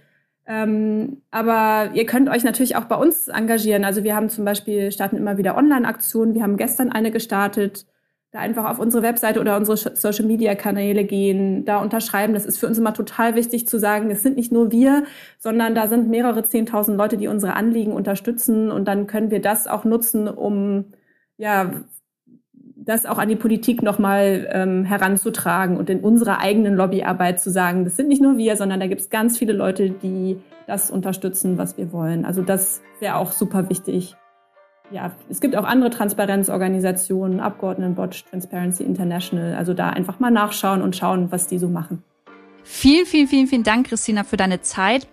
Ähm, 0.47 1.22
aber 1.30 1.93
ihr 1.95 2.05
könnt 2.05 2.28
euch 2.28 2.45
natürlich 2.45 2.76
auch 2.76 2.84
bei 2.84 2.97
uns 2.97 3.28
engagieren. 3.28 3.82
Also 3.82 4.05
wir 4.05 4.14
haben 4.14 4.28
zum 4.28 4.45
Beispiel, 4.45 4.93
starten 4.93 5.16
immer 5.16 5.38
wieder 5.38 5.57
Online-Aktionen. 5.57 6.34
Wir 6.34 6.43
haben 6.43 6.59
gestern 6.59 6.93
eine 6.93 7.11
gestartet 7.11 7.86
da 8.33 8.39
einfach 8.39 8.70
auf 8.70 8.78
unsere 8.78 9.03
Webseite 9.03 9.41
oder 9.41 9.57
unsere 9.57 9.76
Social 9.76 10.24
Media 10.24 10.55
Kanäle 10.55 11.05
gehen, 11.05 11.64
da 11.64 11.78
unterschreiben. 11.78 12.33
Das 12.33 12.47
ist 12.47 12.59
für 12.59 12.68
uns 12.68 12.78
immer 12.78 12.95
total 12.95 13.35
wichtig 13.35 13.66
zu 13.66 13.78
sagen, 13.78 14.11
es 14.11 14.22
sind 14.22 14.37
nicht 14.37 14.53
nur 14.53 14.70
wir, 14.70 15.05
sondern 15.39 15.74
da 15.74 15.89
sind 15.89 16.09
mehrere 16.09 16.45
zehntausend 16.45 16.97
Leute, 16.97 17.16
die 17.16 17.26
unsere 17.26 17.55
Anliegen 17.55 17.93
unterstützen 17.93 18.70
und 18.70 18.87
dann 18.87 19.09
können 19.09 19.31
wir 19.31 19.41
das 19.41 19.66
auch 19.66 19.85
nutzen, 19.85 20.28
um 20.28 20.93
ja 21.39 21.72
das 22.83 23.05
auch 23.05 23.18
an 23.18 23.28
die 23.28 23.37
Politik 23.37 23.83
nochmal 23.83 24.49
ähm, 24.53 24.85
heranzutragen 24.85 25.76
und 25.76 25.91
in 25.91 26.01
unserer 26.01 26.41
eigenen 26.41 26.76
Lobbyarbeit 26.76 27.41
zu 27.41 27.51
sagen, 27.51 27.85
das 27.85 27.97
sind 27.97 28.09
nicht 28.09 28.22
nur 28.22 28.39
wir, 28.39 28.57
sondern 28.57 28.81
da 28.81 28.87
gibt 28.87 29.01
es 29.01 29.11
ganz 29.11 29.39
viele 29.39 29.53
Leute, 29.53 29.91
die 29.91 30.39
das 30.66 30.91
unterstützen, 30.91 31.59
was 31.59 31.76
wir 31.76 31.93
wollen. 31.93 32.24
Also 32.24 32.43
das 32.43 32.81
wäre 33.01 33.16
auch 33.16 33.33
super 33.33 33.68
wichtig 33.68 34.16
ja, 34.91 35.12
es 35.28 35.41
gibt 35.41 35.57
auch 35.57 35.64
andere 35.64 35.91
Transparenzorganisationen, 35.91 37.41
Abgeordnetenbot, 37.41 38.24
Transparency 38.30 38.82
International. 38.82 39.55
Also 39.55 39.74
da 39.74 39.91
einfach 39.91 40.18
mal 40.18 40.30
nachschauen 40.30 40.82
und 40.82 40.97
schauen, 40.97 41.30
was 41.30 41.47
die 41.47 41.59
so 41.59 41.68
machen. 41.68 42.03
Vielen, 42.62 43.07
vielen, 43.07 43.28
vielen, 43.28 43.47
vielen 43.47 43.62
Dank, 43.62 43.88
Christina, 43.88 44.24
für 44.24 44.36
deine 44.36 44.61
Zeit 44.61 45.07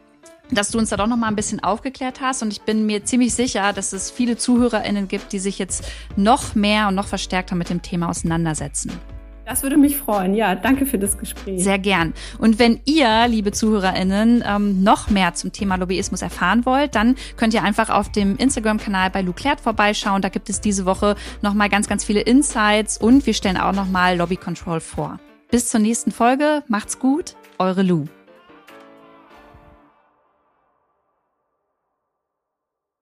dass 0.51 0.71
du 0.71 0.77
uns 0.77 0.89
da 0.89 0.97
doch 0.97 1.07
noch 1.07 1.17
mal 1.17 1.27
ein 1.27 1.35
bisschen 1.35 1.61
aufgeklärt 1.61 2.21
hast 2.21 2.41
und 2.41 2.51
ich 2.51 2.61
bin 2.61 2.85
mir 2.85 3.03
ziemlich 3.03 3.33
sicher, 3.33 3.73
dass 3.73 3.93
es 3.93 4.09
viele 4.09 4.37
Zuhörerinnen 4.37 5.07
gibt, 5.07 5.33
die 5.33 5.39
sich 5.39 5.59
jetzt 5.59 5.85
noch 6.15 6.55
mehr 6.55 6.87
und 6.87 6.95
noch 6.95 7.07
verstärkter 7.07 7.55
mit 7.55 7.69
dem 7.69 7.81
Thema 7.81 8.09
auseinandersetzen. 8.09 8.91
Das 9.47 9.63
würde 9.63 9.77
mich 9.77 9.95
freuen. 9.95 10.33
Ja, 10.33 10.55
danke 10.55 10.85
für 10.85 10.99
das 10.99 11.17
Gespräch. 11.17 11.63
Sehr 11.63 11.79
gern. 11.79 12.13
Und 12.37 12.59
wenn 12.59 12.81
ihr, 12.83 13.29
liebe 13.29 13.53
ZuhörerInnen, 13.53 14.43
ähm, 14.45 14.83
noch 14.83 15.09
mehr 15.09 15.35
zum 15.35 15.53
Thema 15.53 15.77
Lobbyismus 15.77 16.21
erfahren 16.21 16.65
wollt, 16.65 16.95
dann 16.95 17.15
könnt 17.37 17.53
ihr 17.53 17.63
einfach 17.63 17.89
auf 17.89 18.11
dem 18.11 18.35
Instagram-Kanal 18.35 19.09
bei 19.09 19.21
Lou 19.21 19.31
Klärt 19.31 19.61
vorbeischauen. 19.61 20.21
Da 20.21 20.27
gibt 20.27 20.49
es 20.49 20.59
diese 20.59 20.85
Woche 20.85 21.15
noch 21.41 21.53
mal 21.53 21.69
ganz, 21.69 21.87
ganz 21.87 22.03
viele 22.03 22.19
Insights 22.19 22.97
und 22.97 23.25
wir 23.25 23.33
stellen 23.33 23.55
auch 23.55 23.73
noch 23.73 23.87
mal 23.87 24.17
Lobby 24.17 24.35
Control 24.35 24.81
vor. 24.81 25.17
Bis 25.49 25.69
zur 25.69 25.79
nächsten 25.79 26.11
Folge. 26.11 26.63
Macht's 26.67 26.99
gut. 26.99 27.35
Eure 27.57 27.83
Lou. 27.83 28.03